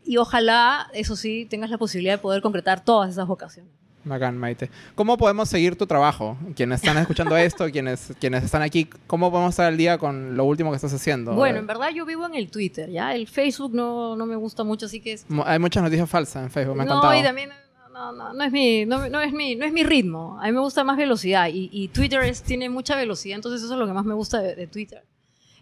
Y 0.05 0.17
ojalá, 0.17 0.91
eso 0.93 1.15
sí, 1.15 1.47
tengas 1.49 1.71
la 1.71 1.79
posibilidad 1.79 2.15
de 2.15 2.19
poder 2.19 2.43
concretar 2.43 2.85
todas 2.85 3.11
esas 3.11 3.29
vocaciones. 3.29 3.73
Bacán, 4.07 4.39
Maite. 4.39 4.71
¿Cómo 4.95 5.17
podemos 5.17 5.49
seguir 5.49 5.77
tu 5.77 5.87
trabajo? 5.87 6.37
Quienes 6.55 6.81
están 6.81 6.97
escuchando 6.99 7.37
esto, 7.49 7.69
quienes, 7.71 8.13
quienes 8.21 8.45
están 8.45 8.63
aquí, 8.63 8.89
¿cómo 9.07 9.31
podemos 9.31 9.51
estar 9.51 9.67
al 9.67 9.77
día 9.77 9.99
con 9.99 10.37
lo 10.37 10.45
último 10.45 10.71
que 10.71 10.77
estás 10.77 10.95
haciendo? 10.95 11.35
Bueno, 11.35 11.59
en 11.59 11.67
verdad 11.67 11.91
yo 11.95 12.07
vivo 12.07 12.25
en 12.27 12.35
el 12.37 12.49
Twitter, 12.51 12.89
¿ya? 12.91 13.15
El 13.15 13.27
Facebook 13.27 13.75
no, 13.75 14.15
no 14.17 14.25
me 14.27 14.37
gusta 14.37 14.63
mucho, 14.65 14.87
así 14.87 15.01
que 15.01 15.15
es... 15.15 15.27
Hay 15.45 15.59
muchas 15.59 15.83
noticias 15.83 16.09
falsas 16.09 16.45
en 16.45 16.51
Facebook, 16.51 16.77
me 16.77 16.83
han 16.83 16.89
no, 16.89 16.95
contado. 16.95 17.19
y 17.19 17.23
también 17.23 17.51
no, 17.93 18.13
no, 18.13 18.33
no 18.33 18.45
es 18.45 18.53
mi, 18.53 18.87
no, 18.87 19.09
no 19.09 19.21
es 19.21 19.33
mi, 19.33 19.57
no 19.57 19.65
es 19.65 19.73
mi 19.73 19.83
ritmo. 19.83 20.39
A 20.41 20.47
mí 20.47 20.53
me 20.53 20.61
gusta 20.61 20.85
más 20.85 20.97
velocidad 20.97 21.49
y, 21.49 21.69
y 21.73 21.89
Twitter 21.89 22.23
es- 22.23 22.43
tiene 22.43 22.69
mucha 22.69 22.95
velocidad, 22.95 23.37
entonces 23.37 23.63
eso 23.63 23.73
es 23.73 23.79
lo 23.79 23.87
que 23.87 23.93
más 23.93 24.05
me 24.05 24.15
gusta 24.15 24.41
de, 24.41 24.55
de 24.55 24.67
Twitter. 24.69 25.03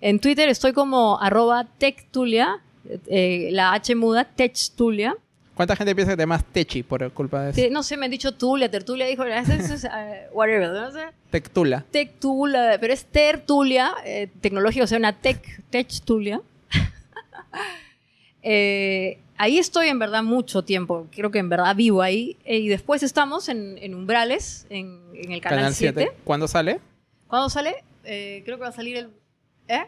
En 0.01 0.21
Twitter 0.21 0.49
estoy 0.51 0.73
como 0.75 1.19
arroba 1.21 1.65
techtulia, 1.79 2.61
eh, 3.07 3.49
la 3.53 3.73
H 3.73 3.95
muda, 3.95 4.25
techtulia. 4.25 5.17
¿Cuánta 5.55 5.77
gente 5.77 5.95
piensa 5.95 6.13
que 6.13 6.17
te 6.17 6.23
llamas 6.23 6.45
Techi 6.45 6.83
por 6.83 7.11
culpa 7.13 7.43
de 7.43 7.51
eso? 7.51 7.73
No 7.73 7.83
sé, 7.83 7.97
me 7.97 8.07
han 8.07 8.11
dicho 8.11 8.35
tulia, 8.35 8.71
tertulia, 8.71 9.07
dijo, 9.07 9.25
eso 9.25 9.53
es, 9.53 9.85
eh, 9.85 10.29
whatever, 10.33 10.71
no 10.71 10.91
sé. 10.91 11.07
Tectula. 11.31 11.85
Tectulia, 11.91 12.77
pero 12.81 12.93
es 12.93 13.05
tertulia, 13.05 13.95
eh, 14.05 14.29
tecnológica, 14.41 14.85
o 14.85 14.87
sea, 14.89 14.99
una 14.99 15.13
tech, 15.13 15.63
techtulia. 15.71 16.41
Eh, 18.47 19.21
ahí 19.39 19.59
estoy 19.59 19.89
en 19.89 19.99
verdad 19.99 20.23
mucho 20.23 20.65
tiempo, 20.65 21.07
creo 21.11 21.31
que 21.31 21.39
en 21.39 21.49
verdad 21.49 21.75
vivo 21.75 22.03
ahí. 22.03 22.37
Eh, 22.45 22.59
y 22.59 22.69
después 22.69 23.03
estamos 23.03 23.49
en, 23.49 23.79
en 23.79 23.95
Umbrales, 23.95 24.67
en, 24.69 25.01
en 25.15 25.33
el 25.33 25.41
Canal, 25.41 25.75
7. 25.75 26.13
¿Cuándo 26.25 26.47
sale? 26.47 26.79
¿Cuándo 27.27 27.49
sale? 27.49 27.85
Eh, 28.05 28.43
creo 28.45 28.59
que 28.59 28.63
va 28.65 28.69
a 28.69 28.73
salir 28.73 28.99
el... 28.99 29.09
¿Eh? 29.69 29.87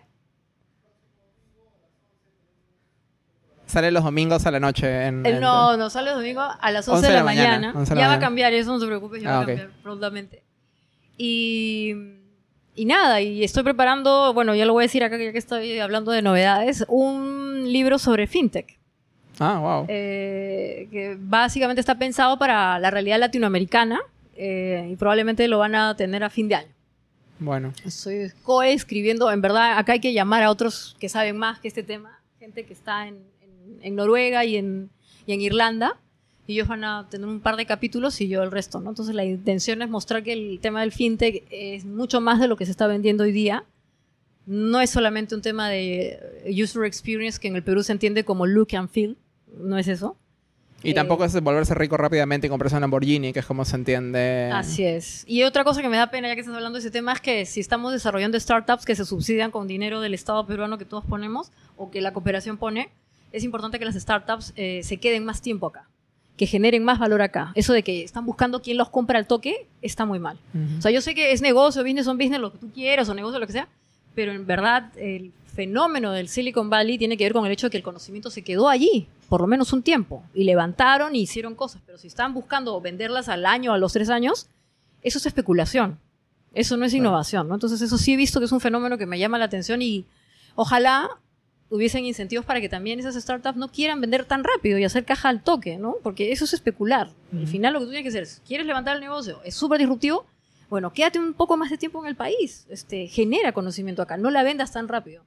Sale 3.77 3.91
los 3.91 4.05
domingos 4.05 4.47
a 4.47 4.51
la 4.51 4.59
noche 4.59 5.07
en... 5.07 5.27
En- 5.27 5.39
no, 5.39 5.77
no 5.77 5.91
sale 5.91 6.09
el 6.09 6.17
domingo 6.17 6.41
a 6.41 6.71
las 6.71 6.89
11, 6.89 7.07
de 7.09 7.13
la, 7.13 7.23
mañana. 7.23 7.73
11 7.77 7.95
la 7.95 8.01
ya 8.01 8.07
va 8.07 8.13
a 8.15 8.17
mañana. 8.17 8.27
cambiar, 8.27 8.55
eso 8.55 8.73
no 8.73 8.81
se 8.81 8.87
preocupe, 8.87 9.21
ya 9.21 9.29
Ah, 9.29 9.37
va 9.37 9.43
a 9.43 9.47
cambiar 9.47 9.69
prontamente. 9.83 10.43
Y, 11.19 11.95
y 12.75 12.85
nada, 12.87 13.21
y 13.21 13.45
estoy 13.45 13.65
preparando, 13.65 14.33
bueno, 14.33 14.55
ya 14.55 14.65
lo 14.65 14.73
voy 14.73 14.85
a 14.85 14.87
decir 14.87 15.05
acá 15.05 15.19
ya 15.19 15.31
que 15.31 15.37
estoy 15.37 15.79
hablando 15.79 16.11
de 16.11 16.23
novedades, 16.23 16.87
un 16.89 17.71
libro 17.71 17.99
sobre 17.99 18.27
fintech. 18.27 18.79
Ah, 19.39 19.59
wow. 19.59 19.85
eh, 19.91 20.89
que 20.91 21.19
básicamente 21.21 21.81
está 21.81 21.99
pensado 21.99 22.39
para 22.39 22.79
la 22.79 22.91
realidad 22.91 23.19
latinoamericana 23.19 24.01
eh, 24.37 24.89
y 24.91 24.97
probablemente 24.97 25.47
lo 25.49 25.59
van 25.59 25.75
a 25.75 25.95
tener 25.97 26.25
a 26.25 26.31
fin 26.31 26.49
de 26.49 26.55
año. 26.55 26.73
Bueno. 27.39 27.75
Estoy 27.85 28.33
coescribiendo, 28.43 29.31
en 29.31 29.43
verdad 29.43 29.77
acá 29.77 29.93
hay 29.93 30.01
que 30.01 30.15
llamar 30.15 30.43
a 30.43 30.51
otros 30.51 30.97
que 30.99 31.11
saben 31.11 31.37
más 31.37 31.61
que 31.61 31.69
este 31.69 31.83
tema, 31.83 32.19
gente 32.39 32.65
que 32.65 32.73
está 32.73 33.07
en, 33.09 33.19
en- 33.67 33.79
en 33.83 33.95
Noruega 33.97 34.45
y 34.45 34.57
en, 34.57 34.91
y 35.27 35.33
en 35.33 35.41
Irlanda, 35.41 35.99
y 36.47 36.53
ellos 36.55 36.69
van 36.69 36.85
a 36.85 37.09
tener 37.11 37.27
un 37.27 37.41
par 37.41 37.57
de 37.57 37.67
capítulos 37.67 38.21
y 38.21 38.29
yo 38.29 38.43
el 38.43 38.51
resto, 38.53 38.81
¿no? 38.81 38.91
Entonces 38.91 39.15
la 39.15 39.25
intención 39.25 39.83
es 39.83 39.89
mostrar 39.91 40.23
que 40.23 40.33
el 40.33 40.61
tema 40.61 40.81
del 40.81 40.93
fintech 40.93 41.45
es 41.51 41.85
mucho 41.85 42.21
más 42.21 42.39
de 42.41 42.47
lo 42.49 42.57
que 42.57 42.65
se 42.67 42.71
está 42.71 42.87
vendiendo 42.87 43.25
hoy 43.25 43.33
día. 43.33 43.65
No 44.47 44.81
es 44.81 44.91
solamente 44.91 45.35
un 45.35 45.43
tema 45.43 45.69
de 45.69 46.21
user 46.47 46.85
experience 46.85 47.41
que 47.41 47.49
en 47.49 47.57
el 47.57 47.65
Perú 47.65 47.83
se 47.83 47.91
entiende 47.93 48.25
como 48.25 48.47
look 48.47 48.69
and 48.77 48.89
feel, 48.89 49.17
no 49.59 49.77
es 49.77 49.89
eso. 49.89 50.17
Y 50.85 50.91
Eh, 50.91 50.95
tampoco 50.95 51.25
es 51.25 51.33
volverse 51.41 51.75
rico 51.75 51.97
rápidamente 51.97 52.47
y 52.47 52.51
comprarse 52.51 52.77
un 52.77 52.83
Lamborghini, 52.83 53.33
que 53.33 53.41
es 53.41 53.47
como 53.47 53.65
se 53.65 53.75
entiende. 53.75 54.51
Así 54.53 54.85
es. 54.85 55.25
Y 55.27 55.43
otra 55.43 55.65
cosa 55.65 55.83
que 55.83 55.89
me 55.89 55.97
da 55.97 56.11
pena, 56.13 56.29
ya 56.29 56.35
que 56.37 56.43
estás 56.43 56.55
hablando 56.55 56.77
de 56.77 56.81
ese 56.81 56.93
tema, 56.93 57.13
es 57.15 57.21
que 57.21 57.45
si 57.45 57.59
estamos 57.59 57.93
desarrollando 57.93 58.39
startups 58.39 58.85
que 58.85 58.95
se 58.95 59.05
subsidian 59.05 59.51
con 59.51 59.67
dinero 59.67 60.01
del 60.01 60.15
Estado 60.15 60.47
peruano 60.47 60.79
que 60.79 60.85
todos 60.85 61.05
ponemos 61.05 61.51
o 61.77 61.91
que 61.91 62.01
la 62.01 62.13
cooperación 62.13 62.57
pone, 62.57 62.91
es 63.33 63.45
importante 63.45 63.79
que 63.79 63.85
las 63.85 63.95
startups 63.95 64.53
eh, 64.57 64.81
se 64.83 64.99
queden 64.99 65.25
más 65.25 65.43
tiempo 65.43 65.67
acá, 65.67 65.89
que 66.37 66.47
generen 66.47 66.85
más 66.85 66.99
valor 66.99 67.23
acá. 67.23 67.53
Eso 67.55 67.73
de 67.73 67.83
que 67.83 68.03
están 68.03 68.27
buscando 68.27 68.63
quién 68.63 68.77
los 68.77 68.91
compra 68.91 69.19
al 69.19 69.27
toque 69.27 69.67
está 69.83 70.05
muy 70.05 70.19
mal. 70.19 70.39
Ujú. 70.55 70.79
O 70.79 70.83
sea, 70.83 70.91
yo 70.91 71.01
sé 71.01 71.15
que 71.15 71.33
es 71.33 71.43
negocio, 71.43 71.83
business 71.83 72.07
on 72.07 72.19
business, 72.19 72.41
lo 72.41 72.53
que 72.53 72.59
tú 72.59 72.71
quieras, 72.71 73.09
o 73.09 73.15
negocio, 73.15 73.39
lo 73.39 73.47
que 73.47 73.53
sea, 73.53 73.69
pero 74.15 74.33
en 74.33 74.47
verdad 74.47 74.91
el 74.97 75.33
fenómeno 75.55 76.13
del 76.13 76.29
Silicon 76.29 76.69
Valley 76.69 76.99
tiene 76.99 77.17
que 77.17 77.25
ver 77.25 77.33
con 77.33 77.47
el 77.47 77.53
hecho 77.53 77.67
de 77.67 77.71
que 77.71 77.79
el 77.79 77.83
conocimiento 77.83 78.31
se 78.31 78.43
quedó 78.43 78.69
allí, 78.69 79.09
por 79.29 79.41
lo 79.41 79.47
menos 79.47 79.73
un 79.73 79.83
tiempo, 79.83 80.23
y 80.35 80.45
levantaron 80.45 81.17
y 81.17 81.23
hicieron 81.23 81.55
cosas, 81.55 81.83
pero 81.87 81.99
si 81.99 82.07
están 82.07 82.35
buscando 82.35 82.79
venderlas 82.81 83.29
al 83.29 83.47
año, 83.47 83.73
a 83.73 83.79
los 83.79 83.93
tres 83.93 84.11
años, 84.11 84.49
eso 85.03 85.19
es 85.19 85.27
especulación. 85.27 85.99
Eso 86.53 86.79
no 86.79 86.87
es 86.87 86.95
innovación, 86.95 87.49
¿no? 87.49 87.55
Entonces, 87.55 87.83
eso 87.83 87.99
sí 87.99 88.15
he 88.15 88.17
visto 88.17 88.41
que 88.41 88.47
es 88.47 88.53
un 88.53 88.61
fenómeno 88.61 88.97
que 88.97 89.05
me 89.05 89.19
llama 89.19 89.37
la 89.37 89.45
atención 89.45 89.83
y 89.83 90.07
ojalá 90.55 91.11
hubiesen 91.71 92.05
incentivos 92.05 92.45
para 92.45 92.61
que 92.61 92.69
también 92.69 92.99
esas 93.01 93.15
startups 93.15 93.57
no 93.57 93.69
quieran 93.69 94.01
vender 94.01 94.25
tan 94.25 94.45
rápido 94.45 94.79
y 94.79 94.85
hacer 94.85 95.05
caja 95.05 95.29
al 95.29 95.43
toque, 95.43 95.79
¿no? 95.79 95.97
Porque 96.03 96.33
eso 96.33 96.45
es 96.45 96.53
especular. 96.53 97.11
Al 97.33 97.47
final 97.47 97.73
lo 97.73 97.81
que 97.81 97.87
tú 97.87 97.91
tienes 97.91 98.05
que 98.05 98.09
hacer 98.11 98.23
es, 98.23 98.43
¿quieres 98.47 98.67
levantar 98.67 98.97
el 98.97 99.01
negocio? 99.01 99.41
Es 99.45 99.55
súper 99.55 99.79
disruptivo. 99.79 100.27
Bueno, 100.69 100.93
quédate 100.93 101.19
un 101.19 101.35
poco 101.35 101.57
más 101.57 101.71
de 101.71 101.79
tiempo 101.79 102.01
en 102.03 102.09
el 102.09 102.17
país. 102.17 102.67
Este, 102.69 103.07
genera 103.09 103.53
conocimiento 103.53 104.03
acá. 104.03 104.17
No 104.17 104.31
la 104.31 104.43
vendas 104.43 104.73
tan 104.73 104.89
rápido. 104.89 105.25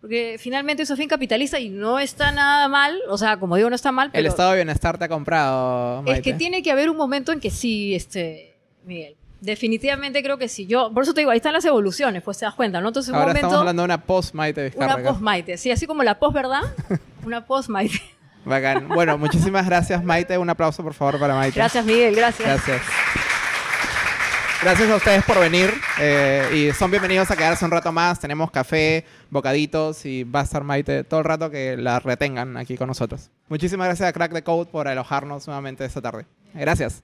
Porque 0.00 0.36
finalmente 0.38 0.82
es 0.82 0.90
un 0.90 0.96
fin 0.96 1.08
capitalista 1.08 1.58
y 1.58 1.70
no 1.70 1.98
está 1.98 2.30
nada 2.30 2.68
mal. 2.68 3.00
O 3.08 3.16
sea, 3.16 3.38
como 3.38 3.56
digo, 3.56 3.70
no 3.70 3.76
está 3.76 3.90
mal, 3.90 4.10
El 4.12 4.26
estado 4.26 4.50
de 4.50 4.56
bienestar 4.56 4.98
te 4.98 5.04
ha 5.06 5.08
comprado, 5.08 6.04
es 6.06 6.20
que 6.20 6.34
tiene 6.34 6.62
que 6.62 6.70
haber 6.70 6.90
un 6.90 6.96
momento 6.96 7.32
en 7.32 7.40
que 7.40 7.50
sí, 7.50 7.94
este, 7.94 8.54
Miguel. 8.84 9.16
Definitivamente 9.44 10.22
creo 10.22 10.38
que 10.38 10.48
sí. 10.48 10.66
Yo, 10.66 10.90
por 10.92 11.02
eso 11.02 11.12
te 11.12 11.20
digo, 11.20 11.30
ahí 11.30 11.36
están 11.36 11.52
las 11.52 11.64
evoluciones, 11.66 12.22
pues 12.22 12.38
te 12.38 12.46
das 12.46 12.54
cuenta, 12.54 12.80
¿no? 12.80 12.88
Entonces, 12.88 13.10
un 13.10 13.16
Ahora 13.16 13.28
momento, 13.28 13.46
estamos 13.46 13.60
hablando 13.60 13.82
de 13.82 13.84
una 13.84 14.00
post-Maite 14.00 14.72
una 14.76 14.96
post-Maite. 14.98 15.58
Sí, 15.58 15.70
así 15.70 15.86
como 15.86 16.02
la 16.02 16.18
post-verdad, 16.18 16.62
una 17.24 17.44
post-Maite. 17.44 18.00
Bacán. 18.44 18.88
Bueno, 18.88 19.18
muchísimas 19.18 19.66
gracias, 19.66 20.02
Maite. 20.02 20.36
Un 20.38 20.48
aplauso, 20.48 20.82
por 20.82 20.94
favor, 20.94 21.18
para 21.18 21.34
Maite. 21.34 21.58
Gracias, 21.58 21.84
Miguel, 21.84 22.14
gracias. 22.14 22.48
Gracias. 22.48 22.82
Gracias 24.62 24.90
a 24.90 24.96
ustedes 24.96 25.24
por 25.24 25.38
venir 25.38 25.70
eh, 26.00 26.48
y 26.54 26.72
son 26.72 26.90
bienvenidos 26.90 27.30
a 27.30 27.36
quedarse 27.36 27.66
un 27.66 27.70
rato 27.70 27.92
más. 27.92 28.18
Tenemos 28.18 28.50
café, 28.50 29.04
bocaditos 29.28 30.06
y 30.06 30.24
va 30.24 30.40
a 30.40 30.44
estar 30.44 30.64
Maite 30.64 31.04
todo 31.04 31.20
el 31.20 31.26
rato 31.26 31.50
que 31.50 31.76
la 31.76 32.00
retengan 32.00 32.56
aquí 32.56 32.78
con 32.78 32.88
nosotros. 32.88 33.30
Muchísimas 33.48 33.88
gracias 33.88 34.08
a 34.08 34.12
Crack 34.14 34.32
the 34.32 34.42
Code 34.42 34.70
por 34.70 34.88
alojarnos 34.88 35.46
nuevamente 35.46 35.84
esta 35.84 36.00
tarde. 36.00 36.24
Gracias. 36.54 37.02